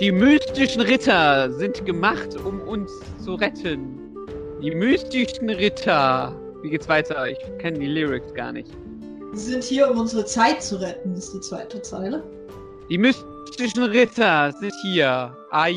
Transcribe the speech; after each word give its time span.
Die 0.00 0.10
mystischen 0.10 0.80
Ritter 0.80 1.52
sind 1.52 1.86
gemacht, 1.86 2.36
um 2.44 2.60
uns 2.62 2.90
zu 3.24 3.34
retten. 3.34 3.96
Die 4.60 4.74
mystischen 4.74 5.48
Ritter. 5.48 6.34
Wie 6.62 6.70
geht's 6.70 6.88
weiter? 6.88 7.28
Ich 7.28 7.38
kenne 7.58 7.78
die 7.78 7.86
Lyrics 7.86 8.34
gar 8.34 8.50
nicht. 8.50 8.72
Sie 9.34 9.52
sind 9.52 9.62
hier, 9.62 9.88
um 9.88 9.98
unsere 10.00 10.24
Zeit 10.24 10.62
zu 10.64 10.80
retten, 10.80 11.14
ist 11.14 11.32
die 11.32 11.40
zweite 11.40 11.80
Zeile. 11.82 12.24
Die 12.90 12.98
mystischen 12.98 13.84
Ritter 13.84 14.50
sind 14.52 14.74
hier. 14.82 15.36
Ai, 15.52 15.70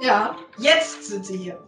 Ja, 0.00 0.36
jetzt 0.58 1.04
sind 1.04 1.24
sie 1.24 1.36
hier. 1.36 1.58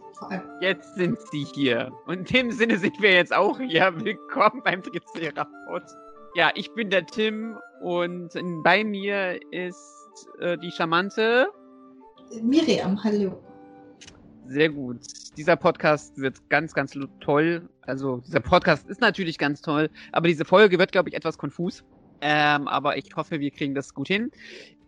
Jetzt 0.59 0.95
sind 0.95 1.17
sie 1.31 1.45
hier. 1.55 1.93
Und 2.07 2.17
in 2.17 2.25
dem 2.25 2.51
Sinne 2.51 2.77
sind 2.77 3.01
wir 3.01 3.13
jetzt 3.13 3.33
auch 3.33 3.57
hier. 3.57 3.93
Willkommen 4.03 4.61
beim 4.65 4.83
Triceratops. 4.83 5.95
Ja, 6.35 6.51
ich 6.55 6.73
bin 6.73 6.89
der 6.89 7.05
Tim 7.05 7.57
und 7.81 8.29
bei 8.63 8.83
mir 8.83 9.39
ist 9.51 9.96
äh, 10.39 10.57
die 10.57 10.71
charmante. 10.71 11.47
Miriam, 12.41 13.01
hallo. 13.03 13.41
Sehr 14.47 14.69
gut. 14.69 15.01
Dieser 15.35 15.55
Podcast 15.55 16.17
wird 16.17 16.49
ganz, 16.49 16.73
ganz 16.73 16.97
toll. 17.19 17.69
Also 17.81 18.17
dieser 18.25 18.39
Podcast 18.39 18.87
ist 18.89 19.01
natürlich 19.01 19.37
ganz 19.37 19.61
toll, 19.61 19.89
aber 20.11 20.27
diese 20.27 20.45
Folge 20.45 20.79
wird, 20.79 20.91
glaube 20.91 21.09
ich, 21.09 21.15
etwas 21.15 21.37
konfus. 21.37 21.83
Ähm, 22.21 22.67
aber 22.67 22.97
ich 22.97 23.15
hoffe, 23.15 23.39
wir 23.39 23.51
kriegen 23.51 23.75
das 23.75 23.93
gut 23.93 24.07
hin. 24.07 24.31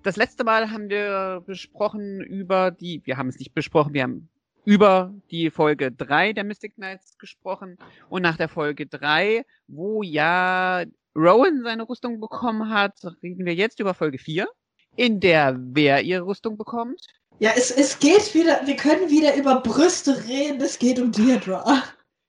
Das 0.01 0.15
letzte 0.15 0.43
Mal 0.43 0.71
haben 0.71 0.89
wir 0.89 1.43
besprochen 1.45 2.21
über 2.21 2.71
die, 2.71 3.01
wir 3.05 3.17
haben 3.17 3.27
es 3.27 3.37
nicht 3.37 3.53
besprochen, 3.53 3.93
wir 3.93 4.03
haben 4.03 4.29
über 4.63 5.13
die 5.29 5.49
Folge 5.49 5.91
3 5.91 6.33
der 6.33 6.43
Mystic 6.43 6.75
Knights 6.75 7.17
gesprochen 7.17 7.77
und 8.07 8.21
nach 8.21 8.37
der 8.37 8.49
Folge 8.49 8.85
3, 8.85 9.43
wo 9.67 10.01
ja 10.03 10.83
Rowan 11.15 11.63
seine 11.63 11.87
Rüstung 11.89 12.21
bekommen 12.21 12.69
hat, 12.69 12.93
reden 13.21 13.45
wir 13.45 13.55
jetzt 13.55 13.79
über 13.79 13.93
Folge 13.93 14.19
4, 14.19 14.47
in 14.95 15.19
der 15.19 15.55
wer 15.57 16.01
ihre 16.03 16.25
Rüstung 16.25 16.57
bekommt. 16.57 16.99
Ja, 17.39 17.51
es, 17.55 17.71
es 17.71 17.99
geht 17.99 18.33
wieder, 18.33 18.61
wir 18.65 18.75
können 18.75 19.09
wieder 19.09 19.35
über 19.35 19.61
Brüste 19.61 20.25
reden, 20.27 20.61
es 20.61 20.77
geht 20.77 20.99
um 20.99 21.11
Deirdre. 21.11 21.63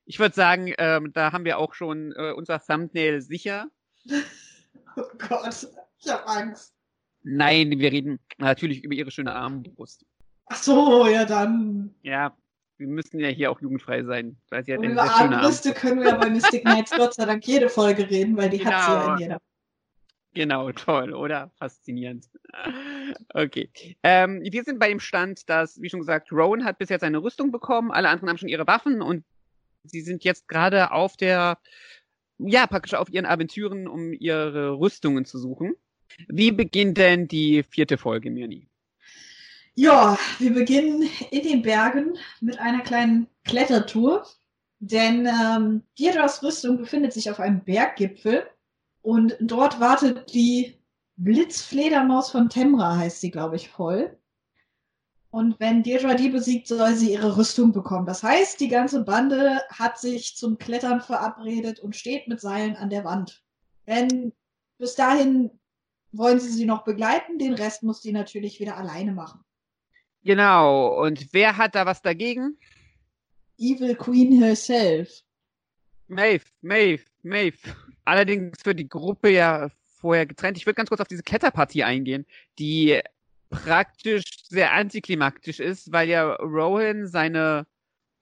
Ich 0.04 0.18
würde 0.18 0.34
sagen, 0.34 0.72
ähm, 0.78 1.12
da 1.12 1.32
haben 1.32 1.44
wir 1.44 1.58
auch 1.58 1.74
schon 1.74 2.12
äh, 2.16 2.32
unser 2.32 2.60
Thumbnail 2.60 3.20
sicher. 3.20 3.66
Oh 4.96 5.04
Gott, 5.28 5.68
ich 6.00 6.10
hab 6.10 6.28
Angst. 6.28 6.74
Nein, 7.22 7.70
wir 7.78 7.92
reden 7.92 8.18
natürlich 8.38 8.82
über 8.82 8.92
ihre 8.94 9.12
schöne 9.12 9.32
Armbrust. 9.32 10.04
Ach 10.46 10.56
so, 10.56 11.06
ja 11.06 11.24
dann. 11.24 11.94
Ja, 12.02 12.36
wir 12.76 12.88
müssen 12.88 13.20
ja 13.20 13.28
hier 13.28 13.52
auch 13.52 13.60
jugendfrei 13.60 14.02
sein. 14.02 14.36
Weil 14.50 14.64
sie 14.64 14.72
hat 14.72 14.80
Und 14.80 14.86
eine 14.86 14.94
über 14.94 15.02
Armbrüste 15.04 15.72
können 15.74 16.02
wir 16.02 16.14
bei 16.16 16.28
Mystic 16.28 16.62
Knights 16.62 16.90
Gott 16.96 17.14
sei 17.14 17.24
Dank 17.24 17.46
jede 17.46 17.68
Folge 17.68 18.10
reden, 18.10 18.36
weil 18.36 18.50
die 18.50 18.64
hat 18.64 18.84
sie 18.84 18.90
ja 18.90 19.00
Genau. 19.02 19.14
in 19.14 19.20
jeder. 19.20 19.40
Genau, 20.34 20.70
toll, 20.72 21.12
oder? 21.14 21.50
Faszinierend. 21.56 22.28
Okay. 23.34 23.70
Ähm, 24.02 24.42
wir 24.42 24.64
sind 24.64 24.78
bei 24.78 24.88
dem 24.88 25.00
Stand, 25.00 25.48
dass, 25.48 25.80
wie 25.80 25.90
schon 25.90 26.00
gesagt, 26.00 26.32
Rowan 26.32 26.64
hat 26.64 26.78
bis 26.78 26.88
jetzt 26.88 27.02
eine 27.02 27.22
Rüstung 27.22 27.50
bekommen, 27.50 27.90
alle 27.90 28.08
anderen 28.08 28.28
haben 28.28 28.38
schon 28.38 28.48
ihre 28.48 28.66
Waffen 28.66 29.02
und 29.02 29.24
sie 29.84 30.00
sind 30.00 30.24
jetzt 30.24 30.48
gerade 30.48 30.92
auf 30.92 31.16
der, 31.16 31.58
ja, 32.38 32.66
praktisch 32.66 32.94
auf 32.94 33.10
ihren 33.10 33.26
Aventüren, 33.26 33.88
um 33.88 34.12
ihre 34.12 34.78
Rüstungen 34.78 35.24
zu 35.24 35.38
suchen. 35.38 35.74
Wie 36.28 36.52
beginnt 36.52 36.98
denn 36.98 37.28
die 37.28 37.62
vierte 37.62 37.98
Folge, 37.98 38.30
Mirni? 38.30 38.66
Ja, 39.74 40.18
wir 40.38 40.52
beginnen 40.52 41.08
in 41.30 41.42
den 41.42 41.62
Bergen 41.62 42.18
mit 42.40 42.58
einer 42.58 42.82
kleinen 42.82 43.28
Klettertour, 43.44 44.26
denn 44.80 45.26
ähm, 45.26 45.82
Deirdres 45.98 46.42
Rüstung 46.42 46.78
befindet 46.78 47.12
sich 47.12 47.30
auf 47.30 47.40
einem 47.40 47.64
Berggipfel 47.64 48.46
und 49.02 49.36
dort 49.40 49.80
wartet 49.80 50.32
die 50.32 50.78
Blitzfledermaus 51.16 52.30
von 52.30 52.48
Temra, 52.48 52.96
heißt 52.96 53.20
sie, 53.20 53.30
glaube 53.30 53.56
ich, 53.56 53.68
voll. 53.68 54.16
Und 55.30 55.60
wenn 55.60 55.82
Deirdre 55.82 56.16
die 56.16 56.28
besiegt, 56.28 56.66
soll 56.66 56.94
sie 56.94 57.12
ihre 57.12 57.36
Rüstung 57.36 57.72
bekommen. 57.72 58.06
Das 58.06 58.22
heißt, 58.22 58.58
die 58.58 58.68
ganze 58.68 59.04
Bande 59.04 59.60
hat 59.68 59.98
sich 59.98 60.34
zum 60.36 60.58
Klettern 60.58 61.00
verabredet 61.00 61.78
und 61.78 61.94
steht 61.94 62.26
mit 62.26 62.40
Seilen 62.40 62.74
an 62.74 62.90
der 62.90 63.04
Wand. 63.04 63.44
Denn 63.86 64.32
bis 64.78 64.96
dahin 64.96 65.50
wollen 66.12 66.40
sie 66.40 66.50
sie 66.50 66.66
noch 66.66 66.82
begleiten, 66.84 67.38
den 67.38 67.54
Rest 67.54 67.82
muss 67.82 68.02
sie 68.02 68.12
natürlich 68.12 68.58
wieder 68.58 68.76
alleine 68.76 69.12
machen. 69.12 69.44
Genau, 70.24 71.00
und 71.02 71.32
wer 71.32 71.56
hat 71.56 71.74
da 71.74 71.86
was 71.86 72.02
dagegen? 72.02 72.58
Evil 73.58 73.94
Queen 73.94 74.32
herself. 74.32 75.22
Maeve, 76.08 76.46
Maeve, 76.60 77.04
Maeve. 77.22 77.58
Allerdings 78.10 78.66
wird 78.66 78.80
die 78.80 78.88
Gruppe 78.88 79.30
ja 79.30 79.68
vorher 80.00 80.26
getrennt. 80.26 80.58
Ich 80.58 80.66
würde 80.66 80.74
ganz 80.74 80.88
kurz 80.88 81.00
auf 81.00 81.06
diese 81.06 81.22
Kletterpartie 81.22 81.84
eingehen, 81.84 82.26
die 82.58 83.00
praktisch 83.50 84.24
sehr 84.48 84.72
antiklimaktisch 84.72 85.60
ist, 85.60 85.92
weil 85.92 86.08
ja 86.08 86.32
Rowan 86.34 87.06
seine, 87.06 87.68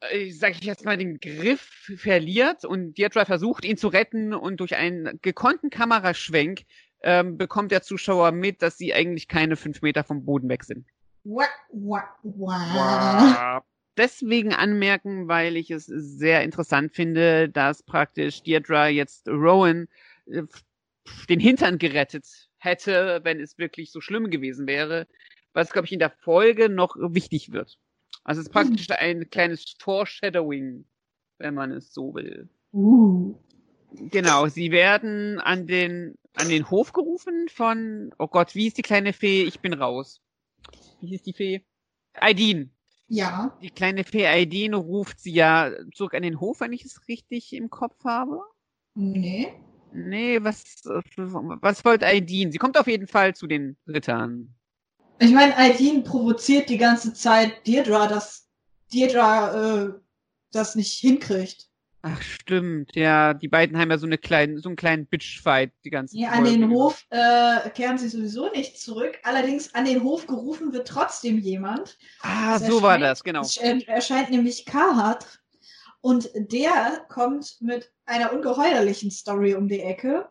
äh, 0.01 0.31
sag 0.31 0.51
ich 0.51 0.61
jetzt 0.61 0.85
mal, 0.85 0.99
den 0.99 1.19
Griff 1.21 1.89
verliert 1.97 2.67
und 2.67 2.99
Deirdre 2.99 3.25
versucht, 3.25 3.65
ihn 3.65 3.79
zu 3.79 3.89
retten 3.89 4.35
und 4.35 4.61
durch 4.61 4.77
einen 4.77 5.19
gekonnten 5.23 5.71
Kameraschwenk 5.71 6.65
ähm, 7.01 7.39
bekommt 7.39 7.73
der 7.73 7.81
Zuschauer 7.81 8.31
mit, 8.33 8.61
dass 8.61 8.77
sie 8.77 8.93
eigentlich 8.93 9.27
keine 9.27 9.57
fünf 9.57 9.81
Meter 9.81 10.05
vom 10.05 10.23
Boden 10.23 10.51
weg 10.51 10.65
sind. 10.65 10.85
Wah, 11.25 11.47
wah, 11.73 12.05
wah. 12.25 13.65
Deswegen 13.99 14.53
anmerken, 14.55 15.27
weil 15.27 15.57
ich 15.57 15.73
es 15.73 15.87
sehr 15.87 16.45
interessant 16.45 16.95
finde, 16.95 17.49
dass 17.49 17.83
praktisch 17.83 18.45
Deirdre 18.45 18.87
jetzt 18.87 19.29
Rowan 19.29 19.89
äh, 20.27 20.45
den 21.29 21.41
Hintern 21.41 21.79
gerettet 21.79 22.49
hätte, 22.59 23.21
wenn 23.25 23.41
es 23.41 23.59
wirklich 23.59 23.91
so 23.91 24.01
schlimm 24.01 24.31
gewesen 24.31 24.69
wäre, 24.69 25.09
was, 25.53 25.73
glaube 25.73 25.87
ich, 25.87 25.93
in 25.93 25.99
der 25.99 26.11
Folge 26.11 26.69
noch 26.69 26.95
wichtig 26.97 27.51
wird. 27.51 27.77
Also 28.23 28.41
es 28.41 28.47
ist 28.47 28.53
praktisch 28.53 28.87
ein 28.91 29.29
kleines 29.31 29.75
Foreshadowing, 29.81 30.85
wenn 31.39 31.55
man 31.55 31.73
es 31.73 31.93
so 31.93 32.15
will. 32.15 32.49
Uh. 32.73 33.35
Genau, 33.91 34.47
sie 34.47 34.71
werden 34.71 35.41
an 35.41 35.67
den, 35.67 36.17
an 36.35 36.49
den 36.49 36.71
Hof 36.71 36.93
gerufen 36.93 37.49
von, 37.49 38.15
oh 38.19 38.29
Gott, 38.29 38.55
wie 38.55 38.69
ist 38.69 38.79
die 38.79 38.83
kleine 38.83 39.13
Fee? 39.13 39.43
Ich 39.43 39.59
bin 39.59 39.73
raus. 39.73 40.21
Wie 41.01 41.15
ist 41.15 41.27
die 41.27 41.33
Fee? 41.33 41.65
Aidin. 42.13 42.71
Ja. 43.09 43.57
Die 43.63 43.71
kleine 43.71 44.05
Fee 44.05 44.27
Aidin 44.27 44.75
ruft 44.75 45.21
sie 45.21 45.33
ja 45.33 45.71
zurück 45.95 46.15
an 46.15 46.23
den 46.23 46.41
Hof, 46.41 46.61
wenn 46.61 46.73
ich 46.73 46.85
es 46.85 47.09
richtig 47.09 47.53
im 47.55 47.71
Kopf 47.71 48.05
habe. 48.05 48.43
Nee. 48.95 49.53
Nee, 49.93 50.43
was, 50.43 50.83
was 50.85 51.85
wollte 51.85 52.07
Aidin? 52.07 52.53
Sie 52.53 52.59
kommt 52.59 52.77
auf 52.77 52.87
jeden 52.87 53.07
Fall 53.07 53.35
zu 53.35 53.47
den 53.47 53.77
Rittern. 53.87 54.55
Ich 55.19 55.33
meine, 55.33 55.57
Aidin 55.57 56.05
provoziert 56.05 56.69
die 56.69 56.79
ganze 56.79 57.15
Zeit 57.15 57.67
Deirdre, 57.67 58.07
dass 58.09 58.49
Deirdre 58.93 59.97
äh, 59.97 60.01
das 60.53 60.75
nicht 60.75 60.93
hinkriegt. 60.93 61.68
Ach, 62.03 62.23
stimmt, 62.23 62.95
ja, 62.95 63.35
die 63.35 63.49
beiden 63.49 63.77
haben 63.77 63.91
ja 63.91 63.99
so 63.99 64.07
eine 64.07 64.19
kleinen, 64.19 64.59
so 64.59 64.69
einen 64.69 64.77
kleinen 64.77 65.07
Bitchfight 65.07 65.73
die 65.85 65.91
ganze 65.91 66.17
Nee, 66.17 66.27
Zeit. 66.27 66.33
an 66.35 66.45
den 66.45 66.71
Hof 66.71 67.05
äh, 67.11 67.69
kehren 67.71 67.99
sie 67.99 68.09
sowieso 68.09 68.51
nicht 68.51 68.79
zurück. 68.81 69.19
Allerdings 69.25 69.75
an 69.75 69.85
den 69.85 70.05
Hof 70.05 70.27
gerufen 70.27 70.73
wird 70.73 70.87
trotzdem 70.87 71.39
jemand. 71.39 71.99
Ah, 72.21 72.57
Es 72.57 72.67
so 72.67 72.83
war 72.83 72.99
das, 72.99 73.25
genau. 73.25 73.43
Er- 73.61 73.89
erscheint 73.89 74.31
nämlich 74.31 74.65
Kahat 74.65 75.41
und 76.01 76.31
der 76.35 77.05
kommt 77.09 77.57
mit 77.61 77.93
einer 78.07 78.33
ungeheuerlichen 78.33 79.11
Story 79.11 79.55
um 79.55 79.69
die 79.69 79.81
Ecke. 79.81 80.31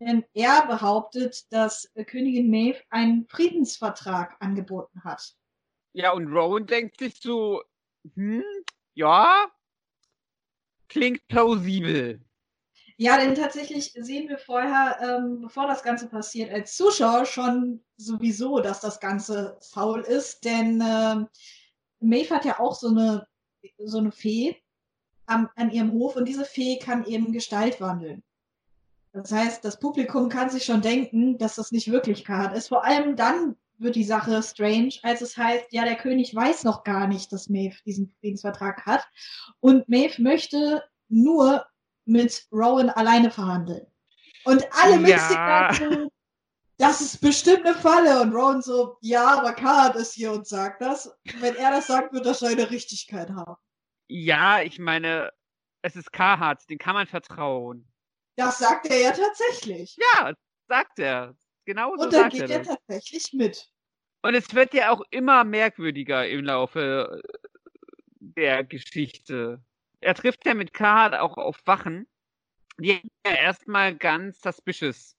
Denn 0.00 0.24
er 0.32 0.66
behauptet, 0.66 1.44
dass 1.52 1.92
Königin 2.06 2.50
Maeve 2.50 2.80
einen 2.90 3.26
Friedensvertrag 3.28 4.34
angeboten 4.40 5.04
hat. 5.04 5.34
Ja, 5.92 6.12
und 6.12 6.26
Rowan 6.26 6.66
denkt 6.66 6.98
sich 6.98 7.20
so, 7.20 7.62
hm, 8.14 8.42
ja, 8.94 9.46
klingt 10.92 11.26
plausibel. 11.28 12.20
Ja, 12.98 13.18
denn 13.18 13.34
tatsächlich 13.34 13.92
sehen 13.98 14.28
wir 14.28 14.38
vorher, 14.38 14.98
ähm, 15.02 15.40
bevor 15.40 15.66
das 15.66 15.82
Ganze 15.82 16.08
passiert, 16.08 16.52
als 16.52 16.76
Zuschauer 16.76 17.26
schon 17.26 17.82
sowieso, 17.96 18.60
dass 18.60 18.80
das 18.80 19.00
Ganze 19.00 19.58
faul 19.60 20.02
ist. 20.02 20.44
Denn 20.44 20.82
ähm, 20.86 21.28
Maeve 22.00 22.34
hat 22.34 22.44
ja 22.44 22.60
auch 22.60 22.74
so 22.74 22.88
eine, 22.88 23.26
so 23.78 23.98
eine 23.98 24.12
Fee 24.12 24.56
am, 25.26 25.48
an 25.56 25.70
ihrem 25.70 25.92
Hof 25.92 26.16
und 26.16 26.26
diese 26.26 26.44
Fee 26.44 26.78
kann 26.78 27.04
eben 27.04 27.32
Gestalt 27.32 27.80
wandeln. 27.80 28.22
Das 29.12 29.32
heißt, 29.32 29.64
das 29.64 29.78
Publikum 29.78 30.28
kann 30.28 30.50
sich 30.50 30.64
schon 30.64 30.80
denken, 30.80 31.38
dass 31.38 31.56
das 31.56 31.72
nicht 31.72 31.90
Wirklichkeit 31.90 32.56
ist. 32.56 32.68
Vor 32.68 32.84
allem 32.84 33.16
dann 33.16 33.56
wird 33.82 33.96
die 33.96 34.04
Sache 34.04 34.42
strange, 34.42 34.94
als 35.02 35.20
es 35.20 35.36
heißt, 35.36 35.66
ja, 35.70 35.84
der 35.84 35.96
König 35.96 36.34
weiß 36.34 36.64
noch 36.64 36.84
gar 36.84 37.06
nicht, 37.06 37.32
dass 37.32 37.48
Maeve 37.48 37.76
diesen 37.84 38.14
Friedensvertrag 38.20 38.86
hat. 38.86 39.06
Und 39.60 39.88
Maeve 39.88 40.20
möchte 40.22 40.82
nur 41.08 41.66
mit 42.04 42.46
Rowan 42.52 42.90
alleine 42.90 43.30
verhandeln. 43.30 43.86
Und 44.44 44.66
alle 44.72 44.96
Ja. 45.08 45.68
Knights 45.68 45.78
so, 45.78 46.10
das 46.78 47.00
ist 47.00 47.20
bestimmt 47.20 47.64
eine 47.64 47.74
Falle. 47.74 48.20
Und 48.22 48.32
Rowan 48.32 48.62
so, 48.62 48.96
ja, 49.00 49.38
aber 49.38 49.52
Card 49.52 49.96
ist 49.96 50.14
hier 50.14 50.32
und 50.32 50.46
sagt 50.46 50.82
das. 50.82 51.16
Wenn 51.38 51.54
er 51.56 51.70
das 51.70 51.86
sagt, 51.86 52.12
wird 52.12 52.26
das 52.26 52.40
seine 52.40 52.70
Richtigkeit 52.70 53.30
haben. 53.30 53.56
Ja, 54.08 54.62
ich 54.62 54.78
meine, 54.78 55.30
es 55.82 55.96
ist 55.96 56.12
Carhartt, 56.12 56.68
den 56.68 56.78
kann 56.78 56.94
man 56.94 57.06
vertrauen. 57.06 57.88
Das 58.36 58.58
sagt 58.58 58.86
er 58.86 59.00
ja 59.00 59.12
tatsächlich. 59.12 59.96
Ja, 59.96 60.32
sagt 60.68 60.98
er. 60.98 61.34
Genau 61.64 61.94
so 61.96 62.04
Und 62.04 62.12
dann 62.12 62.22
sagt 62.22 62.32
geht 62.32 62.50
er 62.50 62.58
er 62.58 62.64
tatsächlich 62.64 63.32
mit. 63.32 63.71
Und 64.22 64.34
es 64.34 64.54
wird 64.54 64.72
ja 64.72 64.90
auch 64.90 65.02
immer 65.10 65.44
merkwürdiger 65.44 66.28
im 66.28 66.44
Laufe 66.44 67.22
der 68.20 68.62
Geschichte. 68.64 69.60
Er 70.00 70.14
trifft 70.14 70.46
ja 70.46 70.54
mit 70.54 70.72
Card 70.72 71.14
auch 71.14 71.36
auf 71.36 71.60
Wachen, 71.66 72.06
die 72.78 73.00
ja 73.26 73.34
erstmal 73.34 73.96
ganz 73.96 74.40
suspicious 74.40 75.16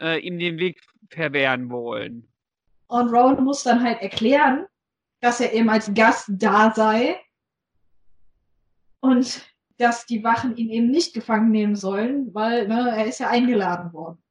äh, 0.00 0.20
ihm 0.20 0.38
den 0.38 0.58
Weg 0.58 0.80
verwehren 1.10 1.68
wollen. 1.70 2.28
Und 2.86 3.08
Rowan 3.08 3.42
muss 3.42 3.64
dann 3.64 3.82
halt 3.82 4.00
erklären, 4.00 4.66
dass 5.20 5.40
er 5.40 5.52
eben 5.52 5.68
als 5.68 5.92
Gast 5.92 6.30
da 6.30 6.72
sei 6.72 7.20
und 9.00 9.44
dass 9.78 10.06
die 10.06 10.22
Wachen 10.22 10.56
ihn 10.56 10.70
eben 10.70 10.90
nicht 10.90 11.14
gefangen 11.14 11.50
nehmen 11.50 11.74
sollen, 11.74 12.32
weil 12.34 12.68
ne, 12.68 12.92
er 12.96 13.06
ist 13.06 13.18
ja 13.18 13.28
eingeladen 13.28 13.92
worden. 13.92 14.22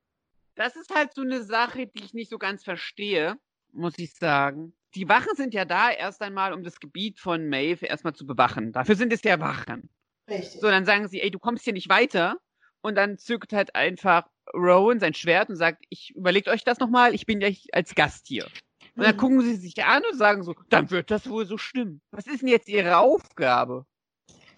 Das 0.56 0.76
ist 0.76 0.94
halt 0.94 1.14
so 1.14 1.22
eine 1.22 1.44
Sache, 1.44 1.88
die 1.88 2.04
ich 2.04 2.14
nicht 2.14 2.30
so 2.30 2.38
ganz 2.38 2.64
verstehe, 2.64 3.38
muss 3.74 3.98
ich 3.98 4.14
sagen. 4.14 4.74
Die 4.96 5.08
Wachen 5.08 5.36
sind 5.36 5.54
ja 5.54 5.66
da 5.66 5.90
erst 5.92 6.22
einmal, 6.22 6.54
um 6.54 6.64
das 6.64 6.80
Gebiet 6.80 7.20
von 7.20 7.48
Maeve 7.48 7.86
erstmal 7.86 8.14
zu 8.14 8.26
bewachen. 8.26 8.72
Dafür 8.74 8.96
sind 8.96 9.14
es 9.14 9.24
ja 9.24 9.40
Wachen. 9.40 9.90
Richtig. 10.30 10.60
So, 10.60 10.68
dann 10.68 10.86
sagen 10.86 11.08
sie, 11.08 11.22
ey, 11.22 11.32
du 11.32 11.40
kommst 11.40 11.64
hier 11.64 11.74
nicht 11.74 11.90
weiter. 11.90 12.38
Und 12.82 12.96
dann 12.96 13.18
zückt 13.18 13.54
halt 13.54 13.76
einfach 13.76 14.28
Rowan 14.54 15.00
sein 15.00 15.14
Schwert 15.14 15.50
und 15.50 15.56
sagt, 15.56 15.86
ich 15.90 16.14
überlegt 16.16 16.48
euch 16.48 16.64
das 16.64 16.80
nochmal, 16.80 17.14
ich 17.14 17.26
bin 17.28 17.40
ja 17.40 17.50
als 17.74 17.94
Gast 17.94 18.28
hier. 18.28 18.46
Und 18.96 19.04
dann 19.04 19.16
Mhm. 19.16 19.20
gucken 19.20 19.42
sie 19.42 19.56
sich 19.56 19.84
an 19.84 20.02
und 20.12 20.18
sagen 20.18 20.44
so, 20.44 20.56
dann 20.70 20.90
wird 20.90 21.12
das 21.12 21.30
wohl 21.30 21.46
so 21.46 21.58
stimmen. 21.58 22.02
Was 22.12 22.26
ist 22.28 22.42
denn 22.42 22.50
jetzt 22.50 22.68
ihre 22.68 22.98
Aufgabe? 22.98 23.86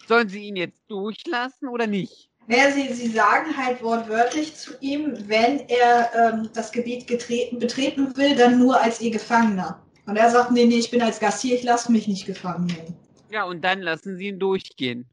Sollen 0.08 0.30
sie 0.30 0.44
ihn 0.48 0.56
jetzt 0.56 0.82
durchlassen 0.90 1.68
oder 1.68 1.86
nicht? 1.88 2.30
Naja, 2.48 2.72
sie, 2.72 2.94
sie 2.94 3.08
sagen 3.08 3.56
halt 3.56 3.82
wortwörtlich 3.82 4.56
zu 4.56 4.74
ihm, 4.82 5.14
wenn 5.28 5.60
er 5.70 6.12
ähm, 6.14 6.50
das 6.54 6.72
Gebiet 6.72 7.08
getreten, 7.08 7.58
betreten 7.58 8.16
will, 8.18 8.36
dann 8.36 8.60
nur 8.60 8.82
als 8.82 9.00
ihr 9.00 9.12
Gefangener. 9.12 9.82
Und 10.06 10.18
er 10.18 10.30
sagt, 10.30 10.52
nee, 10.52 10.66
nee, 10.66 10.80
ich 10.80 10.92
bin 10.92 11.02
als 11.02 11.20
Gast 11.20 11.42
hier, 11.42 11.56
ich 11.56 11.64
lasse 11.64 11.92
mich 11.92 12.08
nicht 12.08 12.26
gefangen 12.26 12.66
nehmen. 12.66 12.98
Ja, 13.32 13.46
und 13.46 13.62
dann 13.62 13.82
lassen 13.82 14.18
sie 14.18 14.28
ihn 14.28 14.40
durchgehen. 14.40 15.10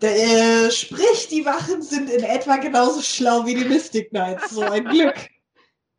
Der, 0.00 0.16
äh, 0.66 0.70
sprich, 0.70 1.28
die 1.30 1.44
Wachen 1.44 1.82
sind 1.82 2.10
in 2.10 2.24
etwa 2.24 2.56
genauso 2.56 3.02
schlau 3.02 3.46
wie 3.46 3.54
die 3.54 3.64
Mystic 3.64 4.10
Knights. 4.10 4.50
So 4.50 4.62
ein 4.62 4.84
Glück. 4.88 5.28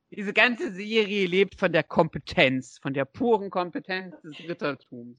Diese 0.10 0.34
ganze 0.34 0.74
Serie 0.74 1.28
lebt 1.28 1.60
von 1.60 1.72
der 1.72 1.84
Kompetenz, 1.84 2.80
von 2.82 2.94
der 2.94 3.06
puren 3.06 3.50
Kompetenz 3.50 4.16
des 4.22 4.40
Rittertums. 4.40 5.18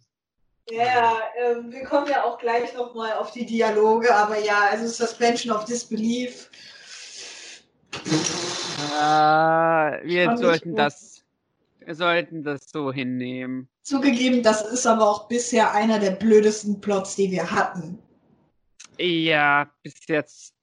Ja, 0.71 1.21
ähm, 1.39 1.71
wir 1.71 1.85
kommen 1.85 2.09
ja 2.11 2.25
auch 2.25 2.39
gleich 2.39 2.75
nochmal 2.75 3.13
auf 3.15 3.31
die 3.31 3.47
Dialoge, 3.47 4.13
aber 4.15 4.39
ja, 4.39 4.69
also 4.71 4.89
Suspension 4.89 5.55
of 5.55 5.65
Disbelief. 5.65 6.51
Ah, 8.99 9.99
wir 10.03 10.37
sollten 10.37 10.71
gut. 10.71 10.79
das, 10.79 11.25
wir 11.79 11.95
sollten 11.95 12.43
das 12.43 12.69
so 12.71 12.93
hinnehmen. 12.93 13.69
Zugegeben, 13.83 14.43
das 14.43 14.63
ist 14.63 14.87
aber 14.87 15.09
auch 15.09 15.29
bisher 15.29 15.73
einer 15.73 16.01
der 16.01 16.11
blödesten 16.11 16.81
Plots, 16.81 17.15
die 17.15 17.31
wir 17.31 17.51
hatten. 17.51 17.99
Ja, 18.99 19.71
bis 19.83 20.07
jetzt 20.09 20.55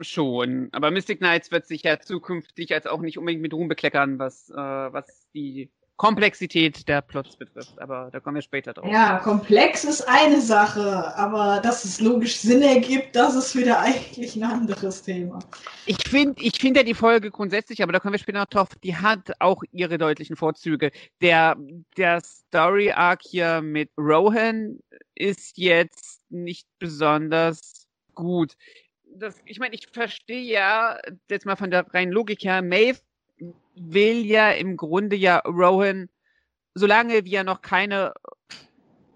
schon. 0.00 0.70
Aber 0.72 0.90
Mystic 0.90 1.18
Knights 1.18 1.52
wird 1.52 1.66
sich 1.66 1.84
ja 1.84 2.00
zukünftig 2.00 2.74
als 2.74 2.86
auch 2.86 3.00
nicht 3.00 3.18
unbedingt 3.18 3.42
mit 3.42 3.54
Ruhm 3.54 3.68
bekleckern, 3.68 4.18
was, 4.18 4.50
äh, 4.50 4.56
was 4.56 5.28
die 5.34 5.70
Komplexität 5.96 6.88
der 6.88 7.00
Plots 7.00 7.36
betrifft. 7.36 7.78
Aber 7.78 8.08
da 8.10 8.20
kommen 8.20 8.36
wir 8.36 8.42
später 8.42 8.72
drauf. 8.72 8.90
Ja, 8.90 9.18
komplex 9.18 9.84
ist 9.84 10.02
eine 10.08 10.40
Sache, 10.40 11.16
aber 11.16 11.60
dass 11.62 11.84
es 11.84 12.00
logisch 12.00 12.36
Sinn 12.38 12.62
ergibt, 12.62 13.14
das 13.14 13.36
ist 13.36 13.54
wieder 13.54 13.80
eigentlich 13.80 14.34
ein 14.34 14.42
anderes 14.42 15.02
Thema. 15.02 15.38
Ich 15.86 15.98
finde 16.08 16.42
ich 16.42 16.60
finde 16.60 16.80
ja 16.80 16.84
die 16.84 16.94
Folge 16.94 17.30
grundsätzlich, 17.30 17.82
aber 17.82 17.92
da 17.92 18.00
kommen 18.00 18.14
wir 18.14 18.18
später 18.18 18.40
noch 18.40 18.46
drauf, 18.46 18.70
die 18.82 18.96
hat 18.96 19.32
auch 19.38 19.62
ihre 19.70 19.98
deutlichen 19.98 20.36
Vorzüge. 20.36 20.90
Der, 21.20 21.56
der 21.96 22.20
Story-Arc 22.20 23.22
hier 23.22 23.60
mit 23.62 23.90
Rohan 23.96 24.78
ist 25.14 25.58
jetzt 25.58 26.22
nicht 26.30 26.66
besonders 26.78 27.86
gut. 28.14 28.56
Das, 29.04 29.36
ich 29.44 29.58
meine, 29.58 29.74
ich 29.74 29.86
verstehe 29.92 30.42
ja 30.42 30.98
jetzt 31.28 31.46
mal 31.46 31.56
von 31.56 31.70
der 31.70 31.86
reinen 31.92 32.12
Logik 32.12 32.42
her, 32.44 32.62
Maeve 32.62 32.98
will 33.74 34.24
ja 34.24 34.50
im 34.50 34.76
Grunde 34.76 35.16
ja 35.16 35.38
Rohan, 35.38 36.08
solange 36.74 37.24
wie 37.24 37.34
er 37.34 37.44
noch 37.44 37.62
keine 37.62 38.12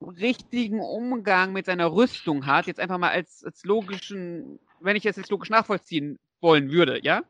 richtigen 0.00 0.81
Umgang 0.81 1.52
mit 1.52 1.67
seiner 1.67 1.93
Rüstung 1.93 2.46
hat, 2.46 2.67
jetzt 2.67 2.81
einfach 2.81 2.99
mal 2.99 3.11
als, 3.11 3.44
als 3.44 3.64
logischen, 3.64 4.58
wenn 4.81 4.96
ich 4.96 5.02
das 5.02 5.17
jetzt 5.17 5.31
logisch 5.31 5.50
nachvollziehen 5.50 6.19
wollen 6.40 6.70
würde, 6.70 7.02
ja? 7.02 7.23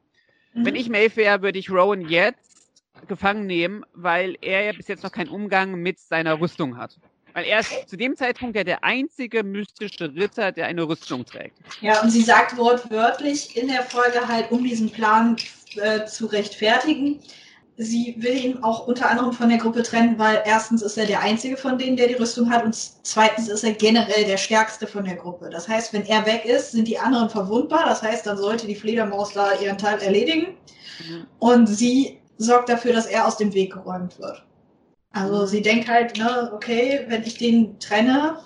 Wenn 0.58 0.74
ich 0.74 0.88
Maeve 0.88 1.16
wäre, 1.16 1.42
würde 1.42 1.58
ich 1.58 1.70
Rowan 1.70 2.08
jetzt 2.08 2.70
gefangen 3.08 3.46
nehmen, 3.46 3.84
weil 3.92 4.38
er 4.40 4.62
ja 4.62 4.72
bis 4.72 4.88
jetzt 4.88 5.02
noch 5.02 5.12
keinen 5.12 5.28
Umgang 5.28 5.74
mit 5.74 5.98
seiner 5.98 6.40
Rüstung 6.40 6.78
hat. 6.78 6.98
Weil 7.34 7.44
er 7.44 7.60
ist 7.60 7.90
zu 7.90 7.98
dem 7.98 8.16
Zeitpunkt 8.16 8.56
ja 8.56 8.64
der 8.64 8.82
einzige 8.82 9.42
mystische 9.42 10.14
Ritter, 10.14 10.52
der 10.52 10.66
eine 10.66 10.88
Rüstung 10.88 11.26
trägt. 11.26 11.58
Ja, 11.82 12.00
und 12.00 12.08
sie 12.08 12.22
sagt 12.22 12.56
wortwörtlich 12.56 13.54
in 13.54 13.68
der 13.68 13.82
Folge 13.82 14.26
halt, 14.26 14.50
um 14.50 14.64
diesen 14.64 14.90
Plan 14.90 15.36
äh, 15.78 16.06
zu 16.06 16.26
rechtfertigen. 16.26 17.20
Sie 17.78 18.16
will 18.18 18.34
ihn 18.34 18.62
auch 18.62 18.86
unter 18.86 19.10
anderem 19.10 19.32
von 19.32 19.50
der 19.50 19.58
Gruppe 19.58 19.82
trennen, 19.82 20.18
weil 20.18 20.42
erstens 20.46 20.80
ist 20.80 20.96
er 20.96 21.04
der 21.04 21.20
einzige 21.20 21.58
von 21.58 21.76
denen, 21.76 21.96
der 21.96 22.08
die 22.08 22.14
Rüstung 22.14 22.50
hat 22.50 22.64
und 22.64 22.74
zweitens 22.74 23.48
ist 23.48 23.64
er 23.64 23.72
generell 23.72 24.24
der 24.24 24.38
stärkste 24.38 24.86
von 24.86 25.04
der 25.04 25.16
Gruppe. 25.16 25.50
Das 25.50 25.68
heißt, 25.68 25.92
wenn 25.92 26.06
er 26.06 26.24
weg 26.24 26.46
ist, 26.46 26.72
sind 26.72 26.88
die 26.88 26.98
anderen 26.98 27.28
verwundbar. 27.28 27.84
Das 27.84 28.02
heißt, 28.02 28.26
dann 28.26 28.38
sollte 28.38 28.66
die 28.66 28.74
Fledermaus 28.74 29.34
da 29.34 29.52
ihren 29.60 29.76
Teil 29.76 30.00
erledigen 30.00 30.56
und 31.38 31.66
sie 31.66 32.18
sorgt 32.38 32.70
dafür, 32.70 32.94
dass 32.94 33.06
er 33.06 33.26
aus 33.26 33.36
dem 33.36 33.52
Weg 33.52 33.74
geräumt 33.74 34.18
wird. 34.18 34.42
Also 35.12 35.46
sie 35.46 35.62
denkt 35.62 35.88
halt, 35.88 36.16
ne, 36.18 36.50
okay, 36.54 37.04
wenn 37.08 37.22
ich 37.22 37.38
den 37.38 37.78
trenne, 37.78 38.38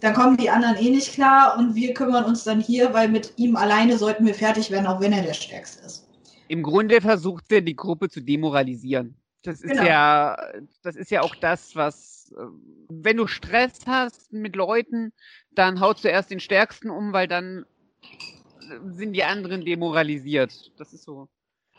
dann 0.00 0.14
kommen 0.14 0.36
die 0.36 0.50
anderen 0.50 0.76
eh 0.76 0.90
nicht 0.90 1.12
klar 1.12 1.56
und 1.58 1.74
wir 1.74 1.94
kümmern 1.94 2.24
uns 2.24 2.44
dann 2.44 2.60
hier, 2.60 2.92
weil 2.92 3.08
mit 3.08 3.32
ihm 3.36 3.56
alleine 3.56 3.96
sollten 3.98 4.26
wir 4.26 4.34
fertig 4.34 4.70
werden, 4.70 4.86
auch 4.86 5.00
wenn 5.00 5.12
er 5.12 5.22
der 5.22 5.34
Stärkste 5.34 5.84
ist. 5.84 6.03
Im 6.48 6.62
Grunde 6.62 7.00
versucht 7.00 7.50
er, 7.50 7.60
die 7.60 7.76
Gruppe 7.76 8.08
zu 8.08 8.20
demoralisieren. 8.20 9.16
Das 9.42 9.60
ist 9.60 9.70
Genau. 9.70 9.84
ja, 9.84 10.36
das 10.82 10.96
ist 10.96 11.10
ja 11.10 11.20
auch 11.22 11.34
das, 11.34 11.76
was, 11.76 12.32
äh, 12.36 12.42
wenn 12.88 13.18
du 13.18 13.26
Stress 13.26 13.80
hast 13.86 14.32
mit 14.32 14.56
Leuten, 14.56 15.12
dann 15.54 15.80
haut 15.80 15.98
zuerst 15.98 16.30
den 16.30 16.40
Stärksten 16.40 16.90
um, 16.90 17.12
weil 17.12 17.28
dann 17.28 17.66
äh, 18.02 18.90
sind 18.90 19.12
die 19.12 19.24
anderen 19.24 19.64
demoralisiert. 19.64 20.72
Das 20.78 20.92
ist 20.94 21.04
so 21.04 21.28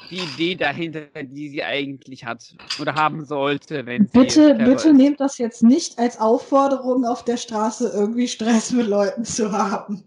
die 0.10 0.20
Idee 0.20 0.56
dahinter, 0.56 1.08
die 1.24 1.50
sie 1.50 1.64
eigentlich 1.64 2.26
hat 2.26 2.56
oder 2.80 2.94
haben 2.96 3.26
sollte, 3.26 3.86
wenn 3.86 4.08
sie 4.08 4.20
Bitte, 4.20 4.54
bitte 4.56 4.90
ist. 4.90 4.96
nehmt 4.96 5.20
das 5.20 5.38
jetzt 5.38 5.64
nicht 5.64 5.98
als 5.98 6.20
Aufforderung 6.20 7.06
auf 7.06 7.24
der 7.24 7.38
Straße 7.38 7.92
irgendwie 7.94 8.28
Stress 8.28 8.72
mit 8.72 8.88
Leuten 8.88 9.26
zu 9.26 9.52
haben. 9.52 10.04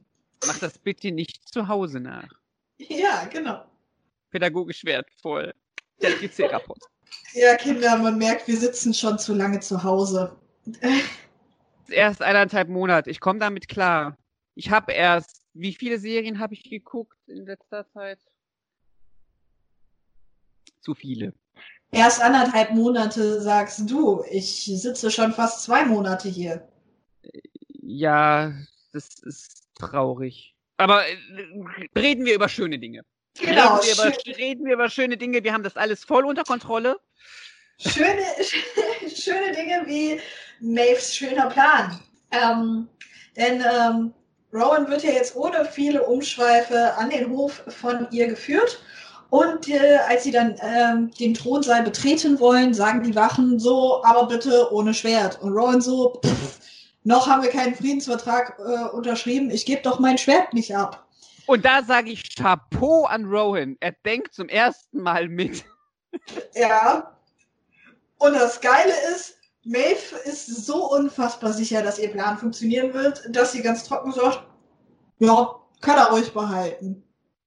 Mach 0.47 0.59
das 0.59 0.79
bitte 0.79 1.11
nicht 1.11 1.49
zu 1.49 1.67
Hause 1.67 2.01
nach. 2.01 2.29
Ja, 2.79 3.25
genau. 3.33 3.65
Pädagogisch 4.31 4.85
wertvoll. 4.85 5.55
Der 6.01 6.11
PC-Rapport. 6.11 6.83
Ja, 7.35 7.57
Kinder, 7.57 7.97
man 7.99 8.19
merkt, 8.19 8.47
wir 8.49 8.57
sitzen 8.57 8.95
schon 8.95 9.19
zu 9.19 9.35
lange 9.35 9.61
zu 9.61 9.83
Hause. 9.83 10.37
Erst 11.89 12.23
eineinhalb 12.23 12.69
Monate. 12.69 13.11
Ich 13.11 13.21
komme 13.21 13.39
damit 13.39 13.69
klar. 13.69 14.17
Ich 14.55 14.71
habe 14.71 14.93
erst, 14.93 15.43
wie 15.55 15.75
viele 15.75 15.99
Serien 15.99 16.39
habe 16.39 16.55
ich 16.55 16.69
geguckt 16.69 17.17
in 17.27 17.47
letzter 17.47 17.87
Zeit? 17.89 18.19
Zu 20.81 20.95
viele. 20.95 21.33
Erst 21.91 22.23
anderthalb 22.23 22.73
Monate 22.73 23.41
sagst 23.41 23.91
du, 23.91 24.23
ich 24.31 24.67
sitze 24.67 25.11
schon 25.11 25.33
fast 25.33 25.63
zwei 25.63 25.85
Monate 25.87 26.29
hier. 26.29 26.69
Ja, 27.81 28.53
das 28.93 29.19
ist 29.21 29.69
traurig. 29.75 30.55
Aber 30.77 31.07
äh, 31.07 31.17
reden 31.97 32.27
wir 32.27 32.35
über 32.35 32.49
schöne 32.49 32.79
Dinge. 32.79 33.05
Genau, 33.41 33.77
reden, 33.77 33.97
wir 33.99 34.07
über, 34.07 34.39
reden 34.39 34.65
wir 34.65 34.75
über 34.75 34.91
schöne 34.91 35.17
Dinge. 35.17 35.43
Wir 35.43 35.53
haben 35.53 35.63
das 35.63 35.77
alles 35.77 36.05
voll 36.05 36.25
unter 36.25 36.45
Kontrolle. 36.45 36.99
schöne, 37.79 38.23
schöne 39.15 39.53
Dinge 39.53 39.83
wie 39.87 40.21
Maves 40.61 41.15
schöner 41.15 41.49
Plan. 41.49 42.01
Ähm, 42.31 42.89
denn 43.37 43.63
ähm, 43.63 44.13
Rowan 44.53 44.89
wird 44.89 45.05
ja 45.05 45.13
jetzt 45.13 45.37
ohne 45.37 45.65
viele 45.65 46.03
Umschweife 46.03 46.95
an 46.95 47.11
den 47.11 47.31
Hof 47.31 47.63
von 47.69 48.09
ihr 48.11 48.27
geführt. 48.27 48.83
Und 49.31 49.69
äh, 49.69 49.99
als 50.09 50.25
sie 50.25 50.31
dann 50.31 50.57
ähm, 50.63 51.11
den 51.21 51.35
Thronsaal 51.35 51.83
betreten 51.83 52.41
wollen, 52.41 52.73
sagen 52.73 53.03
die 53.03 53.15
Wachen 53.15 53.59
so, 53.59 54.03
aber 54.03 54.27
bitte 54.27 54.73
ohne 54.73 54.95
Schwert. 54.95 55.41
Und 55.43 55.53
Rowan 55.53 55.83
so, 55.83 56.19
pff, 56.25 56.59
noch 57.05 57.27
haben 57.27 57.43
wir 57.43 57.51
keinen 57.51 57.75
Friedensvertrag 57.75 58.59
äh, 58.59 58.89
unterschrieben, 58.97 59.51
ich 59.51 59.67
gebe 59.67 59.83
doch 59.83 59.99
mein 59.99 60.17
Schwert 60.17 60.55
nicht 60.55 60.75
ab. 60.75 61.07
Und 61.49 61.65
da 61.65 61.83
sage 61.83 62.11
ich 62.11 62.37
Chapeau 62.37 63.07
an 63.07 63.25
Rowan. 63.25 63.79
Er 63.81 63.93
denkt 64.05 64.35
zum 64.35 64.51
ersten 64.51 65.01
Mal 65.01 65.29
mit. 65.29 65.65
Ja. 66.55 67.17
Und 68.19 68.35
das 68.35 68.61
Geile 68.61 68.93
ist, 69.15 69.39
Maeve 69.65 70.17
ist 70.25 70.47
so 70.67 70.91
unfassbar 70.91 71.55
sicher, 71.55 71.83
dass 71.83 71.99
ihr 71.99 72.11
Plan 72.11 72.37
funktionieren 72.37 72.93
wird, 72.93 73.23
dass 73.31 73.53
sie 73.53 73.63
ganz 73.63 73.85
trocken 73.85 74.13
sagt, 74.13 74.47
ja, 75.21 75.55
kann 75.81 75.97
er 75.97 76.13
euch 76.13 76.33
behalten. 76.35 77.03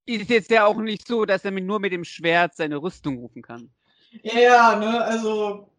Ist 0.08 0.30
jetzt 0.30 0.50
ja 0.50 0.66
auch 0.66 0.78
nicht 0.78 1.08
so, 1.08 1.26
dass 1.26 1.46
er 1.46 1.52
nur 1.52 1.80
mit 1.80 1.94
dem 1.94 2.04
Schwert 2.04 2.56
seine 2.56 2.78
Rüstung 2.78 3.20
rufen 3.20 3.44
kann. 3.44 3.70
Ja, 4.24 4.78
ne, 4.78 5.04
also, 5.04 5.70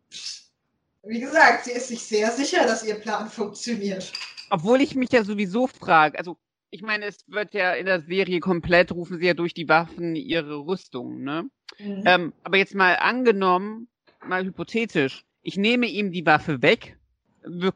Wie 1.02 1.20
gesagt, 1.20 1.64
sie 1.64 1.72
ist 1.72 1.88
sich 1.88 2.04
sehr 2.04 2.30
sicher, 2.30 2.64
dass 2.66 2.84
ihr 2.84 2.94
Plan 2.94 3.28
funktioniert. 3.28 4.12
Obwohl 4.50 4.80
ich 4.80 4.94
mich 4.94 5.10
ja 5.10 5.24
sowieso 5.24 5.66
frage, 5.66 6.18
also 6.18 6.36
ich 6.72 6.80
meine, 6.82 7.04
es 7.04 7.24
wird 7.28 7.52
ja 7.52 7.74
in 7.74 7.84
der 7.84 8.00
Serie 8.00 8.40
komplett, 8.40 8.92
rufen 8.92 9.18
sie 9.18 9.26
ja 9.26 9.34
durch 9.34 9.52
die 9.52 9.68
Waffen 9.68 10.16
ihre 10.16 10.56
Rüstung, 10.66 11.22
ne? 11.22 11.44
Mhm. 11.78 12.02
Ähm, 12.06 12.32
aber 12.42 12.56
jetzt 12.56 12.74
mal 12.74 12.96
angenommen, 12.96 13.88
mal 14.26 14.44
hypothetisch, 14.44 15.24
ich 15.42 15.58
nehme 15.58 15.86
ihm 15.86 16.12
die 16.12 16.24
Waffe 16.24 16.62
weg, 16.62 16.96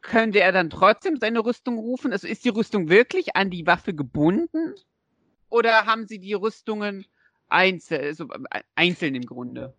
könnte 0.01 0.41
er 0.41 0.53
dann 0.53 0.71
trotzdem 0.71 1.17
seine 1.17 1.45
Rüstung 1.45 1.79
rufen? 1.79 2.13
Also 2.13 2.27
ist 2.27 2.45
die 2.45 2.51
Rüstung 2.51 2.89
wirklich 2.89 3.37
an 3.37 3.51
die 3.51 3.67
Waffe 3.67 3.93
gebunden? 3.95 4.75
Oder 5.51 5.85
haben 5.85 6.07
sie 6.07 6.19
die 6.19 6.35
Rüstungen 6.35 7.05
einzeln, 7.49 8.03
also 8.03 8.29
einzeln 8.75 9.15
im 9.15 9.27
Grunde? 9.27 9.75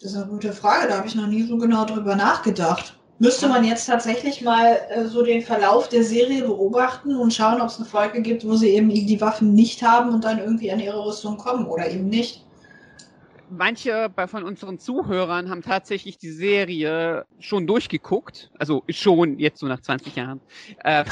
Das 0.00 0.12
ist 0.12 0.16
eine 0.16 0.30
gute 0.30 0.52
Frage, 0.52 0.88
da 0.88 0.98
habe 0.98 1.06
ich 1.06 1.14
noch 1.14 1.26
nie 1.26 1.42
so 1.42 1.58
genau 1.58 1.84
drüber 1.84 2.16
nachgedacht. 2.16 2.98
Müsste 3.20 3.48
man 3.48 3.64
jetzt 3.64 3.86
tatsächlich 3.86 4.42
mal 4.42 4.80
äh, 4.90 5.04
so 5.04 5.22
den 5.22 5.42
Verlauf 5.42 5.88
der 5.88 6.02
Serie 6.02 6.42
beobachten 6.42 7.16
und 7.16 7.32
schauen, 7.32 7.60
ob 7.60 7.68
es 7.68 7.76
eine 7.76 7.86
Folge 7.86 8.22
gibt, 8.22 8.44
wo 8.44 8.56
sie 8.56 8.70
eben 8.70 8.88
die 8.88 9.20
Waffen 9.20 9.54
nicht 9.54 9.82
haben 9.82 10.12
und 10.12 10.24
dann 10.24 10.38
irgendwie 10.38 10.72
an 10.72 10.80
ihre 10.80 11.04
Rüstung 11.04 11.36
kommen 11.36 11.66
oder 11.66 11.88
eben 11.88 12.08
nicht. 12.08 12.44
Manche 13.50 14.10
von 14.26 14.42
unseren 14.42 14.78
Zuhörern 14.78 15.48
haben 15.48 15.62
tatsächlich 15.62 16.18
die 16.18 16.30
Serie 16.30 17.24
schon 17.38 17.68
durchgeguckt, 17.68 18.50
also 18.58 18.82
schon 18.88 19.38
jetzt 19.38 19.60
so 19.60 19.66
nach 19.66 19.80
20 19.80 20.16
Jahren. 20.16 20.40
Äh, 20.82 21.04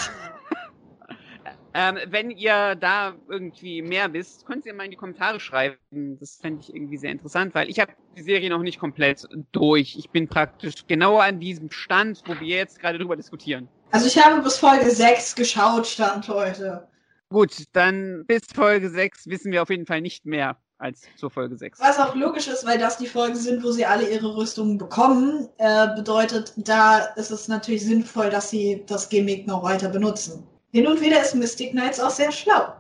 Ähm, 1.75 1.99
wenn 2.07 2.31
ihr 2.31 2.75
da 2.75 3.15
irgendwie 3.29 3.83
mehr 3.83 4.13
wisst, 4.13 4.47
könnt 4.47 4.67
ihr 4.67 4.75
mal 4.75 4.85
in 4.85 4.91
die 4.91 4.97
Kommentare 4.97 5.41
schreiben. 5.41 6.19
Das 6.21 6.39
fände 6.41 6.61
ich 6.61 6.75
irgendwie 6.75 6.99
sehr 6.99 7.11
interessant, 7.11 7.55
weil 7.55 7.71
ich 7.71 7.81
habe 7.81 7.93
die 8.17 8.23
Serie 8.23 8.51
noch 8.51 8.63
nicht 8.63 8.79
komplett 8.79 9.27
durch. 9.53 9.97
Ich 9.97 10.11
bin 10.11 10.29
praktisch 10.29 10.87
genau 10.87 11.19
an 11.19 11.41
diesem 11.41 11.71
Stand, 11.71 12.23
wo 12.27 12.39
wir 12.41 12.57
jetzt 12.57 12.79
gerade 12.79 12.99
drüber 12.99 13.17
diskutieren. 13.17 13.69
Also 13.91 14.07
ich 14.07 14.23
habe 14.23 14.43
bis 14.43 14.59
Folge 14.59 14.91
6 14.91 15.35
geschaut, 15.35 15.87
Stand 15.87 16.29
heute. 16.29 16.89
Gut, 17.31 17.65
dann 17.73 18.25
bis 18.27 18.43
Folge 18.55 18.91
6 18.91 19.27
wissen 19.29 19.53
wir 19.53 19.63
auf 19.63 19.71
jeden 19.71 19.87
Fall 19.87 20.03
nicht 20.03 20.27
mehr 20.27 20.59
als 20.77 21.03
zur 21.17 21.31
Folge 21.31 21.57
6. 21.57 21.81
Was 21.81 21.99
auch 21.99 22.15
logisch 22.15 22.49
ist, 22.49 22.67
weil 22.67 22.79
das 22.79 22.99
die 22.99 23.07
Folgen 23.07 23.37
sind, 23.37 23.63
wo 23.63 23.71
sie 23.71 23.87
alle 23.87 24.11
ihre 24.11 24.37
Rüstungen 24.37 24.77
bekommen, 24.77 25.49
äh, 25.59 25.95
bedeutet, 25.95 26.53
da 26.57 26.99
ist 27.17 27.31
es 27.31 27.49
natürlich 27.49 27.85
sinnvoll, 27.85 28.29
dass 28.29 28.51
sie 28.51 28.85
das 28.87 29.09
Gimmick 29.09 29.47
noch 29.47 29.63
weiter 29.63 29.89
benutzen. 29.89 30.47
Hin 30.73 30.87
und 30.87 31.03
wieder 31.03 31.21
ist 31.21 31.35
Mystic 31.35 31.73
Knights 31.73 32.01
auch 32.01 32.11
sehr 32.11 32.33
schlau. 32.33 32.73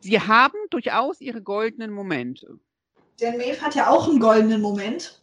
Sie 0.00 0.20
haben 0.20 0.58
durchaus 0.70 1.20
ihre 1.20 1.40
goldenen 1.40 1.92
Momente. 1.92 2.58
Denn 3.20 3.36
Maeve 3.36 3.60
hat 3.60 3.76
ja 3.76 3.88
auch 3.88 4.08
einen 4.08 4.18
goldenen 4.18 4.60
Moment. 4.60 5.20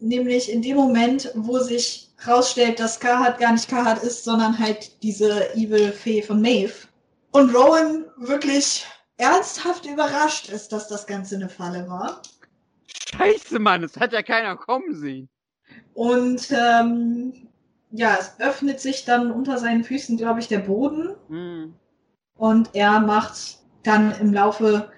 Nämlich 0.00 0.50
in 0.50 0.62
dem 0.62 0.76
Moment, 0.76 1.30
wo 1.34 1.60
sich 1.60 2.10
herausstellt, 2.18 2.80
dass 2.80 2.98
Kahat 2.98 3.38
gar 3.38 3.52
nicht 3.52 3.68
Kahat 3.68 4.02
ist, 4.02 4.24
sondern 4.24 4.58
halt 4.58 5.00
diese 5.04 5.54
Evil 5.54 5.92
Fee 5.92 6.22
von 6.22 6.42
Maeve. 6.42 6.88
Und 7.30 7.54
Rowan 7.54 8.06
wirklich 8.16 8.84
ernsthaft 9.16 9.86
überrascht 9.86 10.48
ist, 10.48 10.72
dass 10.72 10.88
das 10.88 11.06
Ganze 11.06 11.36
eine 11.36 11.48
Falle 11.48 11.88
war. 11.88 12.20
Scheiße, 13.16 13.60
Mann, 13.60 13.82
das 13.82 13.96
hat 13.96 14.12
ja 14.12 14.22
keiner 14.22 14.56
kommen 14.56 14.92
sehen. 14.96 15.28
Und 15.94 16.48
ähm, 16.50 17.48
ja, 17.96 18.16
es 18.18 18.34
öffnet 18.40 18.80
sich 18.80 19.04
dann 19.04 19.30
unter 19.30 19.56
seinen 19.58 19.84
Füßen, 19.84 20.16
glaube 20.16 20.40
ich, 20.40 20.48
der 20.48 20.58
Boden. 20.58 21.14
Mhm. 21.28 21.74
Und 22.36 22.70
er 22.74 22.98
macht 22.98 23.58
dann 23.84 24.12
im 24.20 24.32
Laufe 24.32 24.90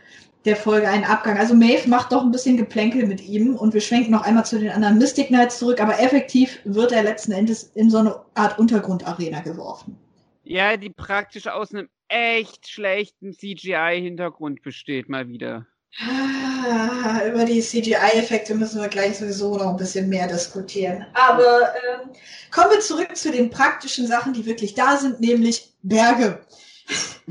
der 0.46 0.56
Folge 0.56 0.88
einen 0.88 1.04
Abgang. 1.04 1.36
Also 1.36 1.54
Maeve 1.54 1.88
macht 1.88 2.12
doch 2.12 2.22
ein 2.22 2.30
bisschen 2.30 2.56
Geplänkel 2.56 3.06
mit 3.06 3.20
ihm 3.20 3.54
und 3.56 3.74
wir 3.74 3.82
schwenken 3.82 4.12
noch 4.12 4.22
einmal 4.22 4.46
zu 4.46 4.58
den 4.58 4.70
anderen 4.70 4.96
Mystic 4.96 5.26
Knights 5.26 5.58
zurück, 5.58 5.80
aber 5.80 6.00
effektiv 6.00 6.60
wird 6.64 6.92
er 6.92 7.02
letzten 7.02 7.32
Endes 7.32 7.64
in 7.74 7.90
so 7.90 7.98
eine 7.98 8.20
Art 8.34 8.58
Untergrundarena 8.58 9.40
geworfen. 9.40 9.98
Ja, 10.44 10.76
die 10.76 10.90
praktisch 10.90 11.48
aus 11.48 11.74
einem 11.74 11.88
echt 12.08 12.68
schlechten 12.68 13.34
CGI-Hintergrund 13.34 14.62
besteht 14.62 15.08
mal 15.08 15.28
wieder. 15.28 15.66
Ah, 15.98 17.22
über 17.26 17.44
die 17.46 17.60
CGI-Effekte 17.60 18.54
müssen 18.54 18.80
wir 18.80 18.88
gleich 18.88 19.18
sowieso 19.18 19.56
noch 19.56 19.70
ein 19.70 19.76
bisschen 19.76 20.08
mehr 20.08 20.26
diskutieren. 20.28 21.06
Aber 21.14 21.72
ähm, 21.74 22.10
kommen 22.50 22.72
wir 22.72 22.80
zurück 22.80 23.16
zu 23.16 23.30
den 23.30 23.48
praktischen 23.48 24.06
Sachen, 24.06 24.34
die 24.34 24.44
wirklich 24.44 24.74
da 24.74 24.96
sind, 24.98 25.20
nämlich 25.20 25.72
Berge. 25.82 26.44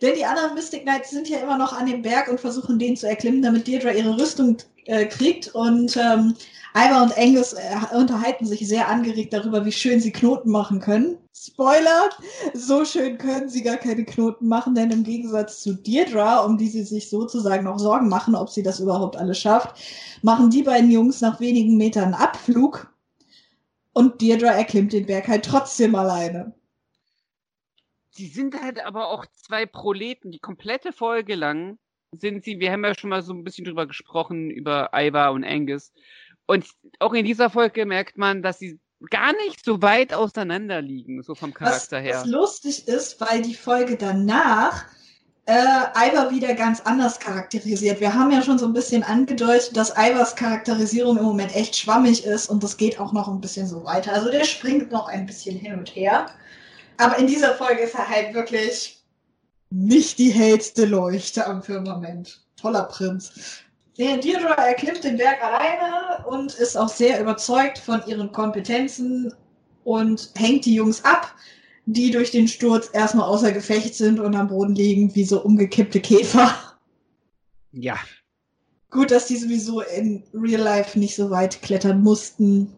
Denn 0.00 0.14
die 0.14 0.24
anderen 0.24 0.54
Mystic 0.54 0.82
Knights 0.82 1.10
sind 1.10 1.28
ja 1.28 1.38
immer 1.38 1.58
noch 1.58 1.72
an 1.72 1.86
dem 1.86 2.02
Berg 2.02 2.28
und 2.28 2.40
versuchen 2.40 2.78
den 2.78 2.96
zu 2.96 3.08
erklimmen, 3.08 3.42
damit 3.42 3.68
Deirdre 3.68 3.92
ihre 3.92 4.16
Rüstung 4.16 4.56
äh, 4.86 5.06
kriegt. 5.06 5.54
Und 5.54 5.96
ähm, 5.96 6.34
Ivar 6.74 7.02
und 7.02 7.16
Angus 7.16 7.54
äh, 7.54 7.96
unterhalten 7.96 8.46
sich 8.46 8.66
sehr 8.66 8.88
angeregt 8.88 9.32
darüber, 9.32 9.64
wie 9.64 9.72
schön 9.72 10.00
sie 10.00 10.12
Knoten 10.12 10.50
machen 10.50 10.80
können. 10.80 11.18
Spoiler, 11.34 12.10
so 12.52 12.84
schön 12.84 13.18
können 13.18 13.48
sie 13.48 13.62
gar 13.62 13.76
keine 13.76 14.04
Knoten 14.04 14.48
machen, 14.48 14.74
denn 14.74 14.90
im 14.90 15.04
Gegensatz 15.04 15.60
zu 15.60 15.74
Deirdre, 15.74 16.44
um 16.44 16.58
die 16.58 16.68
sie 16.68 16.82
sich 16.82 17.08
sozusagen 17.08 17.64
noch 17.64 17.78
Sorgen 17.78 18.08
machen, 18.08 18.34
ob 18.34 18.50
sie 18.50 18.62
das 18.62 18.80
überhaupt 18.80 19.16
alles 19.16 19.38
schafft, 19.38 19.76
machen 20.22 20.50
die 20.50 20.62
beiden 20.62 20.90
Jungs 20.90 21.20
nach 21.20 21.40
wenigen 21.40 21.76
Metern 21.76 22.14
Abflug 22.14 22.92
und 23.92 24.20
Deirdre 24.22 24.48
erklimmt 24.48 24.92
den 24.92 25.06
Berg 25.06 25.28
halt 25.28 25.44
trotzdem 25.44 25.94
alleine. 25.94 26.54
Sie 28.10 28.26
sind 28.26 28.60
halt 28.60 28.84
aber 28.84 29.08
auch 29.08 29.26
zwei 29.26 29.64
Proleten, 29.64 30.32
die 30.32 30.40
komplette 30.40 30.92
Folge 30.92 31.34
lang 31.34 31.78
sind 32.12 32.44
sie, 32.44 32.58
wir 32.58 32.72
haben 32.72 32.84
ja 32.84 32.94
schon 32.94 33.10
mal 33.10 33.22
so 33.22 33.32
ein 33.32 33.44
bisschen 33.44 33.64
drüber 33.64 33.86
gesprochen, 33.86 34.50
über 34.50 34.90
Ivar 34.94 35.32
und 35.32 35.44
Angus. 35.44 35.92
Und 36.48 36.66
auch 36.98 37.12
in 37.12 37.26
dieser 37.26 37.50
Folge 37.50 37.84
merkt 37.84 38.16
man, 38.16 38.42
dass 38.42 38.58
sie 38.58 38.80
gar 39.10 39.32
nicht 39.44 39.62
so 39.64 39.82
weit 39.82 40.14
auseinander 40.14 40.80
liegen, 40.80 41.22
so 41.22 41.34
vom 41.34 41.52
Charakter 41.52 41.98
was, 41.98 42.02
her. 42.02 42.20
Was 42.20 42.26
lustig 42.26 42.88
ist, 42.88 43.20
weil 43.20 43.42
die 43.42 43.54
Folge 43.54 43.96
danach 43.96 44.86
äh, 45.44 45.52
Ivar 45.94 46.30
wieder 46.30 46.54
ganz 46.54 46.80
anders 46.80 47.20
charakterisiert. 47.20 48.00
Wir 48.00 48.14
haben 48.14 48.32
ja 48.32 48.42
schon 48.42 48.58
so 48.58 48.64
ein 48.64 48.72
bisschen 48.72 49.02
angedeutet, 49.02 49.76
dass 49.76 49.90
Ivars 49.90 50.34
Charakterisierung 50.36 51.18
im 51.18 51.24
Moment 51.24 51.54
echt 51.54 51.76
schwammig 51.76 52.24
ist 52.24 52.48
und 52.48 52.62
das 52.62 52.78
geht 52.78 52.98
auch 52.98 53.12
noch 53.12 53.28
ein 53.28 53.42
bisschen 53.42 53.66
so 53.66 53.84
weiter. 53.84 54.14
Also 54.14 54.30
der 54.30 54.44
springt 54.44 54.90
noch 54.90 55.08
ein 55.08 55.26
bisschen 55.26 55.54
hin 55.54 55.74
und 55.78 55.94
her. 55.94 56.26
Aber 56.96 57.18
in 57.18 57.26
dieser 57.26 57.54
Folge 57.54 57.82
ist 57.82 57.94
er 57.94 58.08
halt 58.08 58.34
wirklich 58.34 59.04
nicht 59.70 60.18
die 60.18 60.30
hellste 60.30 60.86
Leuchte 60.86 61.46
am 61.46 61.62
Firmament. 61.62 62.40
Toller 62.56 62.84
Prinz. 62.84 63.60
Der 63.98 64.16
Deirdre 64.18 64.56
erklimmt 64.56 65.02
den 65.02 65.16
Berg 65.16 65.42
alleine 65.42 66.24
und 66.26 66.54
ist 66.54 66.76
auch 66.76 66.88
sehr 66.88 67.20
überzeugt 67.20 67.78
von 67.78 68.00
ihren 68.06 68.30
Kompetenzen 68.30 69.34
und 69.82 70.30
hängt 70.36 70.66
die 70.66 70.74
Jungs 70.74 71.04
ab, 71.04 71.34
die 71.86 72.12
durch 72.12 72.30
den 72.30 72.46
Sturz 72.46 72.90
erstmal 72.92 73.28
außer 73.28 73.50
Gefecht 73.50 73.96
sind 73.96 74.20
und 74.20 74.36
am 74.36 74.48
Boden 74.48 74.76
liegen 74.76 75.12
wie 75.16 75.24
so 75.24 75.42
umgekippte 75.42 75.98
Käfer. 76.00 76.54
Ja. 77.72 77.96
Gut, 78.90 79.10
dass 79.10 79.26
die 79.26 79.36
sowieso 79.36 79.80
in 79.80 80.22
Real 80.32 80.62
Life 80.62 80.96
nicht 80.96 81.16
so 81.16 81.30
weit 81.30 81.60
klettern 81.60 82.00
mussten, 82.00 82.72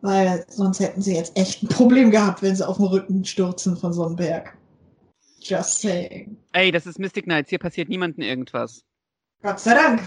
weil 0.00 0.44
sonst 0.48 0.78
hätten 0.78 1.02
sie 1.02 1.16
jetzt 1.16 1.36
echt 1.36 1.64
ein 1.64 1.68
Problem 1.68 2.12
gehabt, 2.12 2.40
wenn 2.40 2.54
sie 2.54 2.66
auf 2.66 2.76
dem 2.76 2.86
Rücken 2.86 3.24
stürzen 3.24 3.76
von 3.76 3.92
so 3.92 4.06
einem 4.06 4.16
Berg. 4.16 4.56
Just 5.40 5.80
saying. 5.80 6.36
Ey, 6.52 6.70
das 6.70 6.86
ist 6.86 7.00
Mystic 7.00 7.24
Knights, 7.24 7.50
hier 7.50 7.58
passiert 7.58 7.88
niemandem 7.88 8.22
irgendwas. 8.22 8.84
Gott 9.42 9.58
sei 9.58 9.74
Dank 9.74 10.02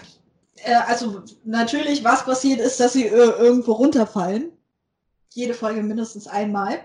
äh, 0.63 0.75
also 0.87 1.21
natürlich, 1.43 2.03
was 2.03 2.25
passiert 2.25 2.59
ist, 2.59 2.79
dass 2.79 2.93
sie 2.93 3.05
äh, 3.05 3.09
irgendwo 3.09 3.73
runterfallen. 3.73 4.51
Jede 5.33 5.53
Folge 5.53 5.83
mindestens 5.83 6.27
einmal. 6.27 6.79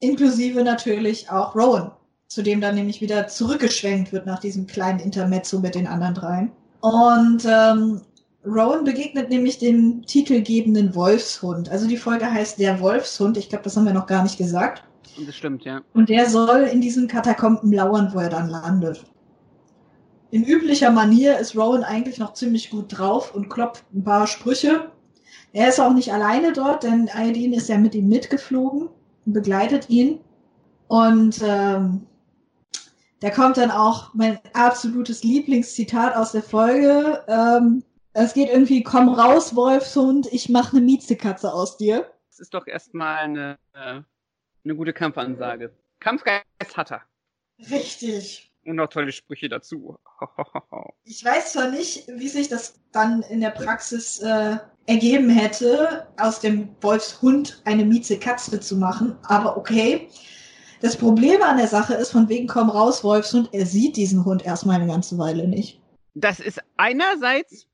Inklusive 0.00 0.62
natürlich 0.62 1.30
auch 1.30 1.54
Rowan, 1.54 1.92
zu 2.28 2.42
dem 2.42 2.60
dann 2.60 2.74
nämlich 2.74 3.00
wieder 3.00 3.28
zurückgeschwenkt 3.28 4.12
wird 4.12 4.26
nach 4.26 4.40
diesem 4.40 4.66
kleinen 4.66 5.00
Intermezzo 5.00 5.60
mit 5.60 5.74
den 5.74 5.86
anderen 5.86 6.14
dreien. 6.14 6.52
Und 6.80 7.44
ähm, 7.46 8.02
Rowan 8.44 8.84
begegnet 8.84 9.28
nämlich 9.30 9.58
dem 9.58 10.04
titelgebenden 10.06 10.94
Wolfshund. 10.94 11.68
Also 11.68 11.88
die 11.88 11.96
Folge 11.96 12.30
heißt 12.30 12.58
Der 12.58 12.80
Wolfshund. 12.80 13.36
Ich 13.36 13.48
glaube, 13.48 13.64
das 13.64 13.76
haben 13.76 13.86
wir 13.86 13.92
noch 13.92 14.06
gar 14.06 14.22
nicht 14.22 14.38
gesagt. 14.38 14.84
Das 15.24 15.34
stimmt, 15.34 15.64
ja. 15.64 15.80
Und 15.94 16.08
der 16.08 16.28
soll 16.28 16.62
in 16.62 16.80
diesen 16.80 17.08
Katakomben 17.08 17.72
lauern, 17.72 18.10
wo 18.12 18.20
er 18.20 18.28
dann 18.28 18.48
landet. 18.48 19.04
In 20.36 20.44
üblicher 20.44 20.90
Manier 20.90 21.38
ist 21.38 21.56
Rowan 21.56 21.82
eigentlich 21.82 22.18
noch 22.18 22.34
ziemlich 22.34 22.68
gut 22.68 22.98
drauf 22.98 23.34
und 23.34 23.48
klopft 23.48 23.86
ein 23.94 24.04
paar 24.04 24.26
Sprüche. 24.26 24.92
Er 25.54 25.70
ist 25.70 25.80
auch 25.80 25.94
nicht 25.94 26.12
alleine 26.12 26.52
dort, 26.52 26.82
denn 26.82 27.08
Aileen 27.08 27.54
ist 27.54 27.70
ja 27.70 27.78
mit 27.78 27.94
ihm 27.94 28.10
mitgeflogen 28.10 28.90
und 29.24 29.32
begleitet 29.32 29.88
ihn. 29.88 30.20
Und 30.88 31.40
ähm, 31.42 32.06
da 33.20 33.30
kommt 33.30 33.56
dann 33.56 33.70
auch 33.70 34.12
mein 34.12 34.38
absolutes 34.52 35.24
Lieblingszitat 35.24 36.14
aus 36.14 36.32
der 36.32 36.42
Folge. 36.42 37.24
Ähm, 37.28 37.82
es 38.12 38.34
geht 38.34 38.50
irgendwie, 38.50 38.82
komm 38.82 39.08
raus, 39.08 39.56
Wolfshund, 39.56 40.30
ich 40.30 40.50
mache 40.50 40.76
eine 40.76 40.84
Miezekatze 40.84 41.50
aus 41.50 41.78
dir. 41.78 42.12
Das 42.28 42.40
ist 42.40 42.52
doch 42.52 42.66
erstmal 42.66 43.20
eine, 43.20 43.58
äh, 43.72 44.02
eine 44.66 44.76
gute 44.76 44.92
Kampfansage. 44.92 45.72
Kampfgeist 46.00 46.76
hat 46.76 46.92
er. 46.92 47.02
Richtig. 47.70 48.45
Und 48.66 48.76
noch 48.76 48.88
tolle 48.88 49.12
Sprüche 49.12 49.48
dazu. 49.48 49.96
ich 51.04 51.24
weiß 51.24 51.52
zwar 51.52 51.70
nicht, 51.70 52.08
wie 52.08 52.28
sich 52.28 52.48
das 52.48 52.80
dann 52.90 53.22
in 53.22 53.40
der 53.40 53.50
Praxis 53.50 54.18
äh, 54.18 54.56
ergeben 54.86 55.30
hätte, 55.30 56.08
aus 56.18 56.40
dem 56.40 56.68
Wolfshund 56.80 57.62
eine 57.64 57.84
mieze 57.84 58.18
Katze 58.18 58.58
zu 58.58 58.76
machen. 58.76 59.16
Aber 59.22 59.56
okay. 59.56 60.08
Das 60.80 60.96
Problem 60.96 61.42
an 61.42 61.58
der 61.58 61.68
Sache 61.68 61.94
ist, 61.94 62.10
von 62.10 62.28
wegen 62.28 62.48
komm 62.48 62.68
raus, 62.68 63.04
Wolfshund, 63.04 63.50
er 63.52 63.66
sieht 63.66 63.96
diesen 63.96 64.24
Hund 64.24 64.44
erstmal 64.44 64.80
eine 64.80 64.88
ganze 64.88 65.16
Weile 65.16 65.46
nicht. 65.46 65.80
Das 66.14 66.40
ist 66.40 66.60
einerseits, 66.76 67.68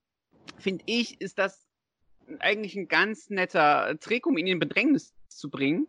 finde 0.58 0.84
ich, 0.86 1.20
ist 1.22 1.38
das 1.38 1.66
eigentlich 2.40 2.76
ein 2.76 2.88
ganz 2.88 3.30
netter 3.30 3.98
Trick, 3.98 4.26
um 4.26 4.36
ihn 4.36 4.46
in 4.46 4.58
Bedrängnis 4.58 5.14
zu 5.28 5.48
bringen. 5.48 5.88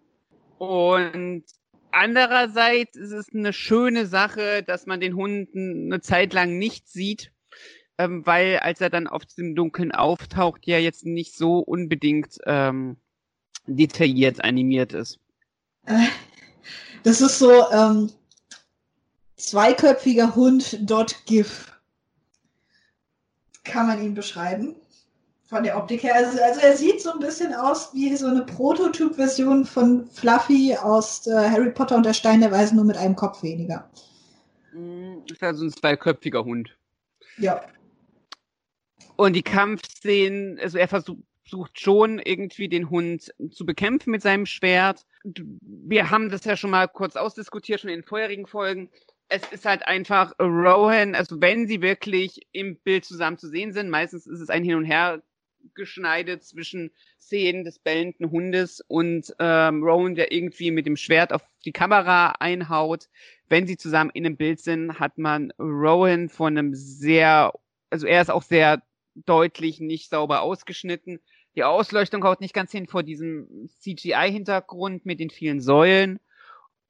Und 0.59 1.43
andererseits 1.93 2.95
ist 2.95 3.11
es 3.11 3.33
eine 3.33 3.53
schöne 3.53 4.05
Sache, 4.05 4.63
dass 4.63 4.85
man 4.85 4.99
den 4.99 5.15
Hund 5.15 5.49
eine 5.55 6.01
Zeit 6.01 6.33
lang 6.33 6.57
nicht 6.57 6.87
sieht, 6.87 7.31
ähm, 7.97 8.25
weil 8.25 8.59
als 8.59 8.81
er 8.81 8.89
dann 8.89 9.07
auf 9.07 9.25
dem 9.25 9.55
Dunkeln 9.55 9.91
auftaucht, 9.91 10.65
ja 10.65 10.77
jetzt 10.77 11.05
nicht 11.05 11.35
so 11.35 11.59
unbedingt 11.59 12.37
ähm, 12.45 12.97
detailliert 13.65 14.43
animiert 14.43 14.93
ist. 14.93 15.19
Äh, 15.85 16.07
das 17.03 17.21
ist 17.21 17.39
so 17.39 17.69
ähm, 17.71 18.11
zweiköpfiger 19.37 20.35
Hund 20.35 20.77
dot 20.89 21.15
GIF. 21.25 21.71
Kann 23.63 23.87
man 23.87 24.03
ihn 24.03 24.13
beschreiben? 24.13 24.75
Von 25.53 25.63
der 25.63 25.77
Optik 25.77 26.01
her. 26.01 26.15
Also, 26.15 26.41
also 26.41 26.59
er 26.61 26.75
sieht 26.75 26.99
so 26.99 27.11
ein 27.11 27.19
bisschen 27.19 27.53
aus 27.53 27.93
wie 27.93 28.15
so 28.15 28.25
eine 28.25 28.41
Prototyp-Version 28.41 29.65
von 29.65 30.07
Fluffy 30.07 30.75
aus 30.75 31.27
äh, 31.27 31.47
Harry 31.47 31.69
Potter 31.69 31.95
und 31.95 32.07
der 32.07 32.13
Stein 32.13 32.41
der 32.41 32.51
Weisen, 32.51 32.75
nur 32.75 32.85
mit 32.85 32.97
einem 32.97 33.15
Kopf 33.15 33.43
weniger. 33.43 33.87
Mm, 34.73 35.17
ist 35.31 35.43
also 35.43 35.65
ein 35.65 35.71
zweiköpfiger 35.71 36.43
Hund. 36.43 36.75
Ja. 37.37 37.61
Und 39.15 39.33
die 39.33 39.43
Kampfszenen, 39.43 40.57
also 40.59 40.79
er 40.79 40.87
versucht 40.87 41.21
schon 41.79 42.17
irgendwie 42.17 42.67
den 42.67 42.89
Hund 42.89 43.31
zu 43.51 43.63
bekämpfen 43.63 44.09
mit 44.09 44.23
seinem 44.23 44.47
Schwert. 44.47 45.05
Wir 45.23 46.09
haben 46.09 46.29
das 46.29 46.45
ja 46.45 46.57
schon 46.57 46.71
mal 46.71 46.87
kurz 46.87 47.15
ausdiskutiert, 47.15 47.81
schon 47.81 47.91
in 47.91 47.99
den 47.99 48.07
vorherigen 48.07 48.47
Folgen. 48.47 48.89
Es 49.29 49.43
ist 49.51 49.65
halt 49.65 49.85
einfach 49.85 50.33
Rohan, 50.39 51.13
also 51.13 51.41
wenn 51.41 51.67
sie 51.67 51.83
wirklich 51.83 52.41
im 52.53 52.77
Bild 52.77 53.05
zusammen 53.05 53.37
zu 53.37 53.49
sehen 53.49 53.71
sind, 53.71 53.91
meistens 53.91 54.25
ist 54.25 54.39
es 54.39 54.49
ein 54.49 54.63
Hin 54.63 54.77
und 54.77 54.85
Her 54.85 55.21
geschneidet 55.73 56.43
zwischen 56.43 56.91
Szenen 57.19 57.63
des 57.63 57.79
bellenden 57.79 58.31
Hundes 58.31 58.81
und 58.81 59.33
ähm, 59.39 59.83
Rowan, 59.83 60.15
der 60.15 60.31
irgendwie 60.31 60.71
mit 60.71 60.85
dem 60.85 60.97
Schwert 60.97 61.33
auf 61.33 61.43
die 61.65 61.71
Kamera 61.71 62.33
einhaut. 62.39 63.09
Wenn 63.49 63.67
sie 63.67 63.77
zusammen 63.77 64.11
in 64.13 64.25
einem 64.25 64.37
Bild 64.37 64.59
sind, 64.59 64.99
hat 64.99 65.17
man 65.17 65.51
Rowan 65.59 66.29
von 66.29 66.57
einem 66.57 66.73
sehr, 66.73 67.53
also 67.89 68.07
er 68.07 68.21
ist 68.21 68.31
auch 68.31 68.43
sehr 68.43 68.81
deutlich 69.15 69.79
nicht 69.79 70.09
sauber 70.09 70.41
ausgeschnitten. 70.41 71.19
Die 71.55 71.63
Ausleuchtung 71.63 72.23
haut 72.23 72.41
nicht 72.41 72.53
ganz 72.53 72.71
hin 72.71 72.87
vor 72.87 73.03
diesem 73.03 73.69
CGI-Hintergrund 73.79 75.05
mit 75.05 75.19
den 75.19 75.29
vielen 75.29 75.61
Säulen 75.61 76.19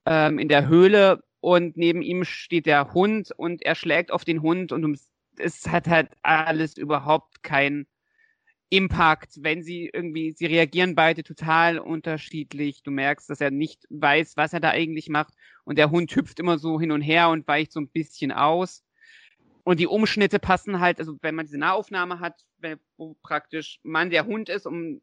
ähm, 0.06 0.40
in 0.40 0.48
der 0.48 0.68
Höhle 0.68 1.24
und 1.42 1.76
neben 1.76 2.02
ihm 2.02 2.24
steht 2.24 2.66
der 2.66 2.94
Hund 2.94 3.32
und 3.36 3.62
er 3.64 3.76
schlägt 3.76 4.12
auf 4.12 4.24
den 4.24 4.42
Hund 4.42 4.72
und 4.72 4.98
es 5.38 5.68
hat 5.68 5.88
halt 5.88 6.10
alles 6.22 6.78
überhaupt 6.78 7.44
keinen 7.44 7.88
Impact, 8.74 9.44
wenn 9.44 9.62
sie 9.62 9.92
irgendwie, 9.94 10.32
sie 10.32 10.48
reagieren 10.48 10.96
beide 10.96 11.24
total 11.24 11.78
unterschiedlich. 11.78 12.82
Du 12.82 12.90
merkst, 12.90 13.30
dass 13.30 13.40
er 13.40 13.52
nicht 13.52 13.86
weiß, 13.92 14.36
was 14.36 14.52
er 14.52 14.60
da 14.60 14.72
eigentlich 14.72 15.10
macht 15.10 15.36
und 15.64 15.78
der 15.78 15.92
Hund 15.92 16.16
hüpft 16.16 16.40
immer 16.40 16.58
so 16.58 16.80
hin 16.80 16.92
und 16.92 17.02
her 17.02 17.30
und 17.30 17.48
weicht 17.48 17.72
so 17.72 17.80
ein 17.80 17.90
bisschen 17.90 18.32
aus. 18.32 18.84
Und 19.64 19.80
die 19.80 19.86
Umschnitte 19.86 20.40
passen 20.40 20.80
halt, 20.80 20.98
also 21.00 21.18
wenn 21.22 21.36
man 21.36 21.46
diese 21.46 21.60
Nahaufnahme 21.60 22.20
hat, 22.20 22.44
wo 22.98 23.16
praktisch 23.22 23.80
man 23.84 24.10
der 24.10 24.26
Hund 24.26 24.50
ist 24.50 24.66
und 24.66 25.02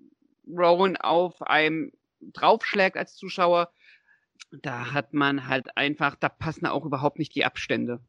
Rowan 0.49 0.97
auf 0.97 1.41
einem 1.43 1.93
draufschlägt 2.21 2.97
als 2.97 3.15
Zuschauer, 3.15 3.73
da 4.51 4.93
hat 4.93 5.15
man 5.15 5.47
halt 5.47 5.77
einfach, 5.77 6.17
da 6.17 6.29
passen 6.29 6.67
auch 6.67 6.85
überhaupt 6.85 7.21
nicht 7.21 7.37
die 7.37 7.45
Abstände. 7.45 8.01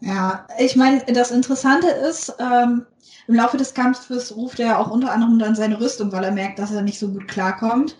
Ja, 0.00 0.46
ich 0.58 0.76
meine, 0.76 1.04
das 1.06 1.30
Interessante 1.30 1.88
ist, 1.88 2.34
ähm, 2.38 2.86
im 3.26 3.34
Laufe 3.34 3.58
des 3.58 3.74
Kampfes 3.74 4.34
ruft 4.34 4.58
er 4.58 4.78
auch 4.78 4.90
unter 4.90 5.12
anderem 5.12 5.38
dann 5.38 5.54
seine 5.54 5.78
Rüstung, 5.78 6.10
weil 6.10 6.24
er 6.24 6.32
merkt, 6.32 6.58
dass 6.58 6.72
er 6.72 6.82
nicht 6.82 6.98
so 6.98 7.08
gut 7.08 7.28
klarkommt. 7.28 7.96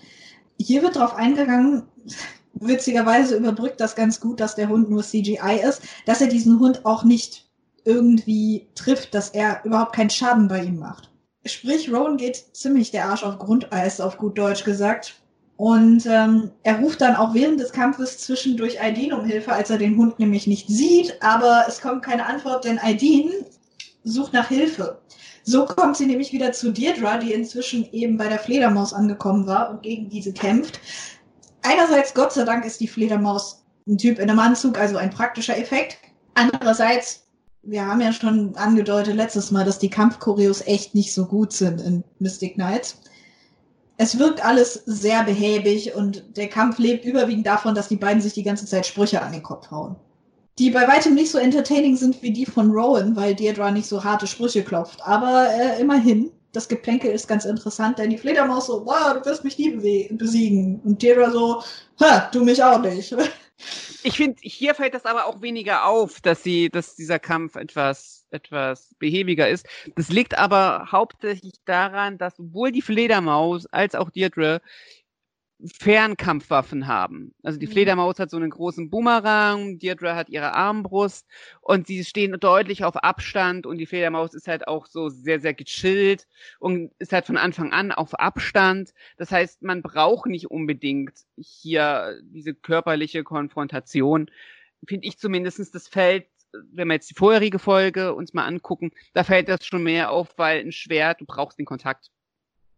Hier 0.58 0.82
wird 0.82 0.96
darauf 0.96 1.14
eingegangen, 1.14 1.84
witzigerweise 2.54 3.36
überbrückt 3.36 3.80
das 3.80 3.94
ganz 3.94 4.20
gut, 4.20 4.40
dass 4.40 4.54
der 4.54 4.68
Hund 4.68 4.90
nur 4.90 5.02
CGI 5.02 5.60
ist, 5.62 5.82
dass 6.06 6.20
er 6.20 6.28
diesen 6.28 6.58
Hund 6.58 6.84
auch 6.84 7.04
nicht 7.04 7.48
irgendwie 7.84 8.68
trifft, 8.74 9.14
dass 9.14 9.30
er 9.30 9.64
überhaupt 9.64 9.94
keinen 9.94 10.10
Schaden 10.10 10.48
bei 10.48 10.62
ihm 10.64 10.78
macht. 10.78 11.10
Sprich, 11.46 11.90
Rowan 11.90 12.18
geht 12.18 12.44
ziemlich 12.54 12.90
der 12.90 13.06
Arsch 13.06 13.22
auf 13.22 13.38
Grundeis, 13.38 14.00
auf 14.00 14.18
gut 14.18 14.36
Deutsch 14.36 14.64
gesagt. 14.64 15.19
Und 15.60 16.06
ähm, 16.06 16.52
er 16.62 16.78
ruft 16.78 17.02
dann 17.02 17.16
auch 17.16 17.34
während 17.34 17.60
des 17.60 17.72
Kampfes 17.72 18.16
zwischendurch 18.16 18.80
Aideen 18.80 19.12
um 19.12 19.26
Hilfe, 19.26 19.52
als 19.52 19.68
er 19.68 19.76
den 19.76 19.98
Hund 19.98 20.18
nämlich 20.18 20.46
nicht 20.46 20.68
sieht. 20.68 21.22
Aber 21.22 21.66
es 21.68 21.82
kommt 21.82 22.02
keine 22.02 22.24
Antwort, 22.24 22.64
denn 22.64 22.78
Aideen 22.78 23.30
sucht 24.02 24.32
nach 24.32 24.48
Hilfe. 24.48 25.02
So 25.42 25.66
kommt 25.66 25.98
sie 25.98 26.06
nämlich 26.06 26.32
wieder 26.32 26.52
zu 26.52 26.72
Deirdre, 26.72 27.18
die 27.18 27.34
inzwischen 27.34 27.86
eben 27.92 28.16
bei 28.16 28.28
der 28.28 28.38
Fledermaus 28.38 28.94
angekommen 28.94 29.46
war 29.46 29.68
und 29.68 29.82
gegen 29.82 30.08
diese 30.08 30.32
kämpft. 30.32 30.80
Einerseits, 31.60 32.14
Gott 32.14 32.32
sei 32.32 32.44
Dank, 32.44 32.64
ist 32.64 32.80
die 32.80 32.88
Fledermaus 32.88 33.62
ein 33.86 33.98
Typ 33.98 34.18
in 34.18 34.30
einem 34.30 34.38
Anzug, 34.38 34.78
also 34.78 34.96
ein 34.96 35.10
praktischer 35.10 35.58
Effekt. 35.58 35.98
Andererseits 36.32 37.26
wir 37.62 37.86
haben 37.86 38.00
ja 38.00 38.14
schon 38.14 38.56
angedeutet 38.56 39.16
letztes 39.16 39.50
Mal, 39.50 39.66
dass 39.66 39.78
die 39.78 39.90
Kampfchoreos 39.90 40.62
echt 40.66 40.94
nicht 40.94 41.12
so 41.12 41.26
gut 41.26 41.52
sind 41.52 41.82
in 41.82 42.04
Mystic 42.18 42.54
Knights. 42.54 43.02
Es 44.02 44.18
wirkt 44.18 44.42
alles 44.42 44.82
sehr 44.86 45.24
behäbig 45.24 45.94
und 45.94 46.24
der 46.38 46.48
Kampf 46.48 46.78
lebt 46.78 47.04
überwiegend 47.04 47.46
davon, 47.46 47.74
dass 47.74 47.88
die 47.88 47.96
beiden 47.96 48.22
sich 48.22 48.32
die 48.32 48.42
ganze 48.42 48.64
Zeit 48.64 48.86
Sprüche 48.86 49.20
an 49.20 49.30
den 49.30 49.42
Kopf 49.42 49.70
hauen. 49.70 49.94
Die 50.58 50.70
bei 50.70 50.88
weitem 50.88 51.14
nicht 51.14 51.30
so 51.30 51.36
entertaining 51.36 51.96
sind 51.96 52.22
wie 52.22 52.32
die 52.32 52.46
von 52.46 52.70
Rowan, 52.70 53.14
weil 53.14 53.34
Deirdre 53.34 53.70
nicht 53.70 53.86
so 53.86 54.02
harte 54.02 54.26
Sprüche 54.26 54.64
klopft. 54.64 55.02
Aber 55.02 55.50
äh, 55.52 55.78
immerhin, 55.82 56.30
das 56.52 56.66
Geplänkel 56.66 57.10
ist 57.10 57.28
ganz 57.28 57.44
interessant, 57.44 57.98
denn 57.98 58.08
die 58.08 58.16
Fledermaus 58.16 58.68
so, 58.68 58.86
wow, 58.86 59.12
du 59.12 59.28
wirst 59.28 59.44
mich 59.44 59.58
nie 59.58 60.08
besiegen. 60.12 60.80
Und 60.82 61.02
Deirdre 61.02 61.30
so, 61.30 61.62
ha, 62.00 62.30
du 62.32 62.42
mich 62.42 62.64
auch 62.64 62.80
nicht. 62.80 63.14
Ich 64.02 64.16
finde, 64.16 64.38
hier 64.40 64.74
fällt 64.74 64.94
das 64.94 65.04
aber 65.04 65.26
auch 65.26 65.42
weniger 65.42 65.84
auf, 65.84 66.22
dass 66.22 66.42
sie, 66.42 66.70
dass 66.70 66.96
dieser 66.96 67.18
Kampf 67.18 67.56
etwas, 67.56 68.19
etwas 68.32 68.94
behäbiger 68.98 69.48
ist. 69.48 69.66
Das 69.96 70.10
liegt 70.10 70.38
aber 70.38 70.88
hauptsächlich 70.90 71.54
daran, 71.64 72.18
dass 72.18 72.36
sowohl 72.36 72.72
die 72.72 72.82
Fledermaus 72.82 73.66
als 73.66 73.94
auch 73.94 74.10
Deirdre 74.10 74.60
Fernkampfwaffen 75.66 76.86
haben. 76.86 77.34
Also 77.42 77.58
die 77.58 77.66
mhm. 77.66 77.72
Fledermaus 77.72 78.18
hat 78.18 78.30
so 78.30 78.36
einen 78.36 78.50
großen 78.50 78.90
Boomerang, 78.90 79.78
Deirdre 79.78 80.14
hat 80.14 80.28
ihre 80.28 80.54
Armbrust 80.54 81.26
und 81.60 81.86
sie 81.86 82.04
stehen 82.04 82.38
deutlich 82.40 82.84
auf 82.84 82.96
Abstand 82.96 83.66
und 83.66 83.78
die 83.78 83.86
Fledermaus 83.86 84.34
ist 84.34 84.48
halt 84.48 84.66
auch 84.68 84.86
so 84.86 85.08
sehr, 85.08 85.40
sehr 85.40 85.54
gechillt 85.54 86.26
und 86.58 86.92
ist 86.98 87.12
halt 87.12 87.26
von 87.26 87.36
Anfang 87.36 87.72
an 87.72 87.92
auf 87.92 88.18
Abstand. 88.18 88.94
Das 89.16 89.30
heißt, 89.30 89.62
man 89.62 89.82
braucht 89.82 90.26
nicht 90.26 90.50
unbedingt 90.50 91.12
hier 91.36 92.18
diese 92.22 92.54
körperliche 92.54 93.22
Konfrontation. 93.24 94.30
Finde 94.86 95.06
ich 95.06 95.18
zumindestens 95.18 95.70
das 95.70 95.88
fällt 95.88 96.26
wenn 96.72 96.88
wir 96.88 96.94
jetzt 96.94 97.10
die 97.10 97.14
vorherige 97.14 97.58
Folge 97.58 98.14
uns 98.14 98.32
mal 98.32 98.46
angucken, 98.46 98.90
da 99.14 99.24
fällt 99.24 99.48
das 99.48 99.64
schon 99.64 99.82
mehr 99.82 100.10
auf, 100.10 100.28
weil 100.36 100.60
ein 100.60 100.72
Schwert, 100.72 101.20
du 101.20 101.24
brauchst 101.26 101.58
den 101.58 101.66
Kontakt. 101.66 102.10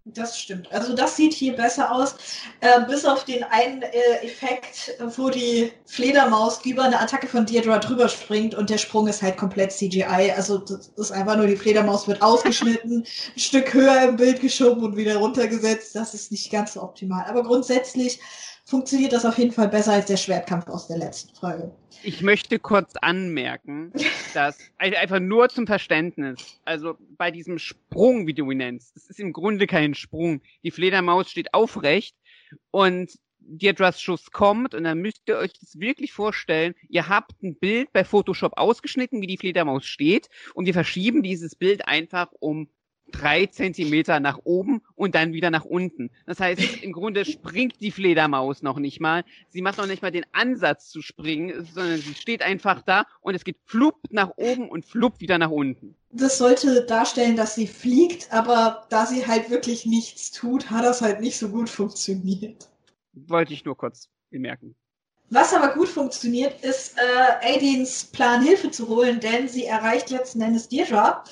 Das 0.05 0.37
stimmt. 0.37 0.73
Also 0.73 0.97
das 0.97 1.17
sieht 1.17 1.33
hier 1.33 1.55
besser 1.55 1.95
aus, 1.95 2.17
äh, 2.61 2.85
bis 2.87 3.05
auf 3.05 3.25
den 3.25 3.45
einen 3.45 3.83
äh, 3.83 4.25
Effekt, 4.25 4.97
wo 5.17 5.31
die 5.31 5.71
Fledermaus 5.87 6.65
über 6.65 6.83
eine 6.83 6.99
Attacke 6.99 7.29
von 7.29 7.47
Deirdre 7.47 7.79
drüber 7.79 8.09
springt 8.09 8.57
und 8.57 8.69
der 8.69 8.79
Sprung 8.79 9.07
ist 9.07 9.23
halt 9.23 9.37
komplett 9.37 9.71
CGI. 9.71 10.33
Also 10.37 10.59
das 10.59 10.89
ist 10.97 11.13
einfach 11.13 11.37
nur, 11.37 11.47
die 11.47 11.57
Fledermaus 11.57 12.09
wird 12.09 12.21
ausgeschnitten, 12.21 13.05
ein 13.37 13.39
Stück 13.39 13.73
höher 13.75 14.09
im 14.09 14.17
Bild 14.17 14.41
geschoben 14.41 14.83
und 14.83 14.97
wieder 14.97 15.17
runtergesetzt. 15.19 15.95
Das 15.95 16.15
ist 16.15 16.33
nicht 16.33 16.51
ganz 16.51 16.73
so 16.73 16.83
optimal. 16.83 17.25
Aber 17.27 17.45
grundsätzlich 17.45 18.19
funktioniert 18.65 19.13
das 19.13 19.25
auf 19.25 19.39
jeden 19.39 19.53
Fall 19.53 19.69
besser 19.69 19.93
als 19.93 20.07
der 20.07 20.17
Schwertkampf 20.17 20.69
aus 20.69 20.89
der 20.89 20.99
letzten 20.99 21.33
Folge. 21.37 21.73
Ich 22.05 22.23
möchte 22.23 22.59
kurz 22.59 22.95
anmerken, 23.01 23.93
dass 24.35 24.59
einfach 24.79 25.21
nur 25.21 25.49
zum 25.49 25.67
Verständnis, 25.67 26.61
also 26.65 26.97
bei 27.17 27.31
diesem 27.31 27.59
Sprung, 27.59 28.27
wie 28.27 28.35
du 28.35 28.51
ihn 28.51 28.59
nennst, 28.59 28.97
das 28.97 29.07
ist 29.09 29.21
im 29.21 29.33
Grunde 29.33 29.67
kein 29.67 29.95
Sprung. 29.95 30.41
Die 30.63 30.71
Fledermaus 30.71 31.31
steht 31.31 31.55
aufrecht 31.55 32.17
und 32.71 33.19
Deirdres 33.45 34.01
Schuss 34.01 34.31
kommt 34.31 34.73
und 34.73 34.85
dann 34.85 34.99
müsst 34.99 35.23
ihr 35.27 35.37
euch 35.37 35.53
das 35.59 35.81
wirklich 35.81 36.13
vorstellen, 36.13 36.75
ihr 36.89 37.09
habt 37.09 37.43
ein 37.43 37.57
Bild 37.57 37.93
bei 37.93 38.05
Photoshop 38.05 38.53
ausgeschnitten, 38.57 39.21
wie 39.21 39.27
die 39.27 39.37
Fledermaus 39.37 39.85
steht 39.85 40.29
und 40.55 40.67
wir 40.67 40.75
verschieben 40.75 41.25
dieses 41.25 41.57
Bild 41.57 41.89
einfach 41.89 42.29
um 42.39 42.69
drei 43.13 43.47
Zentimeter 43.47 44.21
nach 44.21 44.41
oben 44.45 44.83
und 44.95 45.15
dann 45.15 45.33
wieder 45.33 45.51
nach 45.51 45.65
unten. 45.65 46.11
Das 46.27 46.41
heißt, 46.41 46.61
im 46.83 46.93
Grunde 46.93 47.25
springt 47.25 47.81
die 47.81 47.91
Fledermaus 47.91 48.63
noch 48.63 48.79
nicht 48.79 49.01
mal. 49.01 49.25
Sie 49.49 49.63
macht 49.63 49.79
noch 49.79 49.87
nicht 49.87 50.03
mal 50.03 50.11
den 50.11 50.27
Ansatz 50.33 50.89
zu 50.89 51.03
springen, 51.03 51.67
sondern 51.73 51.99
sie 51.99 52.15
steht 52.15 52.43
einfach 52.43 52.83
da 52.83 53.07
und 53.21 53.35
es 53.35 53.45
geht 53.45 53.57
flupp 53.65 53.97
nach 54.11 54.33
oben 54.37 54.69
und 54.69 54.85
flupp 54.85 55.21
wieder 55.21 55.39
nach 55.39 55.51
unten. 55.51 55.95
Das 56.11 56.39
sollte 56.39 56.85
darstellen, 56.85 57.37
dass 57.37 57.55
sie 57.55 57.67
fliegt, 57.67 58.33
aber 58.33 58.87
da 58.91 59.07
sie 59.07 59.27
halt 59.27 59.51
wirklich 59.51 59.87
nichts 59.87 60.31
tut, 60.31 60.71
hat 60.71 60.85
das 60.85 61.01
halt 61.01 61.21
nicht 61.21 61.39
so 61.39 61.49
gut 61.49 61.71
funktioniert. 61.71 62.69
Wollte 63.15 63.55
ich 63.55 63.65
nur 63.65 63.77
kurz 63.77 64.09
bemerken. 64.31 64.75
Was 65.35 65.55
aber 65.55 65.73
gut 65.73 65.89
funktioniert, 65.89 66.63
ist 66.63 66.99
äh, 66.99 67.55
Aidins 67.55 68.05
Plan, 68.05 68.43
Hilfe 68.43 68.71
zu 68.71 68.89
holen, 68.89 69.19
denn 69.19 69.49
sie 69.49 69.65
erreicht 69.65 70.11
letzten 70.11 70.43
Endes 70.43 70.69
Deirdre 70.69 71.23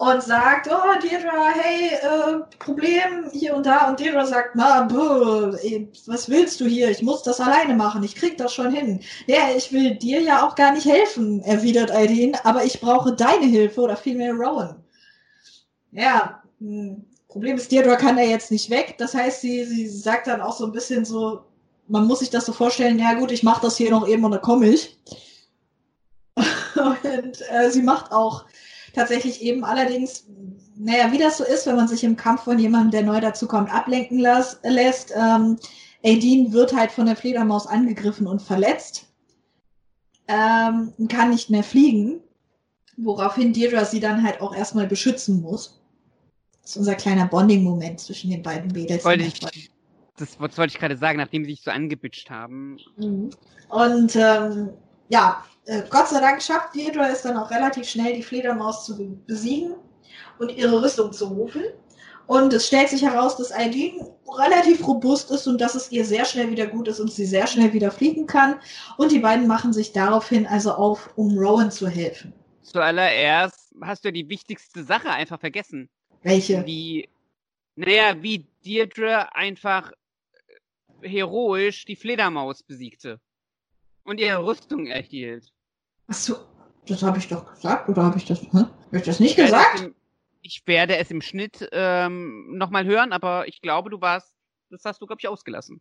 und 0.00 0.22
sagt, 0.22 0.66
oh 0.66 0.98
Deirdre, 0.98 1.52
hey, 1.52 1.90
äh, 1.90 2.40
Problem 2.58 3.28
hier 3.32 3.54
und 3.54 3.66
da. 3.66 3.90
Und 3.90 4.00
Deirdre 4.00 4.26
sagt, 4.26 4.52
na, 4.54 4.84
buh, 4.84 5.52
was 6.06 6.26
willst 6.30 6.58
du 6.58 6.64
hier? 6.64 6.88
Ich 6.88 7.02
muss 7.02 7.22
das 7.22 7.38
alleine 7.38 7.74
machen. 7.74 8.02
Ich 8.02 8.14
krieg 8.14 8.38
das 8.38 8.54
schon 8.54 8.72
hin. 8.72 9.00
Ja, 9.26 9.50
ich 9.54 9.74
will 9.74 9.96
dir 9.96 10.22
ja 10.22 10.46
auch 10.46 10.54
gar 10.54 10.72
nicht 10.72 10.86
helfen, 10.86 11.42
erwidert 11.42 11.90
Aideen, 11.90 12.34
aber 12.44 12.64
ich 12.64 12.80
brauche 12.80 13.12
deine 13.12 13.44
Hilfe 13.44 13.82
oder 13.82 13.94
vielmehr 13.94 14.32
Rowan. 14.32 14.82
Ja, 15.92 16.42
hm, 16.60 17.04
Problem 17.28 17.58
ist, 17.58 17.70
Deirdre 17.70 17.98
kann 17.98 18.16
er 18.16 18.26
jetzt 18.26 18.50
nicht 18.50 18.70
weg. 18.70 18.94
Das 18.96 19.12
heißt, 19.12 19.42
sie, 19.42 19.66
sie 19.66 19.86
sagt 19.86 20.28
dann 20.28 20.40
auch 20.40 20.56
so 20.56 20.64
ein 20.64 20.72
bisschen 20.72 21.04
so, 21.04 21.44
man 21.88 22.06
muss 22.06 22.20
sich 22.20 22.30
das 22.30 22.46
so 22.46 22.54
vorstellen, 22.54 22.98
ja 22.98 23.12
gut, 23.18 23.32
ich 23.32 23.42
mache 23.42 23.60
das 23.60 23.76
hier 23.76 23.90
noch 23.90 24.08
eben 24.08 24.24
und 24.24 24.30
dann 24.30 24.40
komme 24.40 24.70
ich. 24.70 24.98
und 26.36 27.50
äh, 27.50 27.70
sie 27.70 27.82
macht 27.82 28.12
auch 28.12 28.46
tatsächlich 28.94 29.42
eben 29.42 29.64
allerdings, 29.64 30.26
naja, 30.76 31.12
wie 31.12 31.18
das 31.18 31.38
so 31.38 31.44
ist, 31.44 31.66
wenn 31.66 31.76
man 31.76 31.88
sich 31.88 32.04
im 32.04 32.16
Kampf 32.16 32.44
von 32.44 32.58
jemandem, 32.58 32.90
der 32.90 33.02
neu 33.02 33.20
dazukommt, 33.20 33.72
ablenken 33.72 34.18
las, 34.18 34.58
lässt. 34.62 35.12
Ähm, 35.16 35.56
Aideen 36.02 36.52
wird 36.52 36.74
halt 36.74 36.92
von 36.92 37.06
der 37.06 37.16
Fledermaus 37.16 37.66
angegriffen 37.66 38.26
und 38.26 38.40
verletzt, 38.40 39.06
ähm, 40.28 40.92
kann 41.08 41.30
nicht 41.30 41.50
mehr 41.50 41.62
fliegen, 41.62 42.20
woraufhin 42.96 43.52
Deirdre 43.52 43.84
sie 43.84 44.00
dann 44.00 44.22
halt 44.22 44.40
auch 44.40 44.54
erstmal 44.54 44.86
beschützen 44.86 45.42
muss. 45.42 45.80
Das 46.62 46.72
ist 46.72 46.76
unser 46.76 46.94
kleiner 46.94 47.26
Bonding-Moment 47.26 48.00
zwischen 48.00 48.30
den 48.30 48.42
beiden 48.42 48.70
Mädels. 48.70 49.04
Wollte 49.04 49.24
ich, 49.24 49.40
das, 49.40 50.38
das 50.38 50.38
wollte 50.38 50.72
ich 50.72 50.78
gerade 50.78 50.96
sagen, 50.96 51.18
nachdem 51.18 51.44
sie 51.44 51.52
sich 51.52 51.62
so 51.62 51.70
angebitscht 51.70 52.30
haben. 52.30 52.78
Mhm. 52.96 53.30
Und 53.68 54.16
ähm, 54.16 54.70
ja, 55.08 55.44
äh, 55.70 55.84
Gott 55.88 56.08
sei 56.08 56.20
Dank 56.20 56.42
schafft 56.42 56.74
Deirdre 56.74 57.08
es 57.12 57.22
dann 57.22 57.36
auch 57.36 57.50
relativ 57.50 57.88
schnell, 57.88 58.14
die 58.14 58.24
Fledermaus 58.24 58.84
zu 58.84 59.16
besiegen 59.26 59.76
und 60.40 60.50
ihre 60.50 60.82
Rüstung 60.82 61.12
zu 61.12 61.26
rufen. 61.26 61.62
Und 62.26 62.52
es 62.52 62.66
stellt 62.66 62.88
sich 62.88 63.02
heraus, 63.02 63.36
dass 63.36 63.52
Aileen 63.52 64.04
relativ 64.38 64.86
robust 64.86 65.30
ist 65.30 65.46
und 65.46 65.60
dass 65.60 65.76
es 65.76 65.92
ihr 65.92 66.04
sehr 66.04 66.24
schnell 66.24 66.50
wieder 66.50 66.66
gut 66.66 66.88
ist 66.88 66.98
und 66.98 67.12
sie 67.12 67.24
sehr 67.24 67.46
schnell 67.46 67.72
wieder 67.72 67.90
fliegen 67.90 68.26
kann. 68.26 68.56
Und 68.96 69.12
die 69.12 69.18
beiden 69.20 69.46
machen 69.46 69.72
sich 69.72 69.92
daraufhin 69.92 70.46
also 70.46 70.72
auf, 70.72 71.10
um 71.16 71.38
Rowan 71.38 71.70
zu 71.70 71.88
helfen. 71.88 72.32
Zuallererst 72.62 73.72
hast 73.80 74.04
du 74.04 74.08
ja 74.08 74.12
die 74.12 74.28
wichtigste 74.28 74.82
Sache 74.82 75.10
einfach 75.10 75.38
vergessen. 75.38 75.88
Welche? 76.22 76.66
Wie, 76.66 77.08
naja, 77.76 78.20
wie 78.20 78.46
Deirdre 78.64 79.34
einfach 79.34 79.92
heroisch 81.02 81.84
die 81.84 81.96
Fledermaus 81.96 82.62
besiegte 82.62 83.20
und 84.02 84.18
ihre 84.18 84.44
Rüstung 84.44 84.86
erhielt. 84.86 85.52
Achso, 86.10 86.36
das 86.88 87.04
habe 87.04 87.18
ich 87.18 87.28
doch 87.28 87.54
gesagt, 87.54 87.88
oder 87.88 88.02
habe 88.02 88.18
ich 88.18 88.24
das, 88.24 88.42
hä? 88.42 88.48
Hab 88.52 88.92
ich 88.92 89.02
das 89.04 89.20
nicht 89.20 89.38
ich 89.38 89.44
gesagt? 89.44 89.80
Im, 89.80 89.94
ich 90.42 90.62
werde 90.66 90.96
es 90.96 91.08
im 91.12 91.22
Schnitt 91.22 91.68
ähm, 91.70 92.58
nochmal 92.58 92.84
hören, 92.84 93.12
aber 93.12 93.46
ich 93.46 93.62
glaube, 93.62 93.90
du 93.90 94.00
warst, 94.00 94.34
das 94.70 94.84
hast 94.84 95.00
du, 95.00 95.06
glaube 95.06 95.20
ich, 95.20 95.28
ausgelassen. 95.28 95.80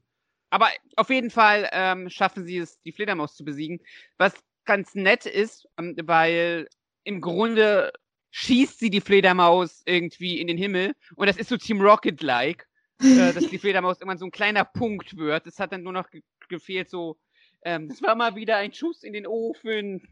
Aber 0.52 0.68
auf 0.98 1.10
jeden 1.10 1.32
Fall 1.32 1.68
ähm, 1.72 2.12
schaffen 2.12 2.46
sie 2.46 2.60
es, 2.60 2.80
die 2.82 2.92
Fledermaus 2.92 3.36
zu 3.36 3.44
besiegen. 3.44 3.80
Was 4.18 4.34
ganz 4.66 4.94
nett 4.94 5.26
ist, 5.26 5.68
ähm, 5.80 5.96
weil 6.04 6.70
im 7.04 7.22
Grunde 7.22 7.92
schießt 8.30 8.78
sie 8.78 8.92
die 8.92 9.02
Fledermaus 9.02 9.82
irgendwie 9.86 10.40
in 10.40 10.46
den 10.46 10.60
Himmel 10.60 10.94
und 11.16 11.26
das 11.26 11.38
ist 11.38 11.50
so 11.50 11.58
Team 11.58 11.82
Rocket-like, 11.82 12.68
äh, 13.02 13.34
dass 13.34 13.48
die 13.48 13.58
Fledermaus 13.58 13.98
irgendwann 14.00 14.20
so 14.20 14.26
ein 14.26 14.32
kleiner 14.32 14.64
Punkt 14.64 15.18
wird. 15.18 15.48
Es 15.48 15.58
hat 15.58 15.72
dann 15.72 15.82
nur 15.82 15.94
noch 15.94 16.12
ge 16.12 16.22
gefehlt, 16.50 16.90
so 16.90 17.18
ähm, 17.64 17.90
das 17.90 18.02
war 18.02 18.16
mal 18.16 18.36
wieder 18.36 18.58
ein 18.58 18.74
Schuss 18.74 19.04
in 19.04 19.14
den 19.14 19.28
Ofen. 19.28 20.08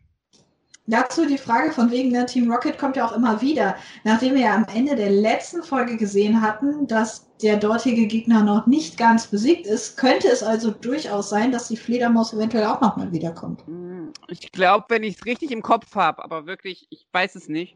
Dazu 0.89 1.25
die 1.25 1.37
Frage 1.37 1.73
von 1.73 1.91
wegen, 1.91 2.11
ne, 2.11 2.25
Team 2.25 2.49
Rocket 2.49 2.77
kommt 2.79 2.95
ja 2.95 3.05
auch 3.05 3.11
immer 3.11 3.41
wieder. 3.41 3.75
Nachdem 4.05 4.35
wir 4.35 4.41
ja 4.41 4.55
am 4.55 4.65
Ende 4.73 4.95
der 4.95 5.09
letzten 5.09 5.61
Folge 5.61 5.97
gesehen 5.97 6.41
hatten, 6.41 6.87
dass 6.87 7.27
der 7.41 7.57
dortige 7.57 8.07
Gegner 8.07 8.41
noch 8.41 8.67
nicht 8.67 8.97
ganz 8.97 9.27
besiegt 9.27 9.67
ist, 9.67 9.97
könnte 9.97 10.29
es 10.29 10.41
also 10.41 10.71
durchaus 10.71 11.29
sein, 11.29 11.51
dass 11.51 11.67
die 11.67 11.75
Fledermaus 11.75 12.33
eventuell 12.33 12.65
auch 12.65 12.79
nochmal 12.79 13.11
wiederkommt. 13.11 13.67
Hm, 13.67 14.13
ich 14.29 14.49
glaube, 14.53 14.85
wenn 14.87 15.03
ich 15.03 15.17
es 15.17 15.25
richtig 15.25 15.51
im 15.51 15.61
Kopf 15.61 15.93
habe, 15.93 16.23
aber 16.23 16.47
wirklich, 16.47 16.87
ich 16.89 17.05
weiß 17.11 17.35
es 17.35 17.49
nicht. 17.49 17.75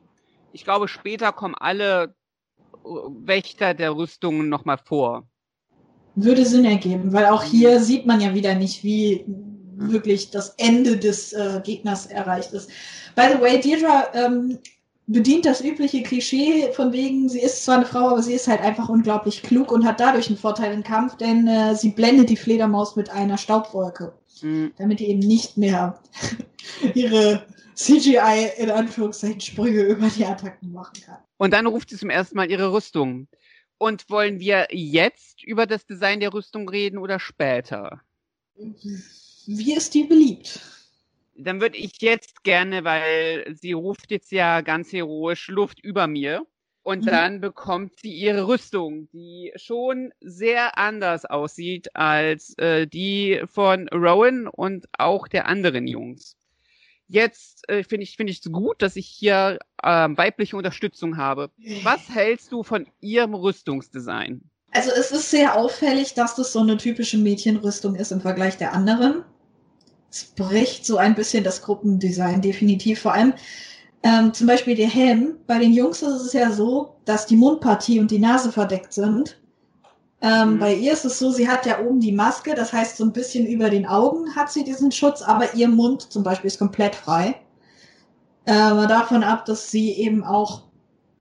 Ich 0.54 0.64
glaube, 0.64 0.88
später 0.88 1.34
kommen 1.34 1.56
alle 1.56 2.16
äh, 2.86 2.88
Wächter 2.88 3.74
der 3.74 3.94
Rüstungen 3.94 4.48
nochmal 4.48 4.78
vor. 4.78 5.28
Würde 6.16 6.46
Sinn 6.46 6.64
ergeben, 6.64 7.12
weil 7.12 7.26
auch 7.26 7.44
hier 7.44 7.82
sieht 7.82 8.06
man 8.06 8.22
ja 8.22 8.34
wieder 8.34 8.56
nicht, 8.56 8.86
wie 8.86 9.26
wirklich 9.90 10.32
das 10.32 10.54
Ende 10.58 10.98
des 10.98 11.34
äh, 11.34 11.62
Gegners 11.64 12.06
erreicht 12.06 12.54
ist. 12.54 12.70
By 13.16 13.24
the 13.34 13.42
way, 13.42 13.60
Deirdre 13.60 14.08
ähm, 14.14 14.60
bedient 15.08 15.46
das 15.46 15.62
übliche 15.62 16.04
Klischee 16.04 16.72
von 16.74 16.94
wegen, 16.94 17.28
sie 17.30 17.42
ist 17.42 17.66
zwar 17.66 17.78
eine 17.78 17.86
Frau, 17.86 18.10
aber 18.10 18.24
sie 18.24 18.34
ist 18.34 18.48
halt 18.48 18.62
einfach 18.62 18.90
unglaublich 18.90 19.42
klug 19.44 19.72
und 19.72 19.86
hat 19.86 20.00
dadurch 20.00 20.28
einen 20.28 20.38
Vorteil 20.38 20.74
im 20.74 20.84
Kampf, 20.84 21.18
denn 21.18 21.48
äh, 21.48 21.76
sie 21.76 21.90
blendet 21.90 22.30
die 22.30 22.38
Fledermaus 22.38 22.96
mit 22.96 23.10
einer 23.10 23.38
Staubwolke, 23.38 24.14
mhm. 24.42 24.72
damit 24.78 25.00
die 25.00 25.10
eben 25.10 25.20
nicht 25.20 25.58
mehr 25.58 26.00
ihre 26.94 27.46
CGI 27.76 28.52
in 28.58 28.72
Anführungszeichen 28.72 29.42
Sprünge 29.42 29.82
über 29.82 30.08
die 30.08 30.26
Attacken 30.26 30.72
machen 30.72 31.02
kann. 31.06 31.18
Und 31.38 31.52
dann 31.54 31.66
ruft 31.66 31.90
sie 31.90 31.98
zum 31.98 32.10
ersten 32.10 32.38
Mal 32.38 32.50
ihre 32.52 32.72
Rüstung. 32.72 33.28
Und 33.78 34.12
wollen 34.12 34.40
wir 34.40 34.68
jetzt 34.70 35.44
über 35.44 35.66
das 35.66 35.88
Design 35.88 36.20
der 36.20 36.34
Rüstung 36.34 36.70
reden 36.70 37.00
oder 37.00 37.20
später? 37.20 38.02
Wie 39.48 39.74
ist 39.74 39.94
die 39.94 40.04
beliebt? 40.04 40.60
Dann 41.36 41.62
würde 41.62 41.78
ich 41.78 42.02
jetzt 42.02 42.44
gerne, 42.44 42.84
weil 42.84 43.56
sie 43.56 43.74
ruft 43.74 44.12
jetzt 44.12 44.32
ja 44.32 44.62
ganz 44.62 44.92
heroisch 44.92 45.48
Luft 45.48 45.80
über 45.80 46.08
mir. 46.08 46.46
Und 46.84 47.06
mhm. 47.06 47.10
dann 47.10 47.42
bekommt 47.42 48.00
sie 48.00 48.12
ihre 48.12 48.48
Rüstung, 48.48 49.08
die 49.12 49.52
schon 49.56 50.12
sehr 50.20 50.78
anders 50.80 51.26
aussieht 51.26 51.96
als 51.96 52.58
äh, 52.58 52.88
die 52.88 53.42
von 53.46 53.88
Rowan 53.90 54.48
und 54.48 54.88
auch 54.98 55.28
der 55.28 55.46
anderen 55.46 55.88
Jungs. 55.88 56.38
Jetzt 57.08 57.70
äh, 57.70 57.84
finde 57.84 58.04
ich 58.04 58.16
finde 58.16 58.32
ich 58.32 58.40
es 58.44 58.52
gut, 58.52 58.82
dass 58.82 58.96
ich 58.96 59.06
hier 59.06 59.60
äh, 59.84 59.88
weibliche 59.88 60.58
Unterstützung 60.58 61.18
habe. 61.18 61.52
Was 61.84 62.10
hältst 62.10 62.52
du 62.52 62.64
von 62.64 62.88
ihrem 63.00 63.36
Rüstungsdesign? 63.36 64.42
Also 64.72 64.92
es 64.92 65.12
ist 65.12 65.30
sehr 65.30 65.58
auffällig, 65.58 66.14
dass 66.14 66.36
das 66.36 66.54
so 66.54 66.62
eine 66.62 66.78
typische 66.78 67.18
Mädchenrüstung 67.18 67.96
ist 67.96 68.12
im 68.12 68.22
Vergleich 68.22 68.58
der 68.58 68.74
anderen. 68.74 69.26
Es 70.12 70.26
bricht 70.26 70.86
so 70.86 70.98
ein 70.98 71.16
bisschen 71.16 71.44
das 71.44 71.62
Gruppendesign 71.62 72.42
definitiv. 72.42 73.02
Vor 73.02 73.14
allem 73.14 73.34
ähm, 74.04 74.34
zum 74.34 74.48
Beispiel 74.48 74.76
der 74.76 74.90
Helm. 74.90 75.36
Bei 75.48 75.60
den 75.60 75.74
Jungs 75.74 76.02
ist 76.02 76.22
es 76.22 76.34
ja 76.34 76.52
so, 76.52 76.96
dass 77.06 77.28
die 77.28 77.36
Mundpartie 77.36 78.00
und 78.00 78.12
die 78.12 78.20
Nase 78.20 78.52
verdeckt 78.52 78.94
sind. 78.94 79.40
Ähm, 80.22 80.56
mhm. 80.56 80.60
Bei 80.60 80.74
ihr 80.74 80.94
ist 80.94 81.06
es 81.06 81.18
so, 81.18 81.32
sie 81.32 81.48
hat 81.48 81.66
ja 81.66 81.80
oben 81.80 82.00
die 82.00 82.12
Maske, 82.12 82.54
das 82.54 82.74
heißt 82.74 82.98
so 82.98 83.06
ein 83.06 83.14
bisschen 83.14 83.46
über 83.48 83.70
den 83.70 83.88
Augen 83.88 84.36
hat 84.36 84.52
sie 84.52 84.64
diesen 84.64 84.92
Schutz, 84.92 85.22
aber 85.22 85.54
ihr 85.56 85.68
Mund 85.68 86.12
zum 86.12 86.24
Beispiel 86.24 86.48
ist 86.48 86.60
komplett 86.60 86.96
frei. 86.96 87.36
Äh, 88.46 88.54
davon 88.88 89.24
ab, 89.24 89.46
dass 89.46 89.72
sie 89.72 89.92
eben 89.94 90.24
auch, 90.24 90.64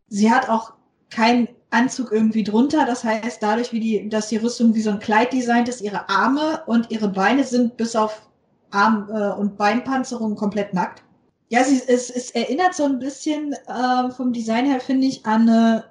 sie 0.09 0.31
hat 0.31 0.49
auch 0.49 0.73
kein 1.11 1.49
Anzug 1.71 2.13
irgendwie 2.13 2.45
drunter. 2.45 2.85
Das 2.87 3.05
heißt, 3.05 3.43
dadurch, 3.43 3.73
wie 3.73 3.81
die, 3.81 4.09
dass 4.09 4.29
die 4.29 4.37
Rüstung 4.37 4.75
wie 4.75 4.83
so 4.83 4.91
ein 4.91 5.01
Kleid 5.01 5.33
designt 5.33 5.69
ist, 5.69 5.81
ihre 5.81 6.09
Arme 6.09 6.63
und 6.67 6.91
ihre 6.91 7.09
Beine 7.09 7.45
sind 7.45 7.77
bis 7.77 7.95
auf 7.97 8.23
Arm- 8.71 9.09
äh, 9.11 9.33
und 9.33 9.57
Beinpanzerung 9.57 10.37
komplett 10.37 10.75
nackt. 10.75 11.03
Ja, 11.49 11.65
sie, 11.65 11.83
es, 11.87 12.11
es 12.11 12.31
erinnert 12.31 12.75
so 12.75 12.85
ein 12.85 12.99
bisschen 12.99 13.53
äh, 13.67 14.11
vom 14.11 14.33
Design 14.33 14.67
her, 14.67 14.81
finde 14.81 15.07
ich, 15.09 15.27
an 15.27 15.49
eine 15.49 15.85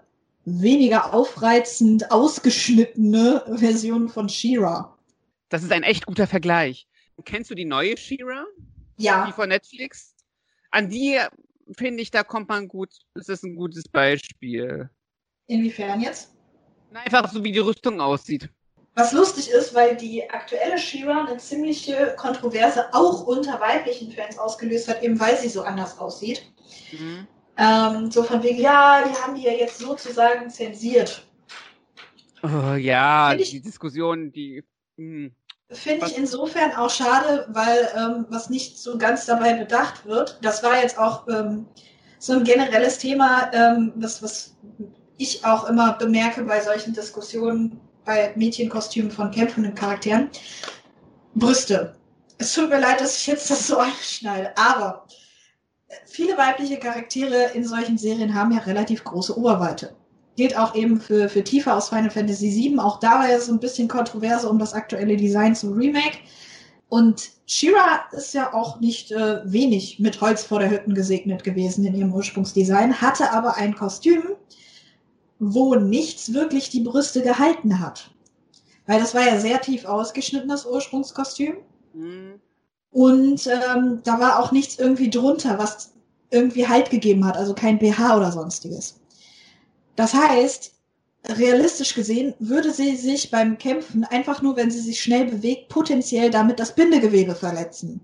weniger 0.46 1.14
aufreizend 1.14 2.12
ausgeschnittene 2.12 3.44
Version 3.56 4.10
von 4.10 4.30
She-Ra. 4.30 4.98
Das 5.50 5.64
ist 5.64 5.72
ein 5.72 5.84
echt 5.84 6.06
guter 6.06 6.28
Vergleich. 6.28 6.88
Kennst 7.26 7.52
du 7.52 7.56
die 7.56 7.66
neue 7.66 7.98
She-Ra? 7.98 8.46
Ja. 8.98 9.26
Die 9.26 9.34
von 9.34 9.50
Netflix? 9.50 10.16
An 10.72 10.90
die 10.90 11.20
finde 11.76 12.02
ich, 12.02 12.12
da 12.12 12.24
kommt 12.24 12.50
man 12.50 12.68
gut, 12.68 12.90
das 13.14 13.30
ist 13.30 13.44
ein 13.44 13.56
gutes 13.56 13.84
Beispiel. 13.90 14.90
Inwiefern 15.48 16.00
jetzt? 16.02 16.34
Einfach 16.94 17.32
so, 17.32 17.44
wie 17.44 17.52
die 17.52 17.60
Rüstung 17.60 18.02
aussieht. 18.02 18.50
Was 19.00 19.14
lustig 19.14 19.50
ist, 19.50 19.74
weil 19.74 19.96
die 19.96 20.30
aktuelle 20.30 20.78
She-Ra 20.78 21.24
eine 21.24 21.38
ziemliche 21.38 22.16
Kontroverse 22.18 22.94
auch 22.94 23.26
unter 23.26 23.62
weiblichen 23.62 24.12
Fans 24.12 24.38
ausgelöst 24.38 24.90
hat, 24.90 25.02
eben 25.02 25.18
weil 25.18 25.38
sie 25.38 25.48
so 25.48 25.62
anders 25.62 25.98
aussieht. 26.00 26.42
Mhm. 26.92 27.26
Ähm, 27.58 28.12
so 28.12 28.24
von 28.24 28.44
wegen, 28.44 28.60
ja, 28.60 29.02
die 29.08 29.16
haben 29.16 29.36
die 29.36 29.44
ja 29.44 29.54
jetzt 29.54 29.80
sozusagen 29.80 30.50
zensiert. 30.50 31.26
Oh, 32.44 32.74
ja, 32.74 33.34
ich, 33.36 33.52
die 33.52 33.62
Diskussion, 33.62 34.34
die. 34.34 34.66
Hm. 34.98 35.32
Finde 35.72 36.06
ich 36.08 36.18
insofern 36.18 36.74
auch 36.74 36.90
schade, 36.90 37.48
weil 37.52 37.90
ähm, 37.96 38.26
was 38.28 38.50
nicht 38.50 38.80
so 38.80 38.98
ganz 38.98 39.26
dabei 39.26 39.54
bedacht 39.54 40.06
wird, 40.06 40.40
das 40.42 40.62
war 40.62 40.82
jetzt 40.82 40.98
auch 40.98 41.26
ähm, 41.30 41.68
so 42.18 42.34
ein 42.34 42.44
generelles 42.44 42.98
Thema, 42.98 43.50
ähm, 43.54 43.94
was, 43.96 44.22
was 44.22 44.58
ich 45.18 45.46
auch 45.46 45.70
immer 45.70 45.94
bemerke 45.94 46.44
bei 46.44 46.60
solchen 46.60 46.94
Diskussionen 46.94 47.80
bei 48.10 48.34
Mädchenkostümen 48.36 49.12
von 49.12 49.30
kämpfenden 49.30 49.76
Charakteren. 49.76 50.30
Brüste. 51.36 51.96
Es 52.40 52.54
tut 52.54 52.70
mir 52.70 52.80
leid, 52.80 53.00
dass 53.00 53.18
ich 53.18 53.28
jetzt 53.28 53.52
das 53.52 53.68
so 53.68 53.78
einschneide, 53.88 54.58
aber 54.58 55.06
viele 56.08 56.36
weibliche 56.36 56.78
Charaktere 56.78 57.52
in 57.54 57.64
solchen 57.64 58.00
Serien 58.00 58.34
haben 58.34 58.52
ja 58.52 58.60
relativ 58.62 59.04
große 59.04 59.38
Oberweite. 59.38 59.96
Gilt 60.38 60.58
auch 60.58 60.74
eben 60.74 61.00
für, 61.00 61.30
für 61.30 61.44
Tifa 61.44 61.78
aus 61.78 61.90
Final 61.90 62.10
Fantasy 62.10 62.50
VII. 62.50 62.80
Auch 62.80 63.00
da 63.00 63.20
war 63.20 63.40
so 63.40 63.52
ein 63.52 63.60
bisschen 63.60 63.88
Kontroverse 63.88 64.50
um 64.50 64.58
das 64.58 64.74
aktuelle 64.74 65.16
Design 65.16 65.54
zum 65.54 65.74
Remake. 65.74 66.18
Und 66.88 67.30
Shira 67.46 68.06
ist 68.12 68.34
ja 68.34 68.56
auch 68.56 68.80
nicht 68.80 69.12
äh, 69.12 69.42
wenig 69.46 70.00
mit 70.00 70.20
Holz 70.20 70.42
vor 70.42 70.60
der 70.60 70.72
Hütten 70.72 70.96
gesegnet 70.96 71.44
gewesen 71.44 71.86
in 71.86 71.94
ihrem 71.94 72.14
Ursprungsdesign, 72.16 73.02
hatte 73.02 73.32
aber 73.32 73.58
ein 73.58 73.76
Kostüm, 73.76 74.24
wo 75.40 75.76
nichts 75.76 76.34
wirklich 76.34 76.70
die 76.70 76.82
Brüste 76.82 77.22
gehalten 77.22 77.80
hat. 77.80 78.12
Weil 78.86 79.00
das 79.00 79.14
war 79.14 79.26
ja 79.26 79.40
sehr 79.40 79.62
tief 79.62 79.86
ausgeschnitten, 79.86 80.50
das 80.50 80.66
Ursprungskostüm. 80.66 81.56
Mhm. 81.94 82.42
Und 82.92 83.48
ähm, 83.48 84.02
da 84.04 84.20
war 84.20 84.40
auch 84.40 84.52
nichts 84.52 84.80
irgendwie 84.80 85.10
drunter, 85.10 85.58
was 85.60 85.94
irgendwie 86.32 86.68
Halt 86.68 86.90
gegeben 86.90 87.26
hat, 87.26 87.38
also 87.38 87.54
kein 87.54 87.80
BH 87.80 88.18
oder 88.18 88.32
sonstiges. 88.32 89.00
Das 89.96 90.14
heißt, 90.14 90.74
realistisch 91.28 91.94
gesehen 91.94 92.34
würde 92.40 92.72
sie 92.72 92.96
sich 92.96 93.32
beim 93.32 93.58
Kämpfen 93.58 94.04
einfach 94.06 94.42
nur, 94.42 94.56
wenn 94.56 94.72
sie 94.72 94.80
sich 94.80 95.02
schnell 95.02 95.26
bewegt, 95.26 95.70
potenziell 95.70 96.30
damit 96.30 96.60
das 96.60 96.76
Bindegewebe 96.76 97.36
verletzen. 97.36 98.02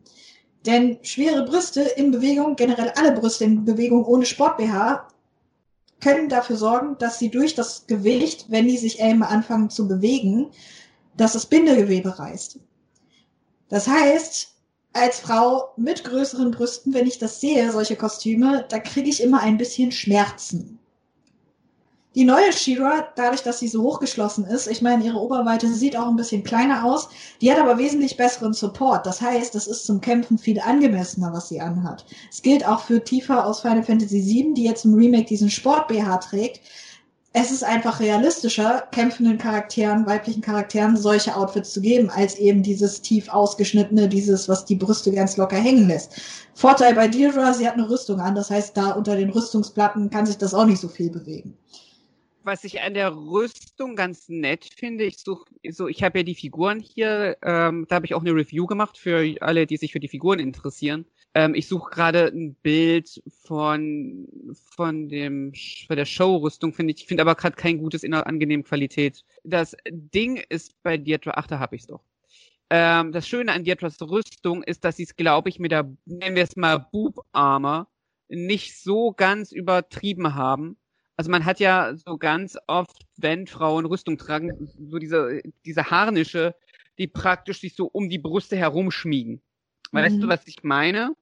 Denn 0.65 0.97
schwere 1.03 1.45
Brüste 1.45 1.81
in 1.81 2.11
Bewegung, 2.11 2.55
generell 2.55 2.91
alle 2.95 3.11
Brüste 3.11 3.45
in 3.45 3.65
Bewegung 3.65 4.03
ohne 4.05 4.25
Sport-BH, 4.25 5.07
können 6.01 6.29
dafür 6.29 6.57
sorgen, 6.57 6.97
dass 6.99 7.19
sie 7.19 7.29
durch 7.29 7.55
das 7.55 7.87
Gewicht, 7.87 8.45
wenn 8.49 8.67
die 8.67 8.77
sich 8.77 9.01
einmal 9.01 9.29
anfangen 9.29 9.69
zu 9.69 9.87
bewegen, 9.87 10.51
dass 11.17 11.33
das 11.33 11.45
Bindegewebe 11.45 12.19
reißt. 12.19 12.59
Das 13.69 13.87
heißt, 13.87 14.55
als 14.93 15.19
Frau 15.19 15.73
mit 15.75 16.03
größeren 16.03 16.51
Brüsten, 16.51 16.93
wenn 16.93 17.07
ich 17.07 17.19
das 17.19 17.41
sehe, 17.41 17.71
solche 17.71 17.95
Kostüme, 17.95 18.65
da 18.69 18.79
kriege 18.79 19.09
ich 19.09 19.21
immer 19.21 19.41
ein 19.41 19.57
bisschen 19.57 19.91
Schmerzen. 19.91 20.74
Die 22.15 22.23
neue 22.23 22.53
Shira, 22.53 23.09
dadurch, 23.17 23.43
dass 23.43 23.59
sie 23.59 23.67
so 23.67 23.83
hochgeschlossen 23.83 24.45
ist, 24.45 24.67
ich 24.67 24.81
meine, 24.81 25.03
ihre 25.03 25.19
Oberweite 25.19 25.67
sieht 25.67 25.97
auch 25.97 26.07
ein 26.07 26.15
bisschen 26.15 26.45
kleiner 26.45 26.85
aus, 26.85 27.09
die 27.41 27.51
hat 27.51 27.59
aber 27.59 27.77
wesentlich 27.77 28.15
besseren 28.15 28.53
Support. 28.53 29.05
Das 29.05 29.19
heißt, 29.19 29.53
es 29.53 29.67
ist 29.67 29.85
zum 29.85 29.99
Kämpfen 29.99 30.37
viel 30.37 30.61
angemessener, 30.61 31.33
was 31.33 31.49
sie 31.49 31.59
anhat. 31.59 32.05
Es 32.31 32.41
gilt 32.41 32.65
auch 32.65 32.79
für 32.79 33.03
Tifa 33.03 33.43
aus 33.43 33.59
Final 33.59 33.83
Fantasy 33.83 34.23
VII, 34.23 34.53
die 34.53 34.63
jetzt 34.63 34.85
im 34.85 34.93
Remake 34.93 35.25
diesen 35.25 35.49
Sport-BH 35.49 36.19
trägt. 36.19 36.61
Es 37.33 37.51
ist 37.51 37.65
einfach 37.65 37.99
realistischer, 37.99 38.87
kämpfenden 38.93 39.37
Charakteren, 39.37 40.05
weiblichen 40.05 40.41
Charakteren 40.41 40.95
solche 40.95 41.35
Outfits 41.35 41.73
zu 41.73 41.81
geben, 41.81 42.09
als 42.09 42.35
eben 42.35 42.63
dieses 42.63 43.01
tief 43.01 43.27
ausgeschnittene, 43.27 44.07
dieses, 44.07 44.47
was 44.47 44.63
die 44.63 44.75
Brüste 44.75 45.11
ganz 45.11 45.35
locker 45.35 45.57
hängen 45.57 45.89
lässt. 45.89 46.13
Vorteil 46.53 46.95
bei 46.95 47.09
Deirdre, 47.09 47.53
sie 47.53 47.67
hat 47.67 47.73
eine 47.73 47.89
Rüstung 47.89 48.21
an, 48.21 48.35
das 48.35 48.51
heißt, 48.51 48.77
da 48.77 48.91
unter 48.91 49.17
den 49.17 49.31
Rüstungsplatten 49.31 50.09
kann 50.09 50.25
sich 50.25 50.37
das 50.37 50.53
auch 50.53 50.65
nicht 50.65 50.79
so 50.79 50.87
viel 50.87 51.09
bewegen 51.09 51.57
was 52.45 52.63
ich 52.63 52.81
an 52.81 52.93
der 52.93 53.15
Rüstung 53.15 53.95
ganz 53.95 54.29
nett 54.29 54.69
finde, 54.75 55.03
ich 55.03 55.17
suche, 55.17 55.45
so, 55.69 55.87
ich 55.87 56.03
habe 56.03 56.19
ja 56.19 56.23
die 56.23 56.35
Figuren 56.35 56.79
hier, 56.79 57.37
ähm, 57.41 57.85
da 57.89 57.95
habe 57.95 58.05
ich 58.05 58.13
auch 58.13 58.21
eine 58.21 58.35
Review 58.35 58.67
gemacht 58.67 58.97
für 58.97 59.35
alle, 59.41 59.65
die 59.65 59.77
sich 59.77 59.91
für 59.91 59.99
die 59.99 60.07
Figuren 60.07 60.39
interessieren. 60.39 61.05
Ähm, 61.33 61.55
ich 61.55 61.67
suche 61.67 61.89
gerade 61.89 62.27
ein 62.27 62.55
Bild 62.55 63.21
von 63.43 64.27
von 64.75 65.09
dem 65.09 65.53
von 65.87 65.95
der 65.97 66.05
Show-Rüstung, 66.05 66.73
finde 66.73 66.93
ich, 66.93 67.05
finde 67.07 67.23
aber 67.23 67.35
gerade 67.35 67.55
kein 67.55 67.79
gutes 67.79 68.03
in 68.03 68.13
einer 68.13 68.27
angenehmen 68.27 68.63
Qualität. 68.63 69.23
Das 69.43 69.75
Ding 69.89 70.37
ist 70.49 70.81
bei 70.83 70.97
Dietra, 70.97 71.33
ach, 71.35 71.47
da 71.47 71.59
habe 71.59 71.75
ich 71.75 71.81
es 71.81 71.87
doch. 71.87 72.03
Ähm, 72.69 73.11
das 73.11 73.27
Schöne 73.27 73.51
an 73.53 73.63
Dietras 73.63 74.01
Rüstung 74.01 74.63
ist, 74.63 74.85
dass 74.85 74.97
sie 74.97 75.03
es, 75.03 75.15
glaube 75.15 75.49
ich, 75.49 75.59
mit 75.59 75.71
der, 75.71 75.91
nennen 76.05 76.35
wir 76.35 76.43
es 76.43 76.55
mal 76.55 76.77
Boob 76.91 77.21
Armor, 77.31 77.87
nicht 78.27 78.81
so 78.81 79.11
ganz 79.13 79.51
übertrieben 79.51 80.35
haben 80.35 80.77
also 81.17 81.31
man 81.31 81.45
hat 81.45 81.59
ja 81.59 81.95
so 81.95 82.17
ganz 82.17 82.57
oft, 82.67 83.05
wenn 83.17 83.47
Frauen 83.47 83.85
Rüstung 83.85 84.17
tragen, 84.17 84.69
so 84.89 84.97
diese, 84.99 85.41
diese 85.65 85.89
Harnische, 85.89 86.55
die 86.97 87.07
praktisch 87.07 87.61
sich 87.61 87.75
so 87.75 87.85
um 87.87 88.09
die 88.09 88.17
Brüste 88.17 88.55
herumschmiegen. 88.55 89.41
Mhm. 89.91 89.97
Weißt 89.97 90.21
du, 90.21 90.27
was 90.27 90.47
ich 90.47 90.63
meine? 90.63 91.15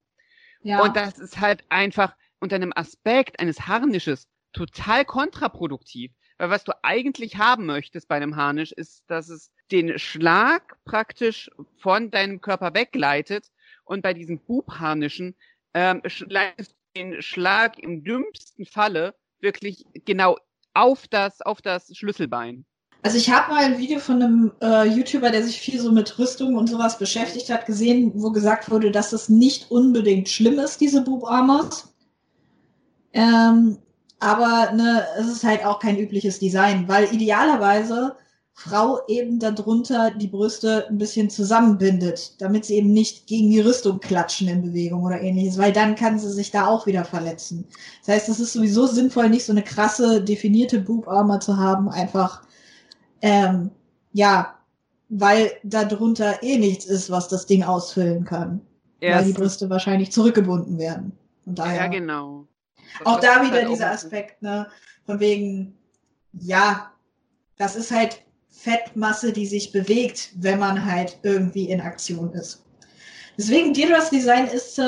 Ja. 0.64 0.82
Und 0.82 0.96
das 0.96 1.20
ist 1.20 1.40
halt 1.40 1.64
einfach 1.70 2.16
unter 2.40 2.56
einem 2.56 2.74
Aspekt 2.76 3.40
eines 3.40 3.68
Harnisches 3.68 4.28
total 4.54 5.06
kontraproduktiv. 5.06 6.12
Weil 6.38 6.50
was 6.50 6.64
du 6.64 6.72
eigentlich 6.84 7.38
haben 7.38 7.66
möchtest 7.66 8.08
bei 8.08 8.16
einem 8.16 8.36
Harnisch 8.36 8.72
ist, 8.72 9.04
dass 9.08 9.30
es 9.30 9.52
den 9.72 10.00
Schlag 10.00 10.78
praktisch 10.84 11.50
von 11.78 12.10
deinem 12.10 12.42
Körper 12.42 12.74
wegleitet 12.74 13.50
und 13.86 14.02
bei 14.02 14.14
diesen 14.14 14.40
Bubharnischen 14.40 15.36
ähm, 15.74 16.02
leitest 16.28 16.72
du 16.72 17.02
den 17.02 17.22
Schlag 17.22 17.80
im 17.80 18.04
dümmsten 18.04 18.66
Falle 18.66 19.16
wirklich 19.44 19.86
genau 20.06 20.38
auf 20.74 21.08
das, 21.08 21.42
auf 21.42 21.62
das 21.62 21.96
Schlüsselbein. 21.96 22.66
Also 23.04 23.18
ich 23.18 23.30
habe 23.30 23.54
mal 23.54 23.66
ein 23.66 23.78
Video 23.78 24.00
von 24.00 24.22
einem 24.22 24.52
äh, 24.62 24.88
YouTuber, 24.88 25.30
der 25.30 25.44
sich 25.44 25.60
viel 25.60 25.80
so 25.80 25.92
mit 25.92 26.18
Rüstung 26.18 26.56
und 26.56 26.68
sowas 26.68 26.98
beschäftigt 26.98 27.50
hat, 27.50 27.66
gesehen, 27.66 28.14
wo 28.16 28.32
gesagt 28.32 28.72
wurde, 28.72 28.92
dass 28.92 29.12
es 29.12 29.28
nicht 29.28 29.70
unbedingt 29.70 30.30
schlimm 30.30 30.58
ist, 30.58 30.80
diese 30.80 31.04
Boob 31.04 31.26
Armors. 31.26 31.94
Ähm, 33.12 33.78
aber 34.20 34.72
ne, 34.72 35.06
es 35.20 35.28
ist 35.28 35.44
halt 35.44 35.66
auch 35.66 35.80
kein 35.80 36.00
übliches 36.00 36.40
Design, 36.40 36.88
weil 36.88 37.14
idealerweise 37.14 38.16
Frau 38.56 39.00
eben 39.08 39.40
darunter 39.40 40.12
die 40.12 40.28
Brüste 40.28 40.88
ein 40.88 41.00
bisschen 41.00 41.30
zusammenbindet, 41.30 42.40
damit 42.40 42.66
sie 42.66 42.76
eben 42.76 42.94
nicht 42.94 43.26
gegen 43.26 43.50
die 43.50 43.60
Rüstung 43.60 44.00
klatschen 44.00 44.48
in 44.48 44.62
Bewegung 44.62 45.04
oder 45.04 45.20
ähnliches, 45.20 45.58
weil 45.58 45.74
dann 45.74 45.96
kann 45.96 46.20
sie 46.20 46.32
sich 46.32 46.52
da 46.52 46.68
auch 46.68 46.86
wieder 46.86 47.04
verletzen. 47.04 47.66
Das 48.06 48.16
heißt, 48.16 48.30
es 48.30 48.40
ist 48.40 48.54
sowieso 48.54 48.86
sinnvoll, 48.86 49.30
nicht 49.30 49.46
so 49.46 49.52
eine 49.52 49.64
krasse, 49.64 50.24
definierte 50.24 50.80
Boob 50.80 51.08
Armor 51.08 51.40
zu 51.40 51.58
haben, 51.58 51.90
einfach, 51.90 52.44
ähm, 53.22 53.72
ja, 54.14 54.56
weil 55.10 55.52
darunter 55.64 56.42
eh 56.44 56.58
nichts 56.58 56.86
ist, 56.86 57.10
was 57.10 57.28
das 57.28 57.48
Ding 57.48 57.64
ausfüllen 57.64 58.24
kann. 58.24 58.62
Ja, 59.02 59.18
weil 59.18 59.26
die 59.26 59.34
Brüste 59.34 59.70
wahrscheinlich 59.70 60.12
zurückgebunden 60.12 60.78
werden. 60.78 61.12
Und 61.46 61.60
daher, 61.60 61.82
ja, 61.82 61.88
genau. 61.88 62.48
Das 63.00 63.08
auch 63.08 63.20
da 63.20 63.42
wieder 63.44 63.58
halt 63.58 63.70
dieser 63.70 63.92
Aspekt, 63.92 64.42
ne, 64.42 64.68
von 65.06 65.20
wegen, 65.20 65.76
ja, 66.34 66.92
das 67.58 67.76
ist 67.76 67.92
halt 67.92 68.23
Fettmasse, 68.54 69.34
die 69.34 69.46
sich 69.46 69.72
bewegt, 69.72 70.30
wenn 70.36 70.60
man 70.60 70.86
halt 70.86 71.18
irgendwie 71.24 71.70
in 71.70 71.82
Aktion 71.82 72.32
ist. 72.34 72.64
Deswegen 73.38 73.74
Deirdre's 73.74 74.10
Design 74.10 74.48
ist 74.48 74.80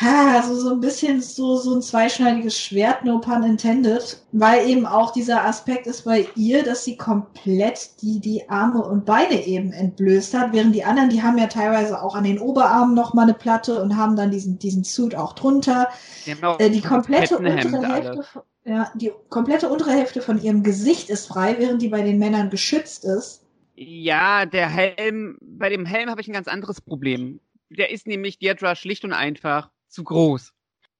ähm, 0.00 0.34
also 0.34 0.54
so 0.54 0.70
ein 0.70 0.80
bisschen 0.80 1.20
so, 1.20 1.56
so 1.56 1.74
ein 1.74 1.82
zweischneidiges 1.82 2.60
Schwert, 2.60 3.04
no 3.04 3.18
pun 3.20 3.42
intended, 3.42 4.22
weil 4.32 4.68
eben 4.68 4.86
auch 4.86 5.12
dieser 5.12 5.44
Aspekt 5.44 5.86
ist 5.86 6.04
bei 6.04 6.26
ihr, 6.36 6.62
dass 6.62 6.84
sie 6.84 6.96
komplett 6.96 8.00
die, 8.02 8.20
die 8.20 8.48
Arme 8.48 8.82
und 8.82 9.04
Beine 9.04 9.44
eben 9.46 9.72
entblößt 9.72 10.34
hat, 10.34 10.52
während 10.52 10.74
die 10.74 10.84
anderen, 10.84 11.10
die 11.10 11.22
haben 11.22 11.38
ja 11.38 11.48
teilweise 11.48 12.00
auch 12.00 12.14
an 12.14 12.24
den 12.24 12.38
Oberarmen 12.38 12.94
nochmal 12.94 13.24
eine 13.24 13.34
Platte 13.34 13.82
und 13.82 13.96
haben 13.96 14.16
dann 14.16 14.30
diesen, 14.30 14.58
diesen 14.58 14.84
Suit 14.84 15.14
auch 15.14 15.32
drunter. 15.32 15.88
Die, 16.26 16.30
äh, 16.30 16.70
die 16.70 16.80
komplette 16.80 17.38
untere 17.38 17.92
Hälfte, 17.92 18.24
ja, 18.64 18.92
die 18.94 19.12
komplette 19.30 19.68
untere 19.68 19.92
Hälfte 19.92 20.20
von 20.20 20.40
ihrem 20.40 20.62
Gesicht 20.62 21.10
ist 21.10 21.26
frei, 21.26 21.56
während 21.58 21.82
die 21.82 21.88
bei 21.88 22.02
den 22.02 22.18
Männern 22.18 22.50
geschützt 22.50 23.04
ist. 23.04 23.44
Ja, 23.74 24.44
der 24.44 24.68
Helm, 24.68 25.38
bei 25.40 25.68
dem 25.68 25.86
Helm 25.86 26.10
habe 26.10 26.20
ich 26.20 26.28
ein 26.28 26.34
ganz 26.34 26.48
anderes 26.48 26.80
Problem. 26.80 27.40
Der 27.70 27.90
ist 27.90 28.06
nämlich 28.06 28.38
Deirdre 28.38 28.76
schlicht 28.76 29.04
und 29.04 29.12
einfach 29.12 29.70
zu 29.88 30.04
groß. 30.04 30.52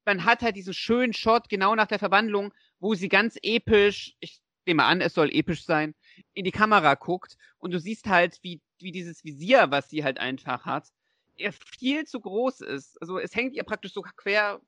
Man 0.04 0.24
hat 0.24 0.42
halt 0.42 0.56
diesen 0.56 0.74
schönen 0.74 1.12
Shot 1.12 1.48
genau 1.48 1.74
nach 1.74 1.86
der 1.86 1.98
Verwandlung, 1.98 2.52
wo 2.80 2.94
sie 2.94 3.08
ganz 3.08 3.36
episch, 3.42 4.16
ich 4.20 4.40
nehme 4.66 4.84
an, 4.84 5.00
es 5.00 5.14
soll 5.14 5.30
episch 5.30 5.64
sein, 5.64 5.94
in 6.34 6.44
die 6.44 6.50
Kamera 6.50 6.94
guckt 6.94 7.36
und 7.58 7.72
du 7.72 7.80
siehst 7.80 8.06
halt, 8.06 8.38
wie, 8.42 8.60
wie 8.78 8.92
dieses 8.92 9.24
Visier, 9.24 9.70
was 9.70 9.88
sie 9.90 10.04
halt 10.04 10.18
einfach 10.18 10.64
hat, 10.64 10.88
er 11.36 11.52
viel 11.52 12.04
zu 12.04 12.20
groß 12.20 12.60
ist. 12.62 13.00
Also 13.00 13.18
es 13.18 13.34
hängt 13.34 13.54
ihr 13.54 13.64
praktisch 13.64 13.92
so 13.92 14.02
quer 14.02 14.60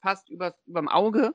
fast 0.00 0.28
über, 0.28 0.54
überm 0.66 0.88
Auge 0.88 1.34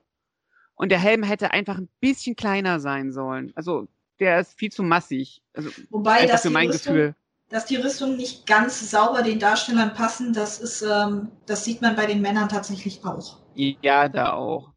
und 0.74 0.90
der 0.90 0.98
Helm 0.98 1.22
hätte 1.22 1.50
einfach 1.50 1.78
ein 1.78 1.88
bisschen 2.00 2.36
kleiner 2.36 2.80
sein 2.80 3.12
sollen. 3.12 3.52
Also 3.54 3.88
der 4.20 4.40
ist 4.40 4.58
viel 4.58 4.70
zu 4.70 4.82
massig. 4.82 5.42
Also 5.52 5.70
Wobei 5.90 6.26
das 6.26 6.42
für 6.42 6.50
mein 6.50 6.68
Rüstung, 6.68 6.94
Gefühl. 6.94 7.14
Dass 7.48 7.64
die 7.64 7.76
Rüstungen 7.76 8.16
nicht 8.16 8.46
ganz 8.46 8.90
sauber 8.90 9.22
den 9.22 9.38
Darstellern 9.38 9.94
passen, 9.94 10.32
das 10.34 10.60
ist, 10.60 10.82
ähm, 10.82 11.28
das 11.46 11.64
sieht 11.64 11.80
man 11.80 11.96
bei 11.96 12.06
den 12.06 12.20
Männern 12.20 12.48
tatsächlich 12.48 13.04
auch. 13.04 13.38
Ja, 13.54 14.08
da 14.08 14.34
auch. 14.34 14.72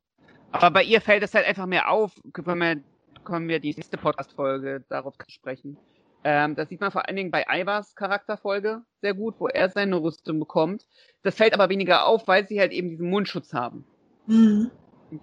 Aber 0.52 0.72
bei 0.72 0.84
ihr 0.84 1.02
fällt 1.02 1.24
es 1.24 1.34
halt 1.34 1.46
einfach 1.46 1.66
mehr 1.66 1.90
auf, 1.90 2.14
wenn 2.24 2.58
wir, 2.58 2.82
können 3.24 3.48
wir 3.48 3.60
die 3.60 3.74
nächste 3.74 3.98
Podcast-Folge 3.98 4.84
darauf 4.90 5.16
sprechen. 5.28 5.78
Ähm, 6.24 6.56
das 6.56 6.70
sieht 6.70 6.82
man 6.82 6.92
vor 6.92 7.08
allen 7.08 7.16
Dingen 7.16 7.32
bei 7.32 7.46
Ivars 7.50 7.96
Charakterfolge 7.96 8.82
sehr 9.02 9.14
gut, 9.14 9.36
wo 9.40 9.48
er 9.48 9.70
seine 9.70 10.02
Rüstung 10.02 10.40
bekommt. 10.40 10.86
Das 11.24 11.36
fällt 11.36 11.54
aber 11.54 11.70
weniger 11.70 12.06
auf, 12.06 12.28
weil 12.28 12.48
sie 12.48 12.60
halt 12.60 12.72
eben 12.72 12.90
diesen 12.90 13.10
Mundschutz 13.10 13.54
haben. 13.54 13.86
Mhm. 14.28 14.70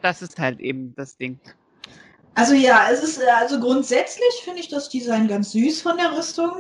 Das 0.03 0.23
ist 0.23 0.39
halt 0.39 0.61
eben 0.61 0.95
das 0.97 1.17
Ding. 1.17 1.41
Also 2.39 2.55
ja, 2.55 2.87
es 2.93 3.03
ist 3.03 3.21
also 3.21 3.59
grundsätzlich 3.59 4.33
finde 4.45 4.61
ich 4.61 4.69
das 4.69 4.89
Design 4.89 5.27
ganz 5.27 5.51
süß 5.51 5.83
von 5.83 5.97
der 5.97 6.17
Rüstung. 6.17 6.53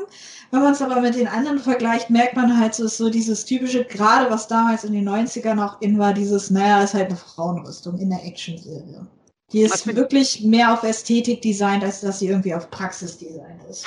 Wenn 0.51 0.62
man 0.62 0.73
es 0.73 0.83
aber 0.83 1.01
mit 1.01 1.14
den 1.14 1.29
anderen 1.29 1.61
vergleicht, 1.61 2.11
merkt 2.11 2.35
man 2.35 2.59
halt, 2.59 2.75
so 2.75 2.87
ist 2.87 2.97
so 2.97 3.09
dieses 3.09 3.45
typische, 3.45 3.85
gerade 3.85 4.29
was 4.29 4.49
damals 4.49 4.83
in 4.83 4.93
den 4.93 5.09
90ern 5.09 5.64
auch 5.64 5.81
in 5.81 5.97
war, 5.97 6.12
dieses, 6.12 6.51
naja, 6.51 6.83
ist 6.83 6.95
halt 6.95 7.07
eine 7.07 7.17
Frauenrüstung 7.17 7.97
in 7.99 8.11
der 8.11 8.25
Action-Serie. 8.25 9.07
Die 9.53 9.61
ist 9.61 9.87
wirklich 9.95 10.43
mehr 10.43 10.73
auf 10.73 10.83
Ästhetik 10.83 11.43
designt, 11.43 11.85
als 11.85 12.01
dass 12.01 12.19
sie 12.19 12.27
irgendwie 12.27 12.55
auf 12.55 12.69
Praxis-Design 12.71 13.61
ist. 13.71 13.87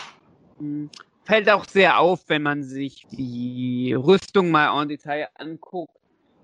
Hm. 0.60 0.90
Fällt 1.26 1.50
auch 1.50 1.68
sehr 1.68 2.00
auf, 2.00 2.22
wenn 2.28 2.44
man 2.44 2.64
sich 2.64 3.06
die 3.12 3.94
Rüstung 3.98 4.50
mal 4.50 4.82
en 4.82 4.88
Detail 4.88 5.28
anguckt. 5.36 5.94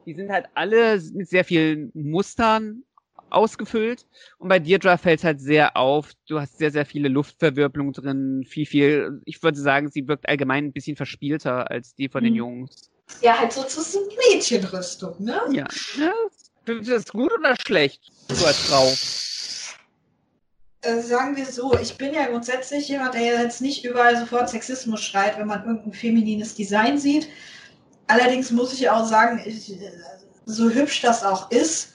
Die 0.05 0.13
sind 0.13 0.29
halt 0.29 0.47
alle 0.55 1.01
mit 1.13 1.29
sehr 1.29 1.45
vielen 1.45 1.89
Mustern 1.93 2.83
ausgefüllt. 3.29 4.05
Und 4.37 4.49
bei 4.49 4.59
Deirdre 4.59 4.97
fällt 4.97 5.19
es 5.19 5.23
halt 5.23 5.41
sehr 5.41 5.75
auf. 5.77 6.11
Du 6.27 6.39
hast 6.39 6.57
sehr, 6.57 6.71
sehr 6.71 6.85
viele 6.85 7.09
Luftverwirbelung 7.09 7.93
drin, 7.93 8.45
viel, 8.47 8.65
viel. 8.65 9.21
Ich 9.25 9.41
würde 9.43 9.59
sagen, 9.59 9.89
sie 9.89 10.07
wirkt 10.07 10.27
allgemein 10.27 10.65
ein 10.65 10.73
bisschen 10.73 10.95
verspielter 10.95 11.69
als 11.69 11.95
die 11.95 12.09
von 12.09 12.23
den 12.23 12.33
mhm. 12.33 12.39
Jungs. 12.39 12.89
Ja, 13.21 13.39
halt 13.39 13.53
sozusagen 13.53 14.05
Mädchenrüstung, 14.31 15.15
ne? 15.23 15.41
Ja. 15.51 15.67
ja. 15.97 16.13
Findest 16.65 16.89
du 16.89 16.93
das 16.93 17.05
gut 17.07 17.31
oder 17.31 17.55
schlecht? 17.65 18.11
So 18.27 18.45
als 18.45 18.57
Frau. 18.57 18.87
Äh, 20.81 21.01
sagen 21.01 21.35
wir 21.35 21.45
so, 21.45 21.77
ich 21.79 21.97
bin 21.97 22.13
ja 22.13 22.27
grundsätzlich 22.27 22.89
jemand, 22.89 23.13
der 23.13 23.41
jetzt 23.41 23.61
nicht 23.61 23.85
überall 23.85 24.17
sofort 24.17 24.49
Sexismus 24.49 25.01
schreit, 25.01 25.37
wenn 25.37 25.47
man 25.47 25.65
irgendein 25.65 25.93
feminines 25.93 26.55
Design 26.55 26.97
sieht. 26.97 27.29
Allerdings 28.07 28.51
muss 28.51 28.73
ich 28.73 28.89
auch 28.89 29.05
sagen, 29.05 29.41
ich, 29.45 29.73
so 30.45 30.69
hübsch 30.69 31.01
das 31.01 31.23
auch 31.23 31.51
ist, 31.51 31.93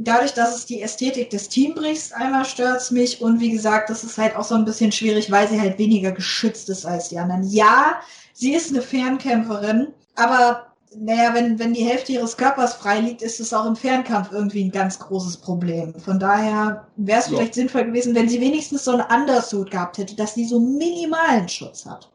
dadurch, 0.00 0.32
dass 0.32 0.56
es 0.56 0.66
die 0.66 0.82
Ästhetik 0.82 1.30
des 1.30 1.48
Teams 1.48 1.74
bricht, 1.74 2.14
einmal 2.14 2.44
stört 2.44 2.80
es 2.80 2.90
mich 2.90 3.20
und 3.20 3.38
wie 3.40 3.50
gesagt, 3.50 3.90
das 3.90 4.02
ist 4.02 4.18
halt 4.18 4.34
auch 4.34 4.44
so 4.44 4.54
ein 4.54 4.64
bisschen 4.64 4.90
schwierig, 4.90 5.30
weil 5.30 5.46
sie 5.48 5.60
halt 5.60 5.78
weniger 5.78 6.10
geschützt 6.10 6.68
ist 6.70 6.86
als 6.86 7.10
die 7.10 7.18
anderen. 7.18 7.44
Ja, 7.44 8.00
sie 8.32 8.54
ist 8.54 8.70
eine 8.70 8.82
Fernkämpferin, 8.82 9.88
aber 10.16 10.66
naja, 10.96 11.34
wenn, 11.34 11.58
wenn 11.58 11.74
die 11.74 11.84
Hälfte 11.84 12.12
ihres 12.12 12.36
Körpers 12.36 12.74
frei 12.74 13.00
liegt, 13.00 13.22
ist 13.22 13.38
es 13.38 13.52
auch 13.52 13.66
im 13.66 13.76
Fernkampf 13.76 14.32
irgendwie 14.32 14.64
ein 14.64 14.72
ganz 14.72 14.98
großes 14.98 15.36
Problem. 15.36 15.94
Von 16.00 16.18
daher 16.18 16.86
wäre 16.96 17.20
es 17.20 17.26
ja. 17.26 17.36
vielleicht 17.36 17.54
sinnvoll 17.54 17.84
gewesen, 17.84 18.14
wenn 18.14 18.28
sie 18.28 18.40
wenigstens 18.40 18.84
so 18.84 18.92
einen 18.92 19.02
Undersuit 19.02 19.70
gehabt 19.70 19.98
hätte, 19.98 20.16
dass 20.16 20.34
sie 20.34 20.46
so 20.46 20.58
minimalen 20.58 21.48
Schutz 21.48 21.86
hat. 21.86 22.10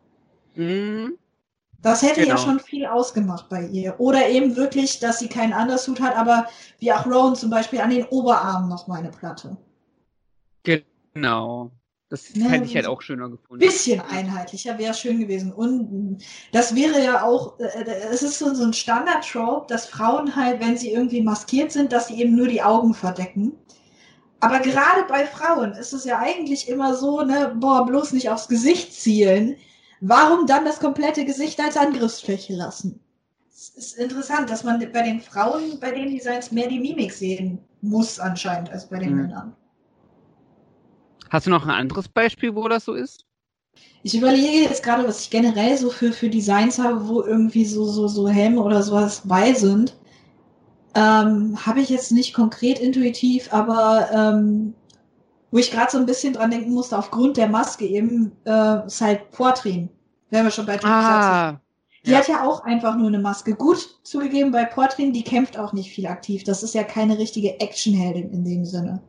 Mhm. 0.55 1.17
Das 1.85 2.01
hätte 2.01 2.21
genau. 2.21 2.33
ja 2.33 2.37
schon 2.39 2.59
viel 2.59 2.87
ausgemacht 2.87 3.47
bei 3.47 3.61
ihr. 3.67 3.99
Oder 3.99 4.27
eben 4.27 4.55
wirklich, 4.55 4.97
dass 4.97 5.19
sie 5.19 5.27
keinen 5.27 5.53
Undersuit 5.53 6.01
hat, 6.01 6.17
aber 6.17 6.47
wie 6.79 6.91
auch 6.91 7.05
Rowan 7.05 7.35
zum 7.35 7.51
Beispiel 7.51 7.79
an 7.79 7.91
den 7.91 8.05
Oberarmen 8.05 8.67
noch 8.67 8.87
mal 8.87 8.97
eine 8.97 9.11
Platte. 9.11 9.55
Genau. 10.63 11.69
Das 12.09 12.33
ja, 12.33 12.45
hätte 12.45 12.65
ich 12.65 12.75
halt 12.75 12.87
auch 12.87 13.03
schöner 13.03 13.29
gefunden. 13.29 13.59
Bisschen 13.59 14.01
einheitlicher 14.01 14.79
wäre 14.79 14.95
schön 14.95 15.19
gewesen. 15.19 15.53
Und 15.53 16.23
das 16.51 16.73
wäre 16.73 17.03
ja 17.03 17.23
auch, 17.23 17.59
äh, 17.59 17.65
äh, 17.65 18.07
es 18.11 18.23
ist 18.23 18.39
so, 18.39 18.51
so 18.55 18.63
ein 18.63 18.73
Standard-Trope, 18.73 19.67
dass 19.67 19.85
Frauen 19.85 20.35
halt, 20.35 20.61
wenn 20.61 20.77
sie 20.77 20.91
irgendwie 20.91 21.21
maskiert 21.21 21.71
sind, 21.71 21.93
dass 21.93 22.07
sie 22.07 22.19
eben 22.19 22.35
nur 22.35 22.47
die 22.47 22.63
Augen 22.63 22.95
verdecken. 22.95 23.53
Aber 24.39 24.57
gerade 24.59 25.03
bei 25.07 25.27
Frauen 25.27 25.73
ist 25.73 25.93
es 25.93 26.03
ja 26.03 26.17
eigentlich 26.17 26.67
immer 26.67 26.95
so, 26.95 27.21
ne, 27.21 27.55
boah, 27.59 27.85
bloß 27.85 28.13
nicht 28.13 28.31
aufs 28.31 28.47
Gesicht 28.47 28.91
zielen. 28.91 29.57
Warum 30.01 30.45
dann 30.47 30.65
das 30.65 30.79
komplette 30.79 31.25
Gesicht 31.25 31.59
als 31.59 31.77
Angriffsfläche 31.77 32.53
lassen? 32.53 32.99
Es 33.49 33.69
ist 33.69 33.97
interessant, 33.97 34.49
dass 34.49 34.63
man 34.63 34.79
bei 34.91 35.01
den 35.01 35.21
Frauen, 35.21 35.79
bei 35.79 35.91
den 35.91 36.11
Designs 36.11 36.51
mehr 36.51 36.67
die 36.67 36.79
Mimik 36.79 37.13
sehen 37.13 37.59
muss 37.81 38.19
anscheinend 38.19 38.69
als 38.69 38.89
bei 38.89 38.99
den 38.99 39.11
mhm. 39.11 39.21
Männern. 39.21 39.55
Hast 41.29 41.47
du 41.47 41.51
noch 41.51 41.63
ein 41.63 41.71
anderes 41.71 42.07
Beispiel, 42.07 42.55
wo 42.55 42.67
das 42.67 42.85
so 42.85 42.93
ist? 42.93 43.25
Ich 44.03 44.15
überlege 44.15 44.69
jetzt 44.69 44.83
gerade, 44.83 45.07
was 45.07 45.21
ich 45.21 45.29
generell 45.29 45.77
so 45.77 45.89
für, 45.89 46.11
für 46.11 46.29
Designs 46.29 46.77
habe, 46.77 47.07
wo 47.07 47.23
irgendwie 47.23 47.65
so, 47.65 47.85
so, 47.85 48.07
so 48.07 48.27
Helme 48.27 48.61
oder 48.61 48.83
sowas 48.83 49.21
bei 49.25 49.53
sind. 49.53 49.97
Ähm, 50.93 51.57
habe 51.65 51.81
ich 51.81 51.89
jetzt 51.89 52.11
nicht 52.11 52.33
konkret 52.33 52.79
intuitiv, 52.79 53.51
aber 53.51 54.09
ähm, 54.13 54.73
wo 55.55 55.59
ich 55.59 55.71
gerade 55.71 55.89
so 55.89 55.97
ein 55.97 56.05
bisschen 56.05 56.33
dran 56.33 56.51
denken 56.51 56.73
musste, 56.73 56.97
aufgrund 56.97 57.37
der 57.37 57.47
Maske 57.47 57.85
eben, 57.85 58.33
äh, 58.43 58.85
ist 58.85 58.99
halt 58.99 59.31
Portrin. 59.31 59.87
Wenn 60.29 60.43
wir 60.43 60.51
schon 60.51 60.65
bei 60.65 60.73
Jack 60.73 60.85
ah, 60.85 61.61
Die 62.05 62.11
ja. 62.11 62.17
hat 62.17 62.27
ja 62.27 62.43
auch 62.43 62.65
einfach 62.65 62.97
nur 62.97 63.07
eine 63.07 63.19
Maske. 63.19 63.55
Gut 63.55 64.01
zugegeben, 64.03 64.51
bei 64.51 64.65
Portrin, 64.65 65.13
die 65.13 65.23
kämpft 65.23 65.57
auch 65.57 65.71
nicht 65.71 65.91
viel 65.91 66.07
aktiv. 66.07 66.43
Das 66.43 66.61
ist 66.61 66.75
ja 66.75 66.83
keine 66.83 67.17
richtige 67.17 67.57
Actionheldin 67.61 68.31
in 68.31 68.43
dem 68.43 68.65
Sinne. 68.65 69.01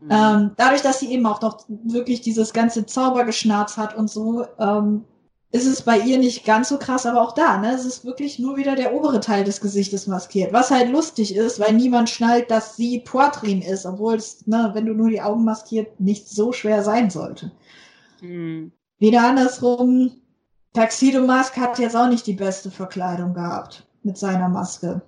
Mhm. 0.00 0.08
Ähm, 0.10 0.50
dadurch, 0.56 0.80
dass 0.80 1.00
sie 1.00 1.12
eben 1.12 1.26
auch 1.26 1.42
noch 1.42 1.62
wirklich 1.68 2.22
dieses 2.22 2.54
ganze 2.54 2.86
Zaubergeschnarz 2.86 3.76
hat 3.76 3.94
und 3.94 4.08
so, 4.08 4.46
ähm, 4.58 5.04
ist 5.52 5.66
es 5.66 5.82
bei 5.82 5.98
ihr 5.98 6.18
nicht 6.18 6.44
ganz 6.44 6.68
so 6.68 6.78
krass, 6.78 7.06
aber 7.06 7.20
auch 7.20 7.32
da, 7.32 7.58
ne? 7.58 7.74
Es 7.74 7.84
ist 7.84 8.04
wirklich 8.04 8.38
nur 8.38 8.56
wieder 8.56 8.76
der 8.76 8.94
obere 8.94 9.18
Teil 9.18 9.42
des 9.42 9.60
Gesichtes 9.60 10.06
maskiert. 10.06 10.52
Was 10.52 10.70
halt 10.70 10.90
lustig 10.90 11.34
ist, 11.34 11.58
weil 11.58 11.74
niemand 11.74 12.08
schnallt, 12.08 12.50
dass 12.50 12.76
sie 12.76 13.00
Poitrin 13.00 13.60
ist, 13.60 13.84
obwohl 13.84 14.14
es, 14.14 14.46
ne, 14.46 14.70
wenn 14.74 14.86
du 14.86 14.94
nur 14.94 15.10
die 15.10 15.20
Augen 15.20 15.44
maskiert, 15.44 15.98
nicht 15.98 16.28
so 16.28 16.52
schwer 16.52 16.84
sein 16.84 17.10
sollte. 17.10 17.50
Mhm. 18.20 18.70
Wieder 18.98 19.22
andersrum, 19.22 20.12
Taxido 20.72 21.26
Mask 21.26 21.56
hat 21.56 21.80
jetzt 21.80 21.96
auch 21.96 22.08
nicht 22.08 22.26
die 22.26 22.34
beste 22.34 22.70
Verkleidung 22.70 23.34
gehabt 23.34 23.88
mit 24.04 24.16
seiner 24.16 24.48
Maske. 24.48 25.02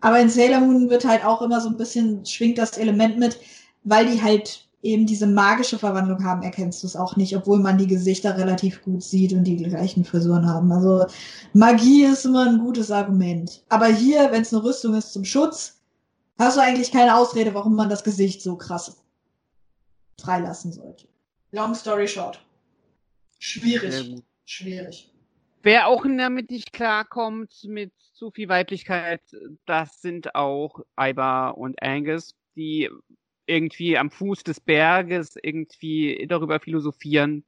Aber 0.00 0.20
in 0.20 0.28
Sailor 0.28 0.60
Moon 0.60 0.90
wird 0.90 1.06
halt 1.06 1.24
auch 1.24 1.40
immer 1.40 1.60
so 1.60 1.70
ein 1.70 1.78
bisschen, 1.78 2.26
schwingt 2.26 2.58
das 2.58 2.76
Element 2.76 3.18
mit, 3.18 3.38
weil 3.84 4.06
die 4.06 4.22
halt 4.22 4.65
eben 4.86 5.06
diese 5.06 5.26
magische 5.26 5.78
Verwandlung 5.78 6.24
haben, 6.24 6.42
erkennst 6.42 6.82
du 6.82 6.86
es 6.86 6.96
auch 6.96 7.16
nicht, 7.16 7.36
obwohl 7.36 7.58
man 7.58 7.78
die 7.78 7.86
Gesichter 7.86 8.38
relativ 8.38 8.82
gut 8.82 9.02
sieht 9.02 9.32
und 9.32 9.44
die 9.44 9.56
gleichen 9.56 10.04
Frisuren 10.04 10.46
haben. 10.46 10.72
Also 10.72 11.06
Magie 11.52 12.04
ist 12.04 12.24
immer 12.24 12.46
ein 12.46 12.58
gutes 12.58 12.90
Argument. 12.90 13.62
Aber 13.68 13.86
hier, 13.86 14.30
wenn 14.32 14.42
es 14.42 14.54
eine 14.54 14.64
Rüstung 14.64 14.94
ist 14.94 15.12
zum 15.12 15.24
Schutz, 15.24 15.82
hast 16.38 16.56
du 16.56 16.62
eigentlich 16.62 16.92
keine 16.92 17.16
Ausrede, 17.16 17.54
warum 17.54 17.74
man 17.74 17.90
das 17.90 18.04
Gesicht 18.04 18.42
so 18.42 18.56
krass 18.56 19.02
freilassen 20.20 20.72
sollte. 20.72 21.06
Long 21.52 21.74
story 21.74 22.08
short. 22.08 22.40
Schwierig. 23.38 24.22
Schwierig. 24.44 25.12
Wer 25.62 25.88
auch 25.88 26.04
damit 26.04 26.50
nicht 26.50 26.72
klarkommt 26.72 27.52
mit 27.64 27.92
zu 28.14 28.30
viel 28.30 28.48
Weiblichkeit, 28.48 29.20
das 29.66 30.00
sind 30.00 30.34
auch 30.34 30.80
Iba 30.98 31.50
und 31.50 31.82
Angus, 31.82 32.34
die 32.54 32.88
irgendwie 33.46 33.96
am 33.96 34.10
Fuß 34.10 34.44
des 34.44 34.60
Berges 34.60 35.36
irgendwie 35.42 36.26
darüber 36.28 36.60
philosophieren, 36.60 37.44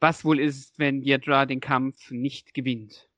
was 0.00 0.24
wohl 0.24 0.40
ist, 0.40 0.78
wenn 0.78 1.02
Deirdre 1.02 1.46
den 1.46 1.60
Kampf 1.60 2.10
nicht 2.10 2.54
gewinnt. 2.54 3.08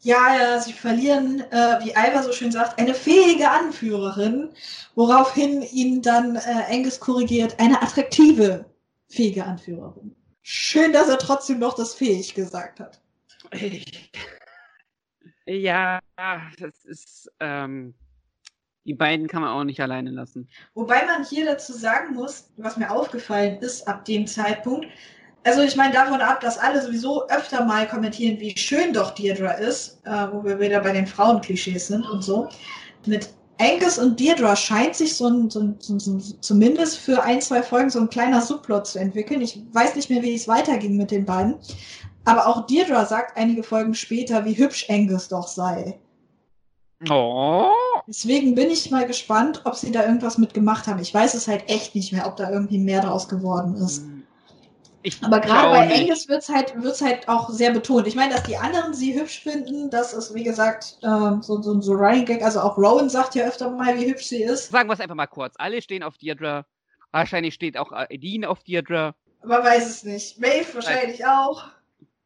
Ja, 0.00 0.36
ja, 0.36 0.60
sie 0.60 0.72
verlieren, 0.72 1.40
äh, 1.50 1.84
wie 1.84 1.90
Iva 1.90 2.22
so 2.22 2.32
schön 2.32 2.52
sagt, 2.52 2.78
eine 2.78 2.94
fähige 2.94 3.50
Anführerin, 3.50 4.50
woraufhin 4.94 5.62
ihn 5.62 6.02
dann 6.02 6.36
äh, 6.36 6.64
Angus 6.70 7.00
korrigiert, 7.00 7.58
eine 7.58 7.82
attraktive, 7.82 8.66
fähige 9.08 9.44
Anführerin. 9.44 10.14
Schön, 10.42 10.92
dass 10.92 11.08
er 11.08 11.18
trotzdem 11.18 11.58
noch 11.58 11.74
das 11.74 11.94
fähig 11.94 12.34
gesagt 12.34 12.80
hat. 12.80 13.00
Ja, 15.48 16.00
das 16.58 16.84
ist, 16.84 17.30
ähm, 17.38 17.94
die 18.86 18.94
beiden 18.94 19.26
kann 19.26 19.42
man 19.42 19.50
auch 19.50 19.64
nicht 19.64 19.80
alleine 19.80 20.10
lassen. 20.10 20.48
Wobei 20.74 21.04
man 21.04 21.24
hier 21.24 21.44
dazu 21.44 21.72
sagen 21.72 22.14
muss, 22.14 22.50
was 22.56 22.76
mir 22.76 22.90
aufgefallen 22.90 23.58
ist 23.58 23.86
ab 23.86 24.04
dem 24.04 24.26
Zeitpunkt, 24.26 24.86
also 25.46 25.62
ich 25.62 25.76
meine 25.76 25.92
davon 25.92 26.20
ab, 26.20 26.40
dass 26.40 26.58
alle 26.58 26.82
sowieso 26.82 27.28
öfter 27.28 27.64
mal 27.64 27.86
kommentieren, 27.86 28.40
wie 28.40 28.56
schön 28.58 28.92
doch 28.92 29.12
Deirdre 29.12 29.56
ist, 29.60 30.00
äh, 30.04 30.26
wo 30.32 30.42
wir 30.42 30.58
wieder 30.58 30.80
bei 30.80 30.92
den 30.92 31.06
Frauenklischees 31.06 31.86
sind 31.86 32.04
und 32.04 32.22
so. 32.22 32.48
Mit 33.06 33.28
Angus 33.60 33.96
und 33.96 34.20
Deirdre 34.20 34.56
scheint 34.56 34.96
sich 34.96 35.14
so 35.14 35.28
ein, 35.28 35.48
so 35.48 35.60
ein, 35.60 35.76
so 35.78 35.94
ein, 35.94 36.20
zumindest 36.40 36.98
für 36.98 37.22
ein, 37.22 37.40
zwei 37.40 37.62
Folgen 37.62 37.90
so 37.90 38.00
ein 38.00 38.10
kleiner 38.10 38.42
Subplot 38.42 38.88
zu 38.88 38.98
entwickeln. 38.98 39.40
Ich 39.40 39.62
weiß 39.70 39.94
nicht 39.94 40.10
mehr, 40.10 40.20
wie 40.22 40.34
es 40.34 40.48
weiterging 40.48 40.96
mit 40.96 41.12
den 41.12 41.24
beiden. 41.24 41.54
Aber 42.24 42.48
auch 42.48 42.66
Deirdre 42.66 43.06
sagt 43.06 43.36
einige 43.36 43.62
Folgen 43.62 43.94
später, 43.94 44.44
wie 44.44 44.58
hübsch 44.58 44.90
Angus 44.90 45.28
doch 45.28 45.46
sei. 45.46 46.00
Oh. 47.08 47.70
Deswegen 48.06 48.54
bin 48.54 48.70
ich 48.70 48.90
mal 48.90 49.06
gespannt, 49.06 49.62
ob 49.64 49.74
sie 49.74 49.90
da 49.90 50.04
irgendwas 50.04 50.38
mit 50.38 50.54
gemacht 50.54 50.86
haben. 50.86 51.00
Ich 51.00 51.12
weiß 51.12 51.34
es 51.34 51.48
halt 51.48 51.68
echt 51.68 51.94
nicht 51.94 52.12
mehr, 52.12 52.26
ob 52.26 52.36
da 52.36 52.50
irgendwie 52.50 52.78
mehr 52.78 53.02
draus 53.02 53.28
geworden 53.28 53.74
ist. 53.74 54.04
Ich 55.02 55.22
Aber 55.22 55.40
gerade 55.40 55.70
bei. 55.70 55.94
Angus 55.94 56.28
wird's 56.28 56.48
halt, 56.48 56.80
wird's 56.82 57.00
halt 57.00 57.28
auch 57.28 57.48
sehr 57.50 57.72
betont. 57.72 58.08
Ich 58.08 58.16
meine, 58.16 58.34
dass 58.34 58.42
die 58.42 58.56
anderen 58.56 58.92
sie 58.92 59.18
hübsch 59.18 59.40
finden, 59.40 59.88
das 59.90 60.12
ist, 60.12 60.34
wie 60.34 60.42
gesagt, 60.42 60.98
ähm, 61.04 61.42
so, 61.42 61.62
so, 61.62 61.80
so 61.80 61.92
Running 61.92 62.24
Gag. 62.24 62.42
Also 62.42 62.60
auch 62.60 62.76
Rowan 62.76 63.08
sagt 63.08 63.36
ja 63.36 63.46
öfter 63.46 63.70
mal, 63.70 63.96
wie 63.98 64.08
hübsch 64.08 64.26
sie 64.26 64.42
ist. 64.42 64.70
Sagen 64.70 64.88
wir 64.88 64.94
es 64.94 65.00
einfach 65.00 65.14
mal 65.14 65.26
kurz. 65.26 65.54
Alle 65.58 65.80
stehen 65.80 66.02
auf 66.02 66.18
Deirdre. 66.18 66.66
Wahrscheinlich 67.12 67.54
steht 67.54 67.76
auch 67.76 67.92
Edine 68.08 68.48
auf 68.48 68.64
Deirdre. 68.64 69.14
Man 69.44 69.62
weiß 69.62 69.88
es 69.88 70.04
nicht. 70.04 70.40
Maeve 70.40 70.74
wahrscheinlich 70.74 71.24
auch. 71.24 71.68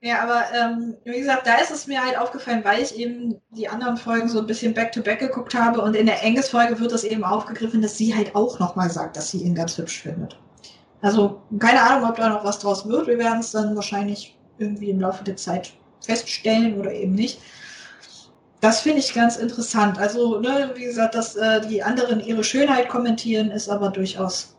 Ja, 0.03 0.22
aber 0.22 0.44
ähm, 0.55 0.96
wie 1.05 1.18
gesagt, 1.18 1.46
da 1.46 1.57
ist 1.57 1.70
es 1.70 1.86
mir 1.86 2.03
halt 2.03 2.16
aufgefallen, 2.16 2.64
weil 2.64 2.82
ich 2.82 2.96
eben 2.96 3.38
die 3.51 3.68
anderen 3.68 3.98
Folgen 3.98 4.30
so 4.30 4.38
ein 4.38 4.46
bisschen 4.46 4.72
back-to-back 4.72 5.18
geguckt 5.18 5.55
habe 5.55 5.82
und 5.82 5.94
in 5.94 6.07
der 6.07 6.24
Angus-Folge 6.24 6.80
wird 6.80 6.92
es 6.92 7.05
eben 7.05 7.22
aufgegriffen, 7.22 7.82
dass 7.82 7.98
sie 7.98 8.14
halt 8.14 8.34
auch 8.34 8.59
nochmal 8.59 8.88
sagt, 8.88 9.18
dass 9.18 9.30
sie 9.30 9.42
ihn 9.42 9.55
ganz 9.55 9.76
hübsch 9.76 10.01
findet. 10.01 10.38
Also 11.03 11.42
keine 11.59 11.82
Ahnung, 11.82 12.09
ob 12.09 12.16
da 12.16 12.30
noch 12.30 12.44
was 12.44 12.59
draus 12.59 12.88
wird. 12.88 13.09
Wir 13.09 13.18
werden 13.18 13.40
es 13.40 13.51
dann 13.51 13.76
wahrscheinlich 13.76 14.38
irgendwie 14.59 14.88
im 14.90 15.01
Laufe 15.01 15.22
der 15.22 15.36
Zeit 15.36 15.72
feststellen 16.01 16.78
oder 16.78 16.92
eben 16.92 17.12
nicht. 17.12 17.40
Das 18.61 18.80
finde 18.80 19.01
ich 19.01 19.14
ganz 19.14 19.36
interessant. 19.36 19.98
Also, 19.98 20.38
ne, 20.40 20.70
wie 20.74 20.84
gesagt, 20.84 21.14
dass 21.14 21.36
äh, 21.36 21.66
die 21.66 21.82
anderen 21.82 22.20
ihre 22.20 22.44
Schönheit 22.44 22.88
kommentieren, 22.88 23.51
ist 23.51 23.70
aber 23.70 23.88
durchaus 23.88 24.57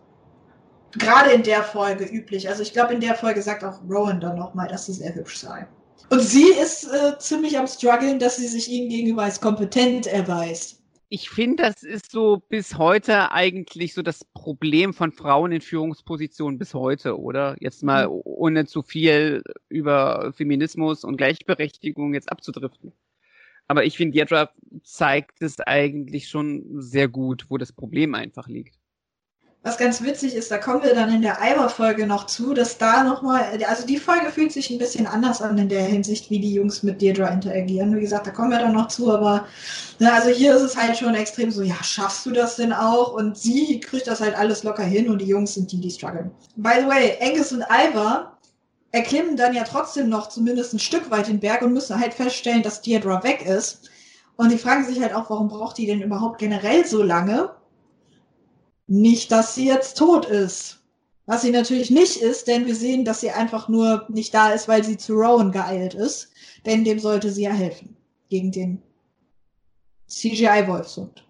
gerade 0.93 1.31
in 1.31 1.43
der 1.43 1.63
Folge 1.63 2.05
üblich. 2.05 2.49
Also 2.49 2.61
ich 2.63 2.73
glaube, 2.73 2.93
in 2.93 3.01
der 3.01 3.15
Folge 3.15 3.41
sagt 3.41 3.63
auch 3.63 3.81
Rowan 3.89 4.19
dann 4.21 4.37
nochmal, 4.37 4.67
dass 4.67 4.85
sie 4.85 4.93
sehr 4.93 5.13
hübsch 5.15 5.37
sei. 5.37 5.67
Und 6.09 6.21
sie 6.21 6.49
ist 6.61 6.85
äh, 6.85 7.17
ziemlich 7.19 7.57
am 7.57 7.67
struggeln, 7.67 8.19
dass 8.19 8.37
sie 8.37 8.47
sich 8.47 8.69
ihm 8.69 8.89
gegenüber 8.89 9.23
als 9.23 9.39
kompetent 9.41 10.07
erweist. 10.07 10.81
Ich 11.09 11.29
finde, 11.29 11.63
das 11.63 11.83
ist 11.83 12.11
so 12.11 12.37
bis 12.49 12.77
heute 12.77 13.31
eigentlich 13.31 13.93
so 13.93 14.01
das 14.01 14.23
Problem 14.25 14.93
von 14.93 15.11
Frauen 15.11 15.51
in 15.51 15.61
Führungspositionen 15.61 16.57
bis 16.57 16.73
heute, 16.73 17.19
oder? 17.19 17.55
Jetzt 17.59 17.83
mal 17.83 18.07
Mhm. 18.07 18.21
ohne 18.23 18.65
zu 18.65 18.81
viel 18.81 19.43
über 19.69 20.31
Feminismus 20.33 21.03
und 21.03 21.17
Gleichberechtigung 21.17 22.13
jetzt 22.13 22.31
abzudriften. 22.31 22.93
Aber 23.67 23.85
ich 23.85 23.97
finde, 23.97 24.17
Deirdre 24.17 24.51
zeigt 24.83 25.41
es 25.41 25.59
eigentlich 25.61 26.29
schon 26.29 26.81
sehr 26.81 27.07
gut, 27.07 27.45
wo 27.49 27.57
das 27.57 27.73
Problem 27.73 28.15
einfach 28.15 28.47
liegt. 28.47 28.80
Was 29.63 29.77
ganz 29.77 30.01
witzig 30.01 30.33
ist, 30.33 30.49
da 30.49 30.57
kommen 30.57 30.81
wir 30.81 30.95
dann 30.95 31.13
in 31.13 31.21
der 31.21 31.39
Eiber-Folge 31.39 32.07
noch 32.07 32.25
zu, 32.25 32.55
dass 32.55 32.79
da 32.79 33.03
nochmal, 33.03 33.63
also 33.67 33.85
die 33.85 33.97
Folge 33.97 34.31
fühlt 34.31 34.51
sich 34.51 34.71
ein 34.71 34.79
bisschen 34.79 35.05
anders 35.05 35.39
an 35.39 35.55
in 35.59 35.69
der 35.69 35.83
Hinsicht, 35.83 36.31
wie 36.31 36.39
die 36.39 36.55
Jungs 36.55 36.81
mit 36.81 36.99
Deirdre 36.99 37.29
interagieren. 37.31 37.95
Wie 37.95 38.01
gesagt, 38.01 38.25
da 38.25 38.31
kommen 38.31 38.49
wir 38.49 38.57
dann 38.57 38.73
noch 38.73 38.87
zu, 38.87 39.13
aber 39.13 39.45
ne, 39.99 40.11
also 40.11 40.29
hier 40.29 40.55
ist 40.55 40.63
es 40.63 40.77
halt 40.77 40.97
schon 40.97 41.13
extrem 41.13 41.51
so, 41.51 41.61
ja, 41.61 41.75
schaffst 41.83 42.25
du 42.25 42.31
das 42.31 42.55
denn 42.55 42.73
auch? 42.73 43.13
Und 43.13 43.37
sie 43.37 43.79
kriegt 43.79 44.07
das 44.07 44.19
halt 44.19 44.35
alles 44.35 44.63
locker 44.63 44.83
hin 44.83 45.11
und 45.11 45.19
die 45.19 45.27
Jungs 45.27 45.53
sind 45.53 45.71
die, 45.71 45.79
die 45.79 45.91
strugglen. 45.91 46.31
By 46.55 46.79
the 46.79 46.87
way, 46.87 47.19
Angus 47.21 47.51
und 47.51 47.63
Ivar 47.69 48.39
erklimmen 48.91 49.37
dann 49.37 49.53
ja 49.53 49.63
trotzdem 49.63 50.09
noch 50.09 50.29
zumindest 50.29 50.73
ein 50.73 50.79
Stück 50.79 51.11
weit 51.11 51.27
den 51.27 51.39
Berg 51.39 51.61
und 51.61 51.73
müssen 51.73 51.99
halt 51.99 52.15
feststellen, 52.15 52.63
dass 52.63 52.81
Deirdre 52.81 53.23
weg 53.23 53.45
ist. 53.45 53.91
Und 54.37 54.51
die 54.51 54.57
fragen 54.57 54.85
sich 54.87 54.99
halt 54.99 55.13
auch, 55.13 55.29
warum 55.29 55.49
braucht 55.49 55.77
die 55.77 55.85
denn 55.85 56.01
überhaupt 56.01 56.39
generell 56.39 56.83
so 56.83 57.03
lange? 57.03 57.51
Nicht, 58.93 59.31
dass 59.31 59.55
sie 59.55 59.67
jetzt 59.67 59.97
tot 59.97 60.25
ist. 60.25 60.83
Was 61.25 61.43
sie 61.43 61.51
natürlich 61.51 61.91
nicht 61.91 62.17
ist, 62.17 62.49
denn 62.49 62.65
wir 62.65 62.75
sehen, 62.75 63.05
dass 63.05 63.21
sie 63.21 63.31
einfach 63.31 63.69
nur 63.69 64.05
nicht 64.09 64.33
da 64.33 64.51
ist, 64.51 64.67
weil 64.67 64.83
sie 64.83 64.97
zu 64.97 65.13
Rowan 65.13 65.53
geeilt 65.53 65.93
ist. 65.93 66.29
Denn 66.65 66.83
dem 66.83 66.99
sollte 66.99 67.31
sie 67.31 67.43
ja 67.43 67.53
helfen. 67.53 67.95
Gegen 68.27 68.51
den 68.51 68.81
CGI-Wolfshund. 70.07 71.25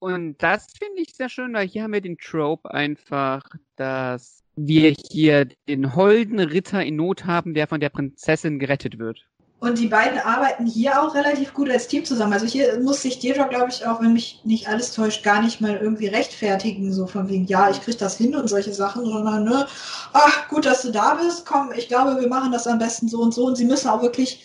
Und 0.00 0.36
das 0.42 0.66
finde 0.78 1.00
ich 1.00 1.14
sehr 1.14 1.30
schön, 1.30 1.54
weil 1.54 1.66
hier 1.66 1.84
haben 1.84 1.94
wir 1.94 2.02
den 2.02 2.18
Trope 2.18 2.70
einfach, 2.70 3.42
dass 3.76 4.42
wir 4.56 4.94
hier 5.10 5.46
den 5.66 5.94
holden 5.96 6.40
Ritter 6.40 6.84
in 6.84 6.96
Not 6.96 7.24
haben, 7.24 7.54
der 7.54 7.68
von 7.68 7.80
der 7.80 7.88
Prinzessin 7.88 8.58
gerettet 8.58 8.98
wird. 8.98 9.26
Und 9.62 9.78
die 9.78 9.86
beiden 9.86 10.18
arbeiten 10.18 10.66
hier 10.66 11.00
auch 11.00 11.14
relativ 11.14 11.54
gut 11.54 11.70
als 11.70 11.86
Team 11.86 12.04
zusammen. 12.04 12.32
Also 12.32 12.46
hier 12.46 12.80
muss 12.80 13.00
sich 13.00 13.20
Deirdre, 13.20 13.48
glaube 13.48 13.70
ich, 13.70 13.86
auch, 13.86 14.00
wenn 14.00 14.12
mich 14.12 14.40
nicht 14.42 14.66
alles 14.66 14.90
täuscht, 14.90 15.22
gar 15.22 15.40
nicht 15.40 15.60
mal 15.60 15.76
irgendwie 15.76 16.08
rechtfertigen, 16.08 16.92
so 16.92 17.06
von 17.06 17.28
wegen, 17.28 17.46
ja, 17.46 17.70
ich 17.70 17.80
krieg 17.80 17.96
das 17.96 18.18
hin 18.18 18.34
und 18.34 18.48
solche 18.48 18.74
Sachen, 18.74 19.04
sondern, 19.04 19.44
ne, 19.44 19.68
ach, 20.14 20.48
gut, 20.48 20.66
dass 20.66 20.82
du 20.82 20.90
da 20.90 21.14
bist, 21.14 21.46
komm, 21.46 21.70
ich 21.76 21.86
glaube, 21.86 22.20
wir 22.20 22.28
machen 22.28 22.50
das 22.50 22.66
am 22.66 22.80
besten 22.80 23.06
so 23.06 23.20
und 23.20 23.32
so. 23.32 23.46
Und 23.46 23.54
sie 23.54 23.64
müssen 23.64 23.88
auch 23.88 24.02
wirklich 24.02 24.44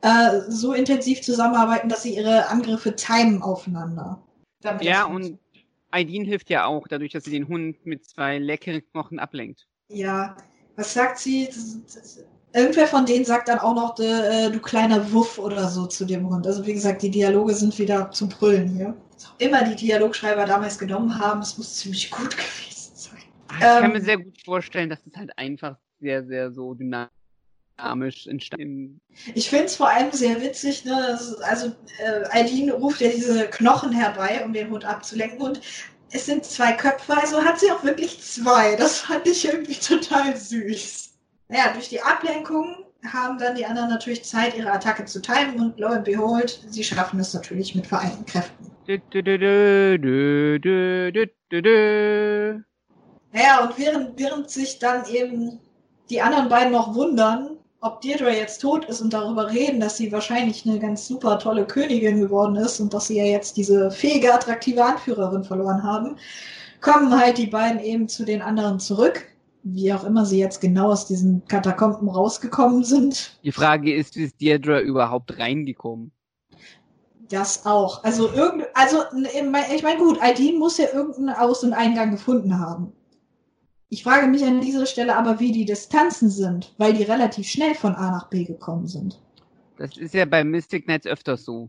äh, 0.00 0.40
so 0.48 0.72
intensiv 0.72 1.20
zusammenarbeiten, 1.22 1.88
dass 1.88 2.02
sie 2.02 2.16
ihre 2.16 2.48
Angriffe 2.48 2.96
timen 2.96 3.40
aufeinander. 3.40 4.20
Ja, 4.80 5.04
und 5.04 5.38
Aidin 5.92 6.24
hilft 6.24 6.50
ja 6.50 6.66
auch, 6.66 6.88
dadurch, 6.88 7.12
dass 7.12 7.22
sie 7.22 7.30
den 7.30 7.46
Hund 7.46 7.86
mit 7.86 8.06
zwei 8.06 8.38
leckeren 8.38 8.82
Knochen 8.90 9.20
ablenkt. 9.20 9.68
Ja, 9.88 10.36
was 10.74 10.94
sagt 10.94 11.20
sie? 11.20 11.48
Irgendwer 12.54 12.86
von 12.86 13.04
denen 13.04 13.24
sagt 13.24 13.48
dann 13.48 13.58
auch 13.58 13.74
noch, 13.74 13.98
äh, 13.98 14.50
du 14.50 14.58
kleiner 14.60 15.12
Wuff 15.12 15.38
oder 15.38 15.68
so 15.68 15.86
zu 15.86 16.04
dem 16.04 16.28
Hund. 16.28 16.46
Also 16.46 16.66
wie 16.66 16.72
gesagt, 16.72 17.02
die 17.02 17.10
Dialoge 17.10 17.54
sind 17.54 17.78
wieder 17.78 18.10
zum 18.10 18.30
Brüllen 18.30 18.68
hier. 18.68 18.96
Was 19.14 19.26
auch 19.26 19.34
immer 19.38 19.64
die 19.64 19.76
Dialogschreiber 19.76 20.46
damals 20.46 20.78
genommen 20.78 21.18
haben, 21.18 21.40
es 21.40 21.58
muss 21.58 21.76
ziemlich 21.76 22.10
gut 22.10 22.30
gewesen 22.36 22.92
sein. 22.94 23.18
Ich 23.50 23.58
kann 23.60 23.84
Ähm. 23.84 23.92
mir 23.92 24.00
sehr 24.00 24.18
gut 24.18 24.36
vorstellen, 24.44 24.88
dass 24.88 25.00
es 25.06 25.16
halt 25.16 25.30
einfach 25.36 25.76
sehr, 26.00 26.24
sehr 26.24 26.50
so 26.52 26.74
dynamisch 26.74 28.26
entstanden 28.26 29.00
Ich 29.34 29.50
finde 29.50 29.66
es 29.66 29.76
vor 29.76 29.90
allem 29.90 30.10
sehr 30.12 30.40
witzig, 30.40 30.84
ne? 30.84 31.18
Also 31.42 31.74
äh, 31.98 32.24
Eileen 32.30 32.70
ruft 32.70 33.00
ja 33.00 33.10
diese 33.10 33.46
Knochen 33.48 33.92
herbei, 33.92 34.42
um 34.44 34.52
den 34.52 34.70
Hund 34.70 34.84
abzulenken 34.84 35.42
und 35.42 35.60
es 36.10 36.26
sind 36.26 36.44
zwei 36.44 36.72
Köpfe, 36.72 37.16
also 37.16 37.42
hat 37.44 37.60
sie 37.60 37.70
auch 37.70 37.84
wirklich 37.84 38.20
zwei. 38.20 38.76
Das 38.76 39.00
fand 39.00 39.26
ich 39.26 39.46
irgendwie 39.46 39.74
total 39.80 40.36
süß. 40.36 41.10
Naja, 41.48 41.72
durch 41.72 41.88
die 41.88 42.02
Ablenkung 42.02 42.84
haben 43.10 43.38
dann 43.38 43.54
die 43.54 43.64
anderen 43.64 43.88
natürlich 43.88 44.24
Zeit, 44.24 44.56
ihre 44.56 44.70
Attacke 44.70 45.04
zu 45.06 45.22
timen 45.22 45.58
und 45.60 45.78
lo 45.80 45.88
and 45.88 46.04
behold, 46.04 46.60
sie 46.68 46.84
schaffen 46.84 47.20
es 47.20 47.32
natürlich 47.32 47.74
mit 47.74 47.86
vereinten 47.86 48.26
Kräften. 48.26 48.70
Naja, 53.32 53.64
und 53.64 53.78
während, 53.78 54.18
während 54.18 54.50
sich 54.50 54.78
dann 54.78 55.06
eben 55.06 55.58
die 56.10 56.20
anderen 56.20 56.48
beiden 56.48 56.72
noch 56.72 56.94
wundern, 56.94 57.58
ob 57.80 58.00
Deirdre 58.00 58.34
jetzt 58.34 58.58
tot 58.58 58.84
ist 58.86 59.00
und 59.00 59.12
darüber 59.12 59.50
reden, 59.50 59.80
dass 59.80 59.96
sie 59.96 60.10
wahrscheinlich 60.10 60.66
eine 60.66 60.78
ganz 60.80 61.06
super 61.06 61.38
tolle 61.38 61.64
Königin 61.64 62.20
geworden 62.20 62.56
ist 62.56 62.80
und 62.80 62.92
dass 62.92 63.06
sie 63.06 63.18
ja 63.18 63.24
jetzt 63.24 63.56
diese 63.56 63.90
fähige, 63.90 64.34
attraktive 64.34 64.84
Anführerin 64.84 65.44
verloren 65.44 65.82
haben, 65.82 66.16
kommen 66.80 67.18
halt 67.18 67.38
die 67.38 67.46
beiden 67.46 67.80
eben 67.80 68.08
zu 68.08 68.24
den 68.24 68.42
anderen 68.42 68.80
zurück 68.80 69.24
wie 69.62 69.92
auch 69.92 70.04
immer 70.04 70.24
sie 70.24 70.38
jetzt 70.38 70.60
genau 70.60 70.90
aus 70.90 71.06
diesen 71.06 71.44
Katakomben 71.46 72.08
rausgekommen 72.08 72.84
sind. 72.84 73.38
Die 73.42 73.52
Frage 73.52 73.94
ist, 73.94 74.16
wie 74.16 74.24
ist 74.24 74.40
Deirdre 74.40 74.80
überhaupt 74.80 75.38
reingekommen? 75.38 76.12
Das 77.28 77.66
auch. 77.66 78.04
Also 78.04 78.32
irgend, 78.32 78.64
also 78.74 79.02
ich 79.34 79.82
meine 79.82 79.98
gut, 79.98 80.20
Aldin 80.22 80.58
muss 80.58 80.78
ja 80.78 80.86
irgendeinen 80.94 81.36
Aus- 81.36 81.62
und 81.64 81.74
Eingang 81.74 82.10
gefunden 82.12 82.58
haben. 82.58 82.92
Ich 83.90 84.02
frage 84.02 84.26
mich 84.26 84.44
an 84.44 84.60
dieser 84.60 84.86
Stelle 84.86 85.16
aber, 85.16 85.40
wie 85.40 85.52
die 85.52 85.64
Distanzen 85.64 86.30
sind, 86.30 86.74
weil 86.78 86.92
die 86.94 87.02
relativ 87.02 87.48
schnell 87.48 87.74
von 87.74 87.94
A 87.94 88.10
nach 88.10 88.28
B 88.28 88.44
gekommen 88.44 88.86
sind. 88.86 89.20
Das 89.76 89.96
ist 89.96 90.14
ja 90.14 90.24
bei 90.24 90.44
Mystic 90.44 90.84
Knights 90.84 91.06
öfters 91.06 91.44
so. 91.44 91.68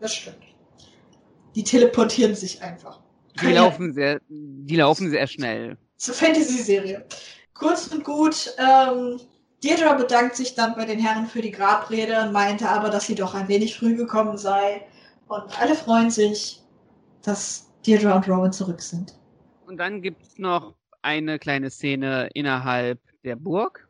Das 0.00 0.14
stimmt. 0.14 0.36
Die 1.54 1.64
teleportieren 1.64 2.34
sich 2.34 2.62
einfach. 2.62 3.00
Die 3.40 3.52
laufen 3.52 3.92
sehr, 3.92 4.20
die 4.28 4.76
laufen 4.76 5.10
sehr 5.10 5.26
schnell. 5.26 5.76
Zur 6.00 6.14
Fantasy-Serie. 6.14 7.04
Kurz 7.52 7.88
und 7.88 8.04
gut, 8.04 8.54
ähm, 8.56 9.20
Deirdre 9.62 9.94
bedankt 9.98 10.34
sich 10.34 10.54
dann 10.54 10.74
bei 10.74 10.86
den 10.86 10.98
Herren 10.98 11.26
für 11.26 11.42
die 11.42 11.50
Grabrede 11.50 12.22
und 12.22 12.32
meinte 12.32 12.66
aber, 12.66 12.88
dass 12.88 13.06
sie 13.06 13.14
doch 13.14 13.34
ein 13.34 13.48
wenig 13.48 13.76
früh 13.76 13.94
gekommen 13.94 14.38
sei. 14.38 14.86
Und 15.28 15.60
alle 15.60 15.74
freuen 15.74 16.10
sich, 16.10 16.62
dass 17.22 17.70
Deirdre 17.86 18.14
und 18.14 18.26
Rowan 18.26 18.50
zurück 18.50 18.80
sind. 18.80 19.14
Und 19.66 19.76
dann 19.76 20.00
gibt's 20.00 20.38
noch 20.38 20.74
eine 21.02 21.38
kleine 21.38 21.68
Szene 21.68 22.30
innerhalb 22.32 22.98
der 23.22 23.36
Burg, 23.36 23.86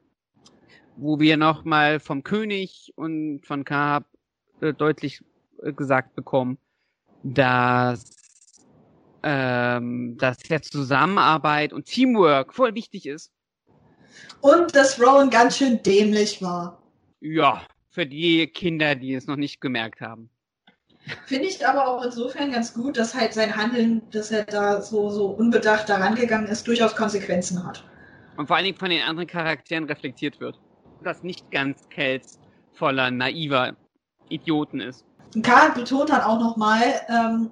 wo 0.97 1.21
wir 1.21 1.37
nochmal 1.37 2.01
vom 2.01 2.25
König 2.25 2.93
und 2.97 3.47
von 3.47 3.65
Kahab 3.65 4.07
äh, 4.61 4.75
deutlich 4.75 5.23
äh, 5.63 5.73
gesagt 5.73 6.17
bekommen, 6.17 6.59
dass, 7.23 8.20
ähm, 9.23 10.17
dass 10.19 10.39
ja 10.49 10.61
Zusammenarbeit 10.61 11.73
und 11.73 11.87
Teamwork 11.87 12.55
voll 12.55 12.75
wichtig 12.75 13.07
ist. 13.07 13.31
Und 14.41 14.75
dass 14.75 15.01
Rowan 15.01 15.31
ganz 15.31 15.59
schön 15.59 15.83
dämlich 15.83 16.43
war. 16.43 16.83
Ja, 17.21 17.63
für 17.91 18.07
die 18.07 18.47
Kinder, 18.47 18.95
die 18.95 19.15
es 19.15 19.27
noch 19.27 19.37
nicht 19.37 19.61
gemerkt 19.61 20.01
haben. 20.01 20.31
Finde 21.27 21.47
ich 21.47 21.67
aber 21.67 21.89
auch 21.89 22.05
insofern 22.05 22.53
ganz 22.53 22.75
gut, 22.75 22.97
dass 22.97 23.15
halt 23.15 23.33
sein 23.33 23.57
Handeln, 23.57 24.03
dass 24.11 24.31
er 24.31 24.45
da 24.45 24.81
so, 24.81 25.11
so 25.11 25.27
unbedacht 25.27 25.89
daran 25.89 26.15
gegangen 26.15 26.47
ist, 26.47 26.67
durchaus 26.67 26.95
Konsequenzen 26.95 27.65
hat. 27.67 27.85
Und 28.37 28.47
vor 28.47 28.57
allen 28.57 28.67
Dingen 28.67 28.79
von 28.79 28.91
den 28.91 29.03
anderen 29.03 29.27
Charakteren 29.27 29.85
reflektiert 29.85 30.41
wird. 30.41 30.59
Dass 31.03 31.23
nicht 31.23 31.51
ganz 31.51 31.89
Kells 31.89 32.39
voller 32.73 33.11
naiver 33.11 33.77
Idioten 34.29 34.81
ist. 34.81 35.05
Und 35.35 35.43
Karl 35.45 35.73
betont 35.73 36.11
dann 36.11 36.21
auch 36.23 36.39
nochmal, 36.39 36.83
ähm, 37.09 37.51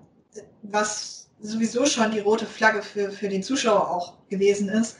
was 0.63 1.28
sowieso 1.41 1.87
schon 1.87 2.11
die 2.11 2.21
rote 2.21 2.47
Flagge 2.47 2.83
für, 2.83 3.11
für 3.11 3.29
den 3.29 3.43
Zuschauer 3.43 3.91
auch 3.91 4.15
gewesen 4.29 4.69
ist. 4.69 4.97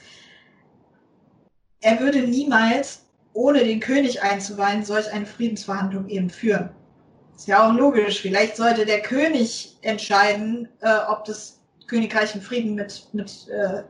er 1.81 1.99
würde 1.99 2.21
niemals, 2.21 3.05
ohne 3.33 3.63
den 3.63 3.79
König 3.79 4.21
einzuweihen, 4.21 4.83
solch 4.83 5.11
eine 5.11 5.25
Friedensverhandlung 5.25 6.09
eben 6.09 6.29
führen. 6.29 6.69
Ist 7.35 7.47
ja 7.47 7.69
auch 7.69 7.73
logisch. 7.73 8.21
Vielleicht 8.21 8.57
sollte 8.57 8.85
der 8.85 9.01
König 9.01 9.77
entscheiden, 9.81 10.67
äh, 10.81 10.97
ob 11.07 11.23
das 11.25 11.61
Königreich 11.87 12.33
einen 12.33 12.41
Frieden 12.41 12.75
mit, 12.75 13.07
mit, 13.13 13.47
äh, 13.47 13.83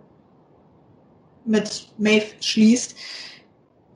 mit 1.45 1.91
Maeve 1.97 2.28
schließt. 2.41 2.95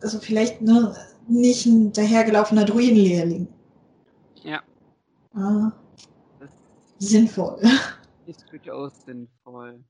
Also 0.02 0.20
vielleicht 0.20 0.62
ne, 0.62 0.96
nicht 1.28 1.66
ein 1.68 1.94
dahergelaufener 1.94 2.66
Druidenlehrling. 2.66 3.48
Ja. 4.44 4.62
Ah, 5.36 5.72
sinnvoll. 7.00 7.62
Ist 8.26 8.46
durchaus 8.52 9.04
sinnvoll. 9.06 9.84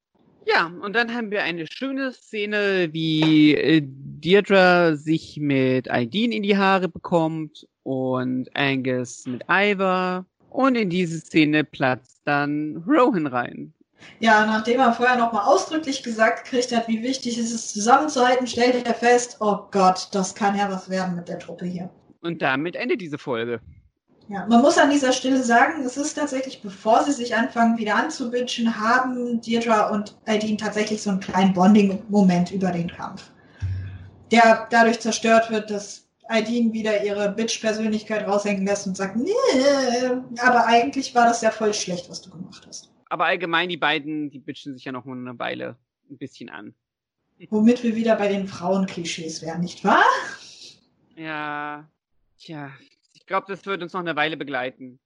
Ja, 0.46 0.72
und 0.82 0.94
dann 0.94 1.14
haben 1.14 1.32
wir 1.32 1.44
eine 1.44 1.66
schöne 1.72 2.12
Szene, 2.12 2.90
wie 2.92 3.56
äh, 3.56 3.82
Deirdre 3.84 4.98
sich 4.98 5.38
mit 5.40 5.90
Aideen 5.90 6.32
in 6.32 6.44
die 6.44 6.58
Haare 6.58 6.90
bekommt 6.90 7.66
und 7.84 8.50
Angus 8.56 9.26
mit 9.26 9.44
Ivor. 9.48 10.26
Und 10.50 10.76
in 10.76 10.90
diese 10.90 11.20
Szene 11.20 11.64
platzt 11.64 12.22
dann 12.26 12.84
Rohan 12.88 13.28
rein. 13.28 13.74
Ja, 14.20 14.46
nachdem 14.46 14.80
er 14.80 14.94
vorher 14.94 15.18
nochmal 15.18 15.46
ausdrücklich 15.46 16.04
gesagt 16.04 16.44
gekriegt 16.44 16.76
hat, 16.76 16.88
wie 16.88 17.02
wichtig 17.02 17.38
es 17.38 17.52
ist, 17.52 17.74
zusammenzuhalten, 17.74 18.48
stellt 18.48 18.86
er 18.86 18.94
fest, 18.94 19.38
oh 19.40 19.60
Gott, 19.72 20.10
das 20.12 20.36
kann 20.36 20.58
ja 20.58 20.70
was 20.70 20.90
werden 20.90 21.16
mit 21.16 21.30
der 21.30 21.40
Truppe 21.40 21.66
hier. 21.66 21.90
Und 22.22 22.42
damit 22.42 22.76
endet 22.76 23.02
diese 23.02 23.18
Folge. 23.18 23.62
Ja, 24.30 24.46
man 24.48 24.62
muss 24.62 24.78
an 24.78 24.90
dieser 24.90 25.12
Stelle 25.12 25.44
sagen, 25.44 25.84
es 25.84 25.98
ist 25.98 26.14
tatsächlich, 26.14 26.62
bevor 26.62 27.04
sie 27.04 27.12
sich 27.12 27.36
anfangen 27.36 27.78
wieder 27.78 27.96
anzubitschen, 27.96 28.80
haben 28.80 29.42
Deirdre 29.42 29.92
und 29.92 30.16
Aideen 30.26 30.58
tatsächlich 30.58 31.02
so 31.02 31.10
einen 31.10 31.20
kleinen 31.20 31.54
Bonding-Moment 31.54 32.52
über 32.52 32.72
den 32.72 32.90
Kampf. 32.90 33.32
Der 34.32 34.68
dadurch 34.72 35.00
zerstört 35.02 35.52
wird, 35.52 35.70
dass 35.70 36.08
Aideen 36.30 36.72
wieder 36.72 37.04
ihre 37.04 37.32
Bitch-Persönlichkeit 37.32 38.26
raushängen 38.26 38.66
lässt 38.66 38.88
und 38.88 38.96
sagt, 38.96 39.18
nee, 39.18 39.32
aber 40.42 40.66
eigentlich 40.68 41.14
war 41.14 41.26
das 41.26 41.42
ja 41.42 41.52
voll 41.52 41.74
schlecht, 41.74 42.10
was 42.10 42.22
du 42.22 42.30
gemacht 42.30 42.66
hast. 42.66 42.92
Aber 43.10 43.26
allgemein, 43.26 43.70
die 43.70 43.78
beiden, 43.78 44.32
die 44.32 44.40
bitchen 44.40 44.74
sich 44.74 44.86
ja 44.86 44.92
noch 44.92 45.06
eine 45.06 45.38
Weile 45.38 45.76
ein 46.10 46.18
bisschen 46.18 46.50
an. 46.50 46.74
Womit 47.50 47.84
wir 47.84 47.96
wieder 47.96 48.16
bei 48.16 48.30
den 48.30 48.48
Frauenklischees 48.48 49.42
wären, 49.42 49.62
nicht 49.62 49.84
wahr? 49.84 50.06
Ja, 51.16 51.88
tja, 52.40 52.72
ich 53.24 53.28
glaube, 53.28 53.46
das 53.48 53.66
wird 53.66 53.82
uns 53.82 53.94
noch 53.94 54.02
eine 54.02 54.18
Weile 54.18 54.36
begleiten. 54.36 55.00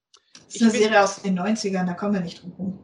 Das 0.46 0.56
ist 0.56 0.62
eine 0.62 0.72
Serie 0.72 1.00
aus 1.00 1.22
den 1.22 1.38
90ern, 1.38 1.86
da 1.86 1.94
kommen 1.94 2.14
wir 2.14 2.20
nicht 2.20 2.42
drum 2.42 2.52
rum. 2.58 2.78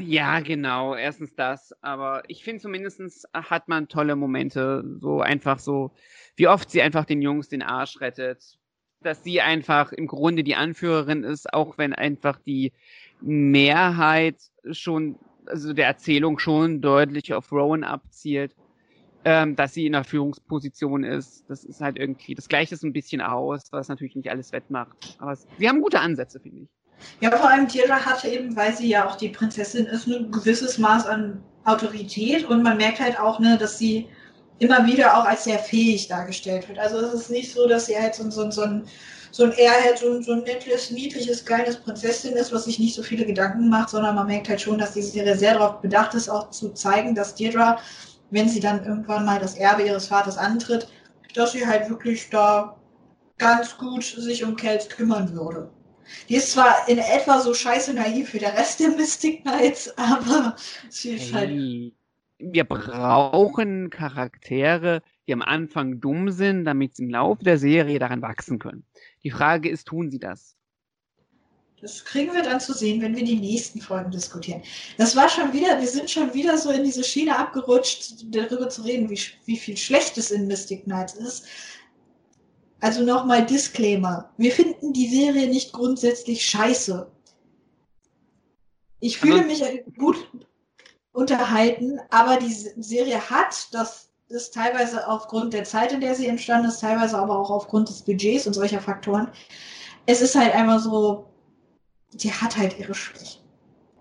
Ja, 0.00 0.40
genau. 0.40 0.94
Erstens 0.94 1.34
das. 1.34 1.74
Aber 1.82 2.22
ich 2.26 2.42
finde 2.42 2.62
zumindest 2.62 3.28
hat 3.34 3.68
man 3.68 3.88
tolle 3.88 4.16
Momente. 4.16 4.82
So 4.98 5.20
einfach 5.20 5.58
so, 5.58 5.92
wie 6.36 6.48
oft 6.48 6.70
sie 6.70 6.80
einfach 6.80 7.04
den 7.04 7.20
Jungs 7.20 7.50
den 7.50 7.62
Arsch 7.62 8.00
rettet. 8.00 8.58
Dass 9.02 9.22
sie 9.22 9.42
einfach 9.42 9.92
im 9.92 10.06
Grunde 10.06 10.42
die 10.42 10.56
Anführerin 10.56 11.22
ist, 11.22 11.52
auch 11.52 11.76
wenn 11.76 11.92
einfach 11.92 12.38
die 12.40 12.72
Mehrheit 13.20 14.36
schon, 14.72 15.18
also 15.44 15.74
der 15.74 15.86
Erzählung 15.86 16.38
schon 16.38 16.80
deutlich 16.80 17.34
auf 17.34 17.52
Rowan 17.52 17.84
abzielt 17.84 18.54
ähm, 19.24 19.56
dass 19.56 19.74
sie 19.74 19.86
in 19.86 19.92
der 19.92 20.04
Führungsposition 20.04 21.04
ist. 21.04 21.44
Das 21.48 21.64
ist 21.64 21.80
halt 21.80 21.98
irgendwie, 21.98 22.34
das 22.34 22.48
gleicht 22.48 22.72
es 22.72 22.82
ein 22.82 22.92
bisschen 22.92 23.20
aus, 23.20 23.62
was 23.70 23.88
natürlich 23.88 24.16
nicht 24.16 24.30
alles 24.30 24.52
wettmacht. 24.52 25.16
Aber 25.18 25.32
es, 25.32 25.46
sie 25.58 25.68
haben 25.68 25.80
gute 25.80 26.00
Ansätze, 26.00 26.40
finde 26.40 26.62
ich. 26.62 26.68
Ja, 27.20 27.30
vor 27.30 27.48
allem 27.48 27.68
Tira 27.68 28.04
hatte 28.04 28.28
eben, 28.28 28.56
weil 28.56 28.74
sie 28.74 28.88
ja 28.88 29.06
auch 29.08 29.16
die 29.16 29.28
Prinzessin 29.28 29.86
ist, 29.86 30.06
ein 30.06 30.30
gewisses 30.32 30.78
Maß 30.78 31.06
an 31.06 31.42
Autorität 31.64 32.44
und 32.44 32.62
man 32.62 32.76
merkt 32.76 33.00
halt 33.00 33.20
auch, 33.20 33.38
ne, 33.38 33.56
dass 33.58 33.78
sie 33.78 34.08
immer 34.58 34.86
wieder 34.86 35.16
auch 35.16 35.24
als 35.24 35.44
sehr 35.44 35.58
fähig 35.58 36.08
dargestellt 36.08 36.68
wird. 36.68 36.78
Also 36.78 36.98
es 36.98 37.14
ist 37.14 37.30
nicht 37.30 37.52
so, 37.52 37.68
dass 37.68 37.86
sie 37.86 37.96
halt 37.96 38.14
so, 38.14 38.28
so, 38.30 38.50
so 38.50 38.62
ein 38.62 38.84
so 39.30 39.44
ein 39.44 39.52
Airhead, 39.52 39.98
so, 39.98 40.20
so 40.22 40.32
ein 40.32 40.42
nettes, 40.42 40.90
niedliches, 40.90 41.44
kleines 41.44 41.76
Prinzessin 41.76 42.34
ist, 42.34 42.52
was 42.52 42.64
sich 42.64 42.78
nicht 42.78 42.94
so 42.94 43.02
viele 43.02 43.26
Gedanken 43.26 43.68
macht, 43.68 43.90
sondern 43.90 44.14
man 44.14 44.26
merkt 44.26 44.48
halt 44.48 44.60
schon, 44.60 44.78
dass 44.78 44.94
die 44.94 45.02
Serie 45.02 45.36
sehr 45.36 45.54
darauf 45.54 45.80
bedacht 45.80 46.14
ist, 46.14 46.28
auch 46.28 46.50
zu 46.50 46.70
zeigen, 46.70 47.14
dass 47.14 47.34
Deirdre 47.34 47.78
wenn 48.30 48.48
sie 48.48 48.60
dann 48.60 48.84
irgendwann 48.84 49.24
mal 49.24 49.38
das 49.38 49.56
Erbe 49.56 49.82
ihres 49.82 50.08
Vaters 50.08 50.36
antritt, 50.36 50.88
dass 51.34 51.52
sie 51.52 51.66
halt 51.66 51.88
wirklich 51.88 52.30
da 52.30 52.76
ganz 53.38 53.76
gut 53.76 54.04
sich 54.04 54.44
um 54.44 54.56
Kels 54.56 54.88
kümmern 54.88 55.32
würde. 55.32 55.70
Die 56.28 56.36
ist 56.36 56.52
zwar 56.52 56.88
in 56.88 56.98
etwa 56.98 57.40
so 57.40 57.52
scheiße 57.54 57.94
naiv 57.94 58.32
wie 58.32 58.38
der 58.38 58.54
Rest 58.54 58.80
der 58.80 58.90
Mystic 58.90 59.42
Knights, 59.42 59.92
aber 59.96 60.56
sie 60.88 61.10
ist 61.10 61.32
halt. 61.32 61.50
Wir 62.40 62.62
brauchen 62.62 63.90
Charaktere, 63.90 65.02
die 65.26 65.32
am 65.32 65.42
Anfang 65.42 66.00
dumm 66.00 66.30
sind, 66.30 66.64
damit 66.64 66.94
sie 66.94 67.02
im 67.02 67.10
Laufe 67.10 67.42
der 67.42 67.58
Serie 67.58 67.98
daran 67.98 68.22
wachsen 68.22 68.60
können. 68.60 68.84
Die 69.24 69.32
Frage 69.32 69.68
ist, 69.68 69.88
tun 69.88 70.08
sie 70.08 70.20
das? 70.20 70.57
Das 71.80 72.04
kriegen 72.04 72.32
wir 72.34 72.42
dann 72.42 72.60
zu 72.60 72.72
sehen, 72.72 73.00
wenn 73.00 73.16
wir 73.16 73.24
die 73.24 73.38
nächsten 73.38 73.80
Folgen 73.80 74.10
diskutieren. 74.10 74.62
Das 74.96 75.14
war 75.14 75.28
schon 75.28 75.52
wieder, 75.52 75.80
wir 75.80 75.86
sind 75.86 76.10
schon 76.10 76.34
wieder 76.34 76.58
so 76.58 76.70
in 76.70 76.82
diese 76.82 77.04
Schiene 77.04 77.38
abgerutscht, 77.38 78.24
darüber 78.24 78.68
zu 78.68 78.82
reden, 78.82 79.08
wie, 79.08 79.20
wie 79.44 79.56
viel 79.56 79.76
Schlechtes 79.76 80.32
in 80.32 80.48
Mystic 80.48 80.84
Knights 80.84 81.14
ist. 81.14 81.44
Also 82.80 83.02
nochmal 83.02 83.46
Disclaimer. 83.46 84.32
Wir 84.38 84.52
finden 84.52 84.92
die 84.92 85.08
Serie 85.08 85.48
nicht 85.48 85.72
grundsätzlich 85.72 86.44
scheiße. 86.44 87.10
Ich 89.00 89.18
fühle 89.18 89.44
mich 89.44 89.62
gut 89.96 90.16
unterhalten, 91.12 92.00
aber 92.10 92.36
die 92.38 92.52
Serie 92.52 93.30
hat, 93.30 93.68
das 93.72 94.10
ist 94.28 94.54
teilweise 94.54 95.06
aufgrund 95.08 95.54
der 95.54 95.64
Zeit, 95.64 95.92
in 95.92 96.00
der 96.00 96.14
sie 96.14 96.26
entstanden 96.26 96.68
ist, 96.68 96.80
teilweise 96.80 97.18
aber 97.18 97.38
auch 97.38 97.50
aufgrund 97.50 97.88
des 97.88 98.02
Budgets 98.02 98.46
und 98.46 98.52
solcher 98.52 98.80
Faktoren. 98.80 99.28
Es 100.06 100.20
ist 100.20 100.34
halt 100.34 100.54
einmal 100.54 100.80
so, 100.80 101.28
die 102.12 102.32
hat 102.32 102.56
halt 102.56 102.78
ihre 102.78 102.94
Schwächen. 102.94 103.42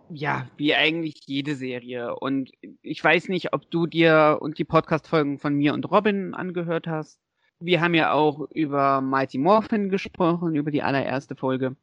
Ja, 0.10 0.48
wie 0.56 0.74
eigentlich 0.74 1.20
jede 1.26 1.56
Serie. 1.56 2.16
Und 2.16 2.52
ich 2.82 3.04
weiß 3.04 3.28
nicht, 3.28 3.54
ob 3.54 3.70
du 3.70 3.88
dir 3.88 4.38
und 4.40 4.58
die 4.58 4.64
Podcast-Folgen 4.64 5.38
von 5.38 5.54
mir 5.54 5.74
und 5.74 5.90
Robin 5.92 6.34
angehört 6.34 6.88
hast. 6.88 7.20
Wir 7.60 7.82
haben 7.82 7.94
ja 7.94 8.14
auch 8.14 8.50
über 8.52 9.02
Mighty 9.02 9.38
Morphin 9.38 9.90
gesprochen, 9.90 10.56
über 10.56 10.72
die 10.72 10.84
allererste 10.84 11.36
Folge. 11.36 11.76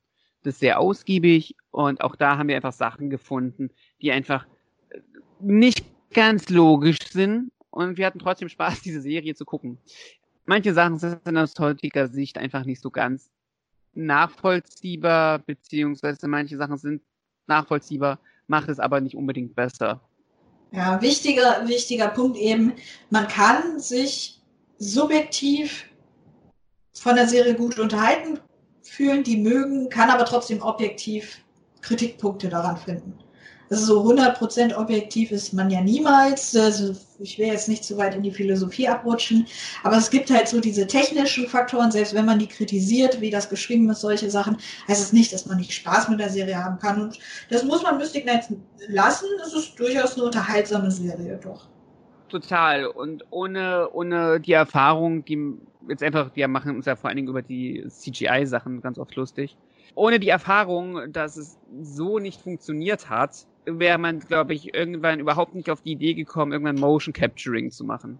Das 0.42 0.54
ist 0.54 0.60
sehr 0.60 0.78
ausgiebig 0.78 1.56
und 1.70 2.00
auch 2.00 2.16
da 2.16 2.38
haben 2.38 2.48
wir 2.48 2.56
einfach 2.56 2.72
Sachen 2.72 3.10
gefunden, 3.10 3.70
die 4.00 4.12
einfach 4.12 4.46
nicht 5.40 5.84
ganz 6.12 6.48
logisch 6.48 6.98
sind 7.10 7.50
und 7.70 7.98
wir 7.98 8.06
hatten 8.06 8.18
trotzdem 8.20 8.48
Spaß, 8.48 8.80
diese 8.82 9.00
Serie 9.00 9.34
zu 9.34 9.44
gucken. 9.44 9.78
Manche 10.46 10.74
Sachen 10.74 10.98
sind 10.98 11.36
aus 11.36 11.58
heutiger 11.58 12.08
Sicht 12.08 12.38
einfach 12.38 12.64
nicht 12.64 12.80
so 12.80 12.90
ganz 12.90 13.30
nachvollziehbar, 13.96 15.38
beziehungsweise 15.40 16.28
manche 16.28 16.56
Sachen 16.56 16.78
sind 16.78 17.02
nachvollziehbar, 17.46 18.18
macht 18.46 18.68
es 18.68 18.78
aber 18.78 19.00
nicht 19.00 19.16
unbedingt 19.16 19.54
besser. 19.54 20.00
Ja, 20.72 21.00
wichtiger, 21.00 21.66
wichtiger 21.68 22.08
Punkt 22.08 22.36
eben, 22.36 22.72
man 23.10 23.28
kann 23.28 23.78
sich 23.78 24.40
subjektiv 24.78 25.88
von 26.94 27.16
der 27.16 27.28
Serie 27.28 27.54
gut 27.54 27.78
unterhalten 27.78 28.40
fühlen, 28.82 29.22
die 29.22 29.36
mögen, 29.36 29.88
kann 29.88 30.10
aber 30.10 30.24
trotzdem 30.24 30.62
objektiv 30.62 31.40
Kritikpunkte 31.80 32.48
daran 32.48 32.76
finden. 32.76 33.18
Also 33.74 34.04
so 34.04 34.08
100% 34.08 34.76
objektiv 34.76 35.32
ist 35.32 35.52
man 35.52 35.68
ja 35.68 35.80
niemals. 35.80 36.54
Also 36.54 36.94
ich 37.18 37.40
will 37.40 37.48
jetzt 37.48 37.68
nicht 37.68 37.82
zu 37.82 37.98
weit 37.98 38.14
in 38.14 38.22
die 38.22 38.30
Philosophie 38.30 38.86
abrutschen, 38.86 39.48
aber 39.82 39.96
es 39.96 40.10
gibt 40.10 40.30
halt 40.30 40.46
so 40.46 40.60
diese 40.60 40.86
technischen 40.86 41.48
Faktoren, 41.48 41.90
selbst 41.90 42.14
wenn 42.14 42.24
man 42.24 42.38
die 42.38 42.46
kritisiert, 42.46 43.20
wie 43.20 43.30
das 43.30 43.48
geschrieben 43.48 43.90
ist, 43.90 44.00
solche 44.00 44.30
Sachen, 44.30 44.58
heißt 44.86 45.02
es 45.02 45.12
nicht, 45.12 45.32
dass 45.32 45.46
man 45.46 45.56
nicht 45.56 45.72
Spaß 45.72 46.08
mit 46.08 46.20
der 46.20 46.28
Serie 46.28 46.62
haben 46.62 46.78
kann. 46.78 47.02
Und 47.02 47.18
das 47.50 47.64
muss 47.64 47.82
man 47.82 47.98
Mystic 47.98 48.22
Knights 48.22 48.52
lassen. 48.86 49.26
Es 49.44 49.52
ist 49.52 49.76
durchaus 49.76 50.14
eine 50.14 50.26
unterhaltsame 50.26 50.92
Serie, 50.92 51.40
doch. 51.42 51.66
Total. 52.28 52.86
Und 52.86 53.24
ohne, 53.30 53.88
ohne 53.92 54.38
die 54.38 54.52
Erfahrung, 54.52 55.24
die 55.24 55.56
jetzt 55.88 56.04
einfach, 56.04 56.30
wir 56.34 56.46
machen 56.46 56.76
uns 56.76 56.86
ja 56.86 56.94
vor 56.94 57.08
allen 57.08 57.16
Dingen 57.16 57.28
über 57.28 57.42
die 57.42 57.84
CGI-Sachen 57.88 58.82
ganz 58.82 59.00
oft 59.00 59.16
lustig. 59.16 59.56
Ohne 59.96 60.20
die 60.20 60.28
Erfahrung, 60.28 61.12
dass 61.12 61.36
es 61.36 61.58
so 61.82 62.20
nicht 62.20 62.40
funktioniert 62.40 63.10
hat, 63.10 63.46
wäre 63.66 63.98
man, 63.98 64.20
glaube 64.20 64.54
ich, 64.54 64.74
irgendwann 64.74 65.20
überhaupt 65.20 65.54
nicht 65.54 65.70
auf 65.70 65.82
die 65.82 65.92
Idee 65.92 66.14
gekommen, 66.14 66.52
irgendwann 66.52 66.76
Motion 66.76 67.12
Capturing 67.12 67.70
zu 67.70 67.84
machen. 67.84 68.18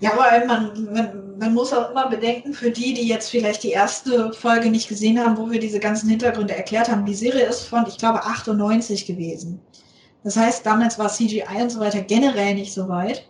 Ja, 0.00 0.10
allem, 0.18 0.48
man, 0.48 0.92
man, 0.92 1.38
man 1.38 1.54
muss 1.54 1.72
auch 1.72 1.92
immer 1.92 2.08
bedenken, 2.08 2.54
für 2.54 2.72
die, 2.72 2.92
die 2.92 3.06
jetzt 3.06 3.30
vielleicht 3.30 3.62
die 3.62 3.70
erste 3.70 4.32
Folge 4.32 4.68
nicht 4.68 4.88
gesehen 4.88 5.20
haben, 5.20 5.36
wo 5.36 5.48
wir 5.48 5.60
diese 5.60 5.78
ganzen 5.78 6.08
Hintergründe 6.08 6.56
erklärt 6.56 6.90
haben, 6.90 7.06
die 7.06 7.14
Serie 7.14 7.46
ist 7.46 7.62
von, 7.62 7.86
ich 7.86 7.98
glaube, 7.98 8.24
98 8.24 9.06
gewesen. 9.06 9.60
Das 10.24 10.36
heißt, 10.36 10.66
damals 10.66 10.98
war 10.98 11.08
CGI 11.08 11.62
und 11.62 11.70
so 11.70 11.78
weiter 11.78 12.00
generell 12.00 12.54
nicht 12.54 12.74
so 12.74 12.88
weit. 12.88 13.28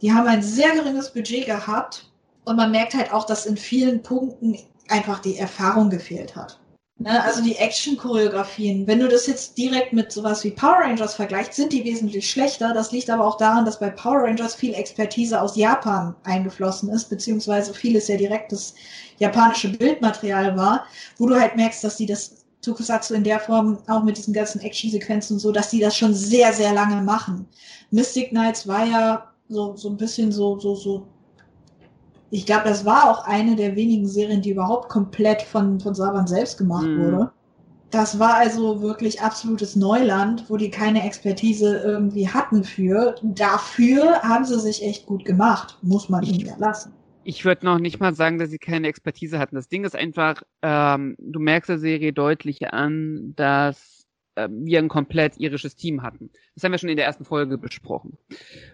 Die 0.00 0.12
haben 0.12 0.26
ein 0.26 0.42
sehr 0.42 0.74
geringes 0.74 1.12
Budget 1.12 1.44
gehabt 1.44 2.10
und 2.46 2.56
man 2.56 2.70
merkt 2.70 2.94
halt 2.94 3.12
auch, 3.12 3.26
dass 3.26 3.44
in 3.44 3.58
vielen 3.58 4.02
Punkten 4.02 4.56
einfach 4.88 5.18
die 5.20 5.36
Erfahrung 5.36 5.90
gefehlt 5.90 6.36
hat. 6.36 6.58
Ne, 6.96 7.22
also 7.24 7.42
die 7.42 7.56
Action-Choreografien. 7.56 8.86
Wenn 8.86 9.00
du 9.00 9.08
das 9.08 9.26
jetzt 9.26 9.58
direkt 9.58 9.92
mit 9.92 10.12
sowas 10.12 10.44
wie 10.44 10.52
Power 10.52 10.78
Rangers 10.78 11.14
vergleichst, 11.14 11.54
sind 11.54 11.72
die 11.72 11.84
wesentlich 11.84 12.30
schlechter. 12.30 12.72
Das 12.72 12.92
liegt 12.92 13.10
aber 13.10 13.26
auch 13.26 13.36
daran, 13.36 13.64
dass 13.64 13.80
bei 13.80 13.90
Power 13.90 14.22
Rangers 14.22 14.54
viel 14.54 14.74
Expertise 14.74 15.40
aus 15.40 15.56
Japan 15.56 16.14
eingeflossen 16.22 16.88
ist, 16.90 17.10
beziehungsweise 17.10 17.74
vieles 17.74 18.06
ja 18.06 18.16
direktes 18.16 18.74
japanische 19.18 19.70
Bildmaterial 19.70 20.56
war, 20.56 20.86
wo 21.18 21.26
du 21.26 21.38
halt 21.38 21.56
merkst, 21.56 21.82
dass 21.82 21.96
die 21.96 22.06
das 22.06 22.44
Tokusatsu 22.62 23.14
in 23.14 23.24
der 23.24 23.40
Form, 23.40 23.78
auch 23.88 24.04
mit 24.04 24.16
diesen 24.16 24.32
ganzen 24.32 24.60
Action-Sequenzen 24.60 25.34
und 25.34 25.40
so, 25.40 25.50
dass 25.50 25.70
die 25.70 25.80
das 25.80 25.96
schon 25.96 26.14
sehr, 26.14 26.52
sehr 26.52 26.72
lange 26.72 27.02
machen. 27.02 27.48
Mystic 27.90 28.30
Knights 28.30 28.68
war 28.68 28.86
ja 28.86 29.32
so, 29.48 29.76
so 29.76 29.88
ein 29.88 29.96
bisschen 29.96 30.30
so, 30.30 30.58
so, 30.60 30.76
so 30.76 31.08
ich 32.34 32.46
glaube, 32.46 32.64
das 32.64 32.84
war 32.84 33.08
auch 33.08 33.28
eine 33.28 33.54
der 33.54 33.76
wenigen 33.76 34.08
Serien, 34.08 34.42
die 34.42 34.50
überhaupt 34.50 34.88
komplett 34.88 35.42
von, 35.42 35.78
von 35.78 35.94
Saban 35.94 36.26
selbst 36.26 36.58
gemacht 36.58 36.84
mhm. 36.84 37.04
wurde. 37.04 37.32
Das 37.92 38.18
war 38.18 38.34
also 38.34 38.82
wirklich 38.82 39.20
absolutes 39.20 39.76
Neuland, 39.76 40.50
wo 40.50 40.56
die 40.56 40.68
keine 40.68 41.06
Expertise 41.06 41.80
irgendwie 41.84 42.28
hatten 42.28 42.64
für. 42.64 43.14
Dafür 43.22 44.20
haben 44.22 44.44
sie 44.44 44.58
sich 44.58 44.82
echt 44.82 45.06
gut 45.06 45.24
gemacht, 45.24 45.78
muss 45.82 46.08
man 46.08 46.24
ihnen 46.24 46.44
ja 46.44 46.56
lassen. 46.58 46.92
Ich 47.22 47.44
würde 47.44 47.66
noch 47.66 47.78
nicht 47.78 48.00
mal 48.00 48.16
sagen, 48.16 48.40
dass 48.40 48.50
sie 48.50 48.58
keine 48.58 48.88
Expertise 48.88 49.38
hatten. 49.38 49.54
Das 49.54 49.68
Ding 49.68 49.84
ist 49.84 49.94
einfach, 49.94 50.42
ähm, 50.60 51.14
du 51.20 51.38
merkst 51.38 51.70
der 51.70 51.78
Serie 51.78 52.12
deutlich 52.12 52.66
an, 52.72 53.34
dass 53.36 53.93
äh, 54.36 54.48
wir 54.50 54.78
ein 54.78 54.88
komplett 54.88 55.38
irisches 55.38 55.76
Team 55.76 56.02
hatten. 56.02 56.30
Das 56.54 56.64
haben 56.64 56.72
wir 56.72 56.78
schon 56.78 56.88
in 56.88 56.96
der 56.96 57.06
ersten 57.06 57.24
Folge 57.24 57.58
besprochen. 57.58 58.18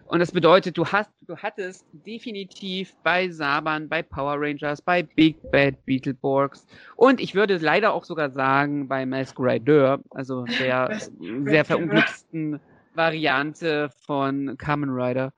Und 0.06 0.20
das 0.20 0.32
bedeutet, 0.32 0.76
du 0.76 0.86
hast, 0.86 1.10
du 1.26 1.36
hattest 1.36 1.86
definitiv 1.92 2.94
bei 3.02 3.28
Saban, 3.30 3.88
bei 3.88 4.02
Power 4.02 4.36
Rangers, 4.38 4.82
bei 4.82 5.02
Big 5.02 5.36
Bad 5.50 5.84
Beetleborgs 5.84 6.66
und 6.96 7.20
ich 7.20 7.34
würde 7.34 7.58
leider 7.58 7.92
auch 7.92 8.04
sogar 8.04 8.30
sagen 8.30 8.88
bei 8.88 9.06
Masqueradeur, 9.06 10.02
also 10.10 10.44
der 10.58 10.98
sehr 11.44 11.64
verunglücksten 11.64 12.60
Variante 12.94 13.90
von 14.06 14.56
Kamen 14.58 14.90
Rider. 14.90 15.32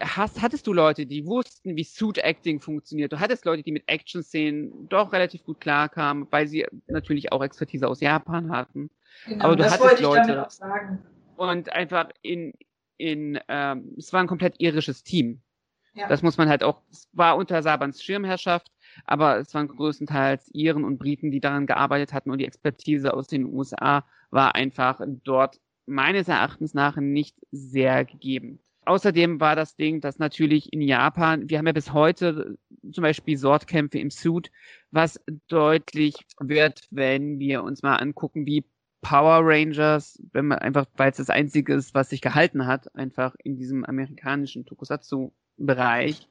Hast, 0.00 0.40
hattest 0.40 0.66
du 0.66 0.72
Leute, 0.72 1.06
die 1.06 1.26
wussten, 1.26 1.74
wie 1.74 1.82
Suit 1.82 2.18
Acting 2.18 2.60
funktioniert? 2.60 3.12
Du 3.12 3.18
hattest 3.18 3.44
Leute, 3.44 3.64
die 3.64 3.72
mit 3.72 3.82
Action-Szenen 3.86 4.88
doch 4.88 5.12
relativ 5.12 5.44
gut 5.44 5.60
klarkamen, 5.60 6.28
weil 6.30 6.46
sie 6.46 6.66
natürlich 6.86 7.32
auch 7.32 7.42
Expertise 7.42 7.88
aus 7.88 8.00
Japan 8.00 8.50
hatten. 8.50 8.90
Genau, 9.26 9.44
aber 9.44 9.56
du 9.56 9.62
das 9.62 9.72
hattest 9.72 10.02
Leute 10.02 10.48
und 11.36 11.72
einfach 11.72 12.08
in 12.22 12.52
in 12.98 13.38
ähm, 13.48 13.94
es 13.96 14.12
war 14.12 14.20
ein 14.20 14.26
komplett 14.26 14.56
irisches 14.58 15.04
Team. 15.04 15.40
Ja. 15.94 16.08
Das 16.08 16.22
muss 16.22 16.36
man 16.36 16.48
halt 16.48 16.62
auch. 16.62 16.82
Es 16.90 17.08
war 17.12 17.36
unter 17.36 17.62
Sabans 17.62 18.02
Schirmherrschaft, 18.02 18.70
aber 19.04 19.38
es 19.38 19.54
waren 19.54 19.68
größtenteils 19.68 20.48
Iren 20.52 20.84
und 20.84 20.98
Briten, 20.98 21.30
die 21.30 21.40
daran 21.40 21.66
gearbeitet 21.66 22.12
hatten 22.12 22.30
und 22.30 22.38
die 22.38 22.44
Expertise 22.44 23.14
aus 23.14 23.26
den 23.26 23.46
USA 23.46 24.04
war 24.30 24.54
einfach 24.54 25.00
dort 25.24 25.60
meines 25.86 26.28
Erachtens 26.28 26.74
nach 26.74 26.96
nicht 26.96 27.36
sehr 27.50 28.04
gegeben. 28.04 28.60
Außerdem 28.84 29.40
war 29.40 29.54
das 29.54 29.76
Ding, 29.76 30.00
dass 30.00 30.18
natürlich 30.18 30.72
in 30.72 30.80
Japan, 30.80 31.50
wir 31.50 31.58
haben 31.58 31.66
ja 31.66 31.72
bis 31.72 31.92
heute 31.92 32.58
zum 32.90 33.02
Beispiel 33.02 33.36
Sortkämpfe 33.36 33.98
im 33.98 34.10
Suit, 34.10 34.50
was 34.90 35.20
deutlich 35.48 36.14
wird, 36.40 36.86
wenn 36.90 37.38
wir 37.38 37.62
uns 37.64 37.82
mal 37.82 37.96
angucken, 37.96 38.46
wie 38.46 38.64
Power 39.00 39.40
Rangers, 39.42 40.20
wenn 40.32 40.46
man 40.46 40.58
einfach, 40.58 40.86
weil 40.96 41.10
es 41.10 41.18
das 41.18 41.30
einzige 41.30 41.74
ist, 41.74 41.94
was 41.94 42.10
sich 42.10 42.20
gehalten 42.20 42.66
hat, 42.66 42.94
einfach 42.94 43.34
in 43.42 43.56
diesem 43.56 43.84
amerikanischen 43.84 44.66
Tokusatsu-Bereich, 44.66 46.28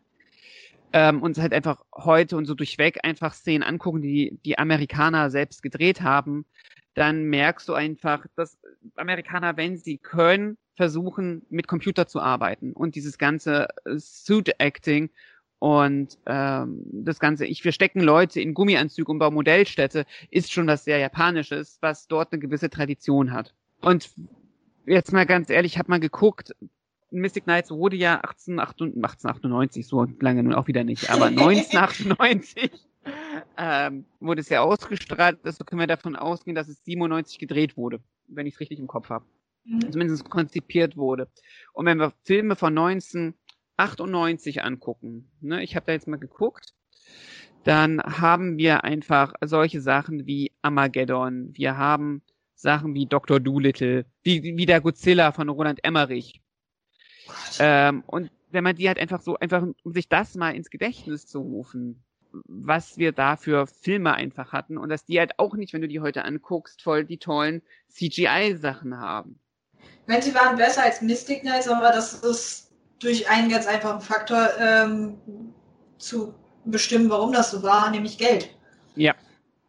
ähm, 0.94 1.22
uns 1.22 1.40
halt 1.40 1.54
einfach 1.54 1.84
heute 1.96 2.38
und 2.38 2.46
so 2.46 2.54
durchweg 2.54 3.04
einfach 3.04 3.34
Szenen 3.34 3.64
angucken, 3.64 4.02
die 4.02 4.40
die 4.46 4.58
Amerikaner 4.58 5.30
selbst 5.30 5.62
gedreht 5.62 6.02
haben, 6.02 6.46
dann 6.94 7.24
merkst 7.26 7.70
du 7.70 7.74
einfach, 7.74 8.26
dass 8.36 8.58
Amerikaner, 8.96 9.56
wenn 9.58 9.78
sie 9.78 9.98
können, 9.98 10.58
versuchen, 10.76 11.46
mit 11.50 11.68
Computer 11.68 12.08
zu 12.08 12.22
arbeiten. 12.22 12.74
Und 12.74 12.96
dieses 12.96 13.18
ganze 13.18 13.68
Suit-Acting 13.86 15.10
und 15.60 16.18
ähm, 16.28 16.84
das 16.92 17.20
Ganze, 17.20 17.46
ich, 17.46 17.64
wir 17.64 17.72
stecken 17.72 18.02
Leute 18.02 18.40
in 18.40 18.54
Gummianzüge 18.54 19.12
und 19.12 19.20
bauen 19.20 19.34
Modellstätte, 19.34 20.06
ist 20.30 20.52
schon 20.52 20.68
was 20.68 20.84
sehr 20.84 21.00
Japanisches, 21.00 21.80
was 21.82 22.08
dort 22.08 22.32
eine 22.32 22.40
gewisse 22.40 22.70
Tradition 22.70 23.32
hat. 23.32 23.54
Und 23.82 24.12
jetzt 24.86 25.14
mal 25.14 25.26
ganz 25.26 25.50
ehrlich, 25.50 25.74
ich 25.74 25.80
habe 25.80 25.90
mal 25.90 26.00
geguckt, 26.00 26.56
Mystic 27.10 27.46
Knights 27.46 27.72
wurde 27.72 27.96
ja 27.96 28.16
1898, 28.16 29.88
so 29.88 30.06
lange 30.20 30.44
nun 30.44 30.54
auch 30.54 30.68
wieder 30.68 30.84
nicht, 30.84 31.10
aber 31.10 31.26
1998 31.28 32.72
ähm, 33.58 34.06
wurde 34.20 34.42
es 34.42 34.50
ja 34.50 34.62
ausgestrahlt, 34.62 35.40
also 35.44 35.64
können 35.64 35.80
wir 35.80 35.88
davon 35.88 36.16
ausgehen, 36.16 36.56
dass 36.56 36.68
es 36.68 36.84
97 36.84 37.40
gedreht 37.40 37.78
wurde, 37.78 38.00
wenn 38.28 38.46
ich 38.46 38.56
es 38.56 38.60
richtig 38.60 38.80
im 38.80 38.88
Kopf 38.88 39.10
habe. 39.10 39.26
Mhm. 39.64 39.92
Zumindest 39.92 40.30
konzipiert 40.30 40.98
wurde. 40.98 41.30
Und 41.74 41.86
wenn 41.86 41.98
wir 41.98 42.14
Filme 42.24 42.56
von 42.56 42.74
19 42.74 43.34
98 43.78 44.64
angucken, 44.64 45.30
ne, 45.42 45.64
ich 45.64 45.76
habe 45.76 45.86
da 45.86 45.94
jetzt 45.94 46.08
mal 46.08 46.18
geguckt, 46.18 46.74
dann 47.64 48.02
haben 48.02 48.58
wir 48.58 48.84
einfach 48.84 49.34
solche 49.44 49.82
Sachen 49.82 50.26
wie 50.26 50.52
Armageddon, 50.62 51.50
wir 51.54 51.78
haben 51.78 52.22
Sachen 52.56 52.94
wie 52.96 53.06
Dr. 53.06 53.40
Doolittle, 53.40 54.06
wie, 54.24 54.42
wie 54.44 54.66
der 54.66 54.82
Godzilla 54.82 55.32
von 55.32 55.50
Roland 55.50 55.80
Emmerich. 55.84 56.42
Ähm, 57.60 58.04
und 58.08 58.32
wenn 58.50 58.64
man 58.64 58.76
die 58.76 58.88
halt 58.88 59.00
einfach 59.00 59.22
so, 59.22 59.38
einfach 59.38 59.62
um 59.62 59.94
sich 59.94 60.10
das 60.10 60.36
mal 60.36 60.56
ins 60.56 60.70
Gedächtnis 60.70 61.28
zu 61.28 61.40
rufen, 61.40 62.04
was 62.46 62.98
wir 62.98 63.12
da 63.12 63.36
für 63.36 63.68
Filme 63.68 64.14
einfach 64.14 64.54
hatten 64.54 64.78
und 64.78 64.90
dass 64.90 65.06
die 65.06 65.20
halt 65.20 65.38
auch 65.38 65.56
nicht, 65.56 65.74
wenn 65.74 65.82
du 65.82 65.88
die 65.88 66.00
heute 66.00 66.26
anguckst, 66.26 66.82
voll 66.82 67.06
die 67.06 67.18
tollen 67.18 67.62
CGI-Sachen 67.90 68.98
haben. 68.98 69.40
Sie 70.22 70.34
waren 70.34 70.58
besser 70.58 70.84
als 70.84 71.02
Mystic 71.02 71.42
Knights, 71.42 71.68
aber 71.68 71.92
das 71.92 72.14
ist 72.24 72.67
durch 73.00 73.30
einen 73.30 73.50
ganz 73.50 73.68
einfachen 73.68 74.02
Faktor 74.02 74.50
ähm, 74.60 75.18
zu 75.98 76.34
bestimmen, 76.66 77.10
warum 77.10 77.32
das 77.32 77.52
so 77.52 77.64
war, 77.64 77.90
nämlich 77.92 78.18
Geld. 78.18 78.50
Ja. 78.96 79.14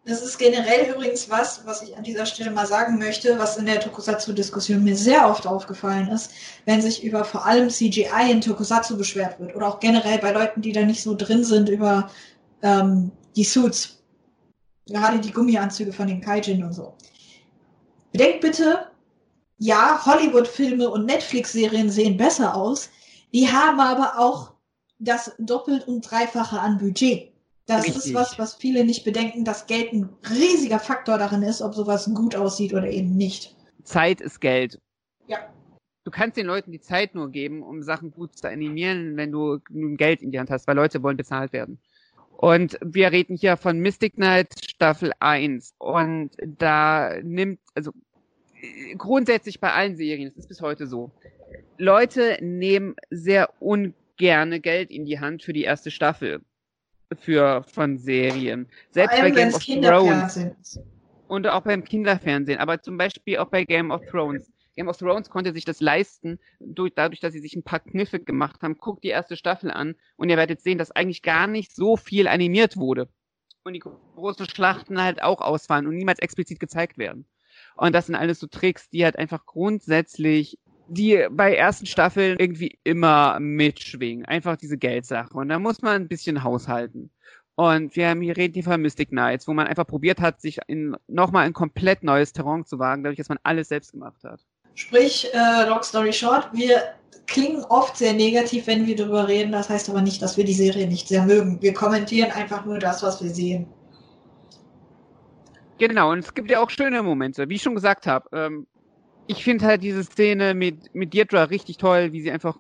Das 0.05 0.22
ist 0.22 0.39
generell 0.39 0.91
übrigens 0.91 1.29
was, 1.29 1.66
was 1.66 1.83
ich 1.83 1.95
an 1.95 2.03
dieser 2.03 2.24
Stelle 2.24 2.51
mal 2.51 2.66
sagen 2.66 2.99
möchte, 2.99 3.39
was 3.39 3.59
in 3.59 3.66
der 3.66 3.79
Tokusatsu-Diskussion 3.79 4.83
mir 4.83 4.97
sehr 4.97 5.29
oft 5.29 5.47
aufgefallen 5.47 6.09
ist, 6.09 6.31
wenn 6.64 6.81
sich 6.81 7.05
über 7.05 7.24
vor 7.26 7.45
allem 7.45 7.68
CGI 7.68 8.31
in 8.31 8.41
Tokusatsu 8.41 8.97
beschwert 8.97 9.39
wird 9.39 9.55
oder 9.55 9.68
auch 9.68 9.81
generell 9.81 10.18
bei 10.18 10.33
Leuten, 10.33 10.62
die 10.62 10.72
da 10.72 10.83
nicht 10.83 11.03
so 11.03 11.14
drin 11.14 11.45
sind 11.45 11.68
über 11.68 12.11
ähm, 12.62 13.12
die 13.37 13.45
Suits, 13.45 14.03
gerade 14.87 15.18
die 15.18 15.31
Gummianzüge 15.31 15.93
von 15.93 16.07
den 16.07 16.22
Kaijin 16.22 16.64
und 16.64 16.72
so. 16.72 16.95
Bedenkt 18.12 18.41
bitte, 18.41 18.87
ja, 19.59 20.01
Hollywood-Filme 20.07 20.89
und 20.89 21.05
Netflix-Serien 21.05 21.91
sehen 21.91 22.16
besser 22.16 22.55
aus, 22.55 22.89
die 23.33 23.49
haben 23.49 23.81
aber 23.81 24.18
auch 24.18 24.55
das 24.99 25.35
doppelt 25.39 25.87
und 25.87 26.03
dreifache 26.03 26.61
an 26.61 26.79
Budget. 26.79 27.33
Das 27.66 27.85
Richtig. 27.85 28.07
ist 28.07 28.14
was, 28.14 28.39
was 28.39 28.55
viele 28.55 28.85
nicht 28.85 29.05
bedenken, 29.05 29.45
dass 29.45 29.66
Geld 29.66 29.93
ein 29.93 30.09
riesiger 30.31 30.79
Faktor 30.79 31.18
darin 31.18 31.43
ist, 31.43 31.61
ob 31.61 31.74
sowas 31.74 32.11
gut 32.14 32.35
aussieht 32.35 32.72
oder 32.72 32.89
eben 32.89 33.14
nicht. 33.16 33.55
Zeit 33.85 34.20
ist 34.20 34.41
Geld. 34.41 34.81
Ja. 35.26 35.39
Du 36.05 36.11
kannst 36.11 36.39
den 36.39 36.47
Leuten 36.47 36.72
die 36.72 36.81
Zeit 36.81 37.14
nur 37.14 37.31
geben, 37.31 37.62
um 37.62 37.83
Sachen 37.83 38.11
gut 38.11 38.37
zu 38.37 38.49
animieren, 38.49 39.18
wenn 39.18 39.31
du 39.31 39.59
nun 39.68 39.99
Geld 39.99 40.22
in 40.22 40.31
die 40.31 40.39
Hand 40.39 40.51
hast, 40.51 40.66
weil 40.66 40.76
Leute 40.76 41.03
wollen 41.03 41.18
bezahlt 41.18 41.53
werden. 41.53 41.79
Und 42.39 42.79
wir 42.81 43.12
reden 43.12 43.37
hier 43.37 43.57
von 43.57 43.81
Mystic 43.81 44.14
Knight 44.14 44.55
Staffel 44.64 45.12
1. 45.18 45.74
Und 45.76 46.31
da 46.41 47.20
nimmt, 47.22 47.61
also 47.74 47.93
grundsätzlich 48.97 49.61
bei 49.61 49.72
allen 49.72 49.97
Serien, 49.97 50.31
das 50.31 50.45
ist 50.45 50.49
bis 50.49 50.62
heute 50.62 50.87
so, 50.87 51.11
Leute 51.79 52.39
nehmen 52.41 52.97
sehr 53.11 53.51
ungerne 53.61 54.61
Geld 54.61 54.91
in 54.91 55.05
die 55.05 55.21
Hand 55.21 55.43
für 55.43 55.53
die 55.53 55.63
erste 55.63 55.91
Staffel 55.91 56.41
für 57.17 57.63
von 57.65 57.99
Serien. 57.99 58.69
Selbst 58.91 59.19
bei 59.19 59.31
Game 59.31 59.55
of 59.55 59.65
Thrones. 59.65 60.81
Und 61.27 61.47
auch 61.47 61.63
beim 61.63 61.85
Kinderfernsehen. 61.85 62.59
Aber 62.59 62.81
zum 62.81 62.97
Beispiel 62.97 63.39
auch 63.39 63.49
bei 63.49 63.65
Game 63.65 63.91
of 63.91 64.05
Thrones. 64.07 64.51
Game 64.77 64.89
of 64.89 64.97
Thrones 64.97 65.29
konnte 65.29 65.53
sich 65.53 65.65
das 65.65 65.81
leisten, 65.81 66.39
durch, 66.61 66.93
dadurch, 66.95 67.21
dass 67.21 67.33
sie 67.33 67.41
sich 67.41 67.57
ein 67.57 67.65
paar 67.65 67.81
Kniffe 67.81 68.21
gemacht 68.21 68.63
haben. 68.63 68.77
Guckt 68.79 69.05
die 69.05 69.09
erste 69.09 69.37
Staffel 69.37 69.71
an 69.71 69.97
und 70.17 70.29
ihr 70.29 70.37
werdet 70.37 70.61
sehen, 70.61 70.79
dass 70.79 70.93
eigentlich 70.93 71.23
gar 71.23 71.47
nicht 71.47 71.75
so 71.75 71.97
viel 71.97 72.29
animiert 72.29 72.77
wurde. 72.77 73.09
Und 73.65 73.73
die 73.73 73.81
großen 73.81 74.49
Schlachten 74.49 75.03
halt 75.03 75.23
auch 75.23 75.41
ausfallen 75.41 75.87
und 75.87 75.97
niemals 75.97 76.21
explizit 76.21 76.61
gezeigt 76.61 76.97
werden. 76.97 77.27
Und 77.77 77.95
das 77.95 78.07
sind 78.07 78.15
alles 78.15 78.39
so 78.39 78.47
Tricks, 78.47 78.89
die 78.89 79.05
halt 79.05 79.19
einfach 79.19 79.45
grundsätzlich 79.47 80.59
die 80.89 81.26
bei 81.30 81.55
ersten 81.55 81.86
Staffeln 81.86 82.39
irgendwie 82.39 82.78
immer 82.84 83.39
mitschwingen. 83.41 84.24
Einfach 84.24 84.57
diese 84.57 84.78
Geldsache. 84.78 85.34
Und 85.34 85.49
da 85.49 85.59
muss 85.59 85.82
man 85.82 86.03
ein 86.03 86.09
bisschen 86.09 86.43
haushalten. 86.43 87.11
Und 87.55 87.97
wir 87.97 88.09
haben 88.09 88.20
hier 88.20 88.36
reden 88.36 88.55
hier 88.55 88.62
von 88.62 88.80
Mystic 88.80 89.09
Knights, 89.09 89.49
wo 89.49 89.53
man 89.53 89.66
einfach 89.66 89.86
probiert 89.86 90.20
hat, 90.20 90.41
sich 90.41 90.59
in 90.68 90.97
nochmal 91.09 91.45
ein 91.45 91.53
komplett 91.53 92.05
neues 92.05 92.32
Terrain 92.32 92.64
zu 92.64 92.78
wagen, 92.78 93.03
dadurch, 93.03 93.18
dass 93.18 93.28
man 93.28 93.39
alles 93.43 93.68
selbst 93.68 93.93
gemacht 93.93 94.22
hat. 94.22 94.41
Sprich, 94.74 95.28
äh, 95.34 95.68
long 95.68 95.82
story 95.82 96.12
short, 96.12 96.51
wir 96.53 96.80
klingen 97.26 97.64
oft 97.68 97.97
sehr 97.97 98.12
negativ, 98.12 98.68
wenn 98.68 98.86
wir 98.86 98.95
darüber 98.95 99.26
reden. 99.26 99.51
Das 99.51 99.68
heißt 99.68 99.91
aber 99.91 100.03
nicht, 100.03 100.22
dass 100.22 100.36
wir 100.36 100.45
die 100.45 100.55
Serie 100.55 100.86
nicht 100.86 101.09
sehr 101.09 101.24
mögen. 101.24 101.61
Wir 101.61 101.74
kommentieren 101.74 102.30
einfach 102.30 102.64
nur 102.64 102.78
das, 102.78 103.03
was 103.03 103.22
wir 103.22 103.30
sehen. 103.30 103.66
Genau, 105.78 106.12
und 106.12 106.20
es 106.20 106.34
gibt 106.34 106.51
ja 106.51 106.61
auch 106.61 106.70
schöne 106.70 107.03
Momente, 107.03 107.49
wie 107.49 107.55
ich 107.55 107.62
schon 107.62 107.74
gesagt 107.74 108.07
habe. 108.07 108.28
Ähm, 108.32 108.66
ich 109.29 109.45
finde 109.45 109.66
halt 109.66 109.83
diese 109.83 110.03
Szene 110.03 110.55
mit, 110.55 110.95
mit 110.95 111.14
Deirdre 111.14 111.51
richtig 111.51 111.76
toll, 111.76 112.12
wie 112.12 112.22
sie 112.22 112.31
einfach 112.31 112.57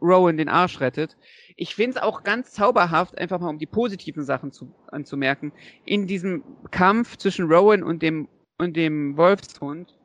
Rowan 0.00 0.36
den 0.36 0.48
Arsch 0.48 0.80
rettet. 0.80 1.16
Ich 1.56 1.74
finde 1.74 1.96
es 1.96 2.02
auch 2.02 2.22
ganz 2.22 2.52
zauberhaft, 2.52 3.18
einfach 3.18 3.40
mal 3.40 3.48
um 3.48 3.58
die 3.58 3.66
positiven 3.66 4.22
Sachen 4.22 4.52
zu, 4.52 4.72
anzumerken, 4.86 5.52
in 5.84 6.06
diesem 6.06 6.44
Kampf 6.70 7.16
zwischen 7.16 7.46
Rowan 7.46 7.82
und 7.82 8.00
dem, 8.00 8.28
und 8.58 8.76
dem 8.76 9.16
Wolfshund 9.16 9.98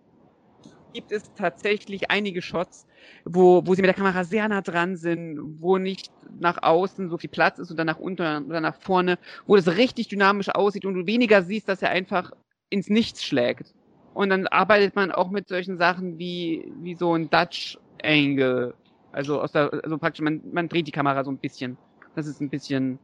gibt 0.93 1.11
es 1.11 1.31
tatsächlich 1.35 2.09
einige 2.09 2.41
Shots, 2.41 2.87
wo, 3.23 3.61
wo 3.67 3.75
sie 3.75 3.83
mit 3.83 3.89
der 3.89 3.95
Kamera 3.95 4.23
sehr 4.23 4.49
nah 4.49 4.61
dran 4.61 4.97
sind, 4.97 5.39
wo 5.61 5.77
nicht 5.77 6.11
nach 6.39 6.63
außen 6.63 7.09
so 7.09 7.19
viel 7.19 7.29
Platz 7.29 7.59
ist 7.59 7.69
und 7.69 7.77
dann 7.77 7.85
nach 7.85 7.99
unten 7.99 8.45
oder 8.47 8.61
nach 8.61 8.81
vorne, 8.81 9.19
wo 9.45 9.55
das 9.55 9.67
richtig 9.77 10.07
dynamisch 10.07 10.49
aussieht 10.49 10.85
und 10.85 10.95
du 10.95 11.05
weniger 11.05 11.43
siehst, 11.43 11.69
dass 11.69 11.83
er 11.83 11.91
einfach 11.91 12.31
ins 12.71 12.89
Nichts 12.89 13.23
schlägt. 13.23 13.75
Und 14.13 14.29
dann 14.29 14.47
arbeitet 14.47 14.95
man 14.95 15.11
auch 15.11 15.29
mit 15.29 15.47
solchen 15.47 15.77
Sachen 15.77 16.17
wie, 16.19 16.71
wie 16.81 16.95
so 16.95 17.13
ein 17.15 17.29
Dutch 17.29 17.77
Angle. 18.03 18.73
Also 19.11 19.41
aus 19.41 19.51
der, 19.51 19.71
also 19.83 19.97
praktisch, 19.97 20.21
man, 20.23 20.41
man 20.51 20.69
dreht 20.69 20.87
die 20.87 20.91
Kamera 20.91 21.23
so 21.23 21.31
ein 21.31 21.37
bisschen. 21.37 21.77
dass 22.15 22.27
es 22.27 22.39
ein 22.41 22.49
bisschen 22.49 22.99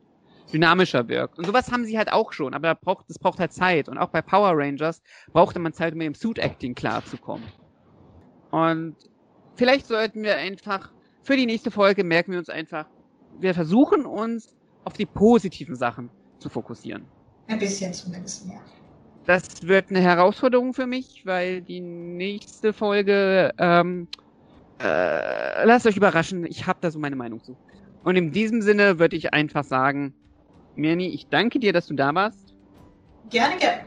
dynamischer 0.52 1.08
wirkt. 1.08 1.38
Und 1.40 1.46
sowas 1.46 1.72
haben 1.72 1.86
sie 1.86 1.98
halt 1.98 2.12
auch 2.12 2.34
schon, 2.34 2.54
aber 2.54 2.74
das 2.74 2.82
braucht, 2.82 3.10
das 3.10 3.20
braucht 3.20 3.40
halt 3.40 3.54
Zeit. 3.54 3.90
Und 3.90 3.98
auch 3.98 4.10
bei 4.10 4.22
Power 4.22 4.52
Rangers 4.54 5.02
brauchte 5.32 5.60
man 5.60 5.74
Zeit, 5.74 5.94
um 5.94 6.00
mit 6.00 6.08
dem 6.08 6.16
Suit 6.16 6.40
Acting 6.40 6.76
klarzukommen. 6.76 7.54
Und 8.52 8.96
vielleicht 9.56 9.88
sollten 9.88 10.24
wir 10.24 10.38
einfach, 10.38 10.92
für 11.24 11.36
die 11.36 11.46
nächste 11.46 11.72
Folge 11.72 12.04
merken 12.04 12.32
wir 12.32 12.40
uns 12.40 12.50
einfach, 12.50 12.88
wir 13.40 13.54
versuchen 13.54 14.06
uns 14.06 14.56
auf 14.84 14.94
die 14.94 15.06
positiven 15.06 15.76
Sachen 15.76 16.10
zu 16.40 16.50
fokussieren. 16.50 17.06
Ein 17.48 17.60
bisschen 17.60 17.94
zumindest, 17.94 18.48
ja. 18.48 18.60
Das 19.26 19.44
wird 19.64 19.90
eine 19.90 20.02
Herausforderung 20.02 20.74
für 20.74 20.86
mich, 20.86 21.26
weil 21.26 21.62
die 21.62 21.82
nächste 21.82 22.74
Folge, 22.74 23.52
ähm, 23.58 24.08
äh, 24.80 25.66
lasst 25.66 25.88
euch 25.88 25.98
überraschen, 25.98 26.46
ich 26.46 26.68
habe 26.68 26.78
da 26.82 26.92
so 26.92 27.00
meine 27.00 27.16
Meinung 27.16 27.44
zu. 27.44 27.58
Und 28.04 28.18
in 28.18 28.32
diesem 28.32 28.62
Sinne 28.62 29.00
würde 29.00 29.16
ich 29.16 29.34
einfach 29.34 29.64
sagen, 29.64 30.14
Mirni, 30.76 31.08
ich 31.08 31.28
danke 31.28 31.60
dir, 31.60 31.74
dass 31.74 31.88
du 31.88 31.96
da 31.96 32.14
warst. 32.14 32.54
Gerne, 33.32 33.58
gerne. 33.58 33.82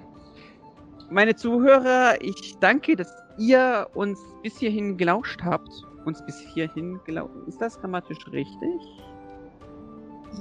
Meine 1.11 1.37
Zuhörer, 1.37 2.21
ich 2.21 2.57
danke, 2.59 2.97
dass 2.97 3.15
ihr 3.39 3.87
uns 3.95 4.19
bis 4.43 4.59
hierhin 4.59 4.97
gelauscht 4.97 5.41
habt. 5.45 5.71
Uns 6.05 6.25
bis 6.27 6.41
hierhin 6.41 6.99
gelauscht. 7.05 7.37
Ist 7.47 7.61
das 7.61 7.81
grammatisch 7.81 8.19
richtig? 8.33 8.81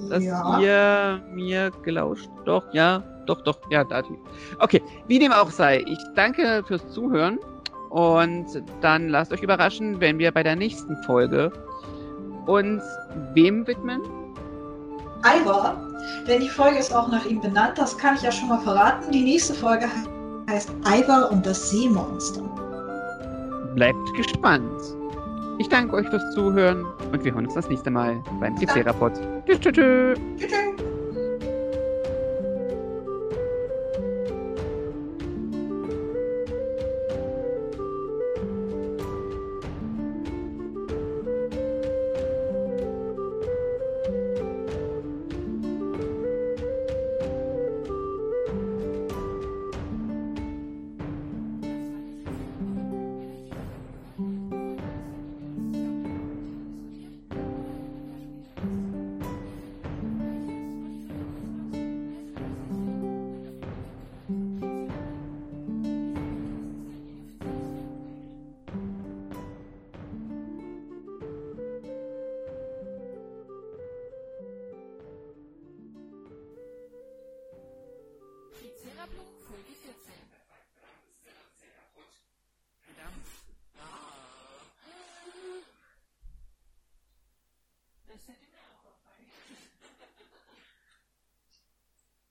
Dass 0.09 0.23
ja. 0.23 0.59
ihr 0.59 1.23
mir 1.33 1.71
gelauscht? 1.83 2.29
Doch, 2.45 2.73
ja, 2.73 3.03
doch, 3.27 3.41
doch, 3.43 3.59
ja, 3.69 3.83
Dativ. 3.83 4.17
Okay, 4.59 4.81
wie 5.07 5.19
dem 5.19 5.31
auch 5.31 5.49
sei, 5.49 5.83
ich 5.85 5.99
danke 6.15 6.63
fürs 6.65 6.87
Zuhören 6.91 7.39
und 7.89 8.45
dann 8.81 9.09
lasst 9.09 9.31
euch 9.31 9.41
überraschen, 9.41 9.99
wenn 9.99 10.19
wir 10.19 10.31
bei 10.31 10.43
der 10.43 10.55
nächsten 10.55 10.95
Folge 11.03 11.51
uns 12.45 12.83
wem 13.33 13.65
widmen? 13.67 14.01
Ivor, 15.23 15.75
denn 16.27 16.41
die 16.41 16.49
Folge 16.49 16.77
ist 16.77 16.93
auch 16.93 17.07
nach 17.09 17.25
ihm 17.25 17.41
benannt, 17.41 17.77
das 17.77 17.97
kann 17.97 18.15
ich 18.15 18.21
ja 18.21 18.31
schon 18.31 18.49
mal 18.49 18.59
verraten. 18.59 19.11
Die 19.11 19.23
nächste 19.23 19.53
Folge 19.53 19.87
heißt 20.49 20.71
Ivor 20.85 21.31
und 21.31 21.45
das 21.45 21.69
Seemonster. 21.69 22.43
Bleibt 23.75 24.13
gespannt. 24.15 24.81
Ich 25.59 25.69
danke 25.69 25.95
euch 25.95 26.07
fürs 26.07 26.33
Zuhören 26.33 26.85
und 27.11 27.23
wir 27.23 27.33
hören 27.33 27.45
uns 27.45 27.55
das 27.55 27.67
nächste 27.67 27.89
Mal 27.89 28.21
beim 28.39 28.55
PC-Rapport. 28.55 29.19
Tschüss, 29.45 29.59
tschüss, 29.59 29.73
tschüss. 29.73 30.19
tschüss. 30.37 30.86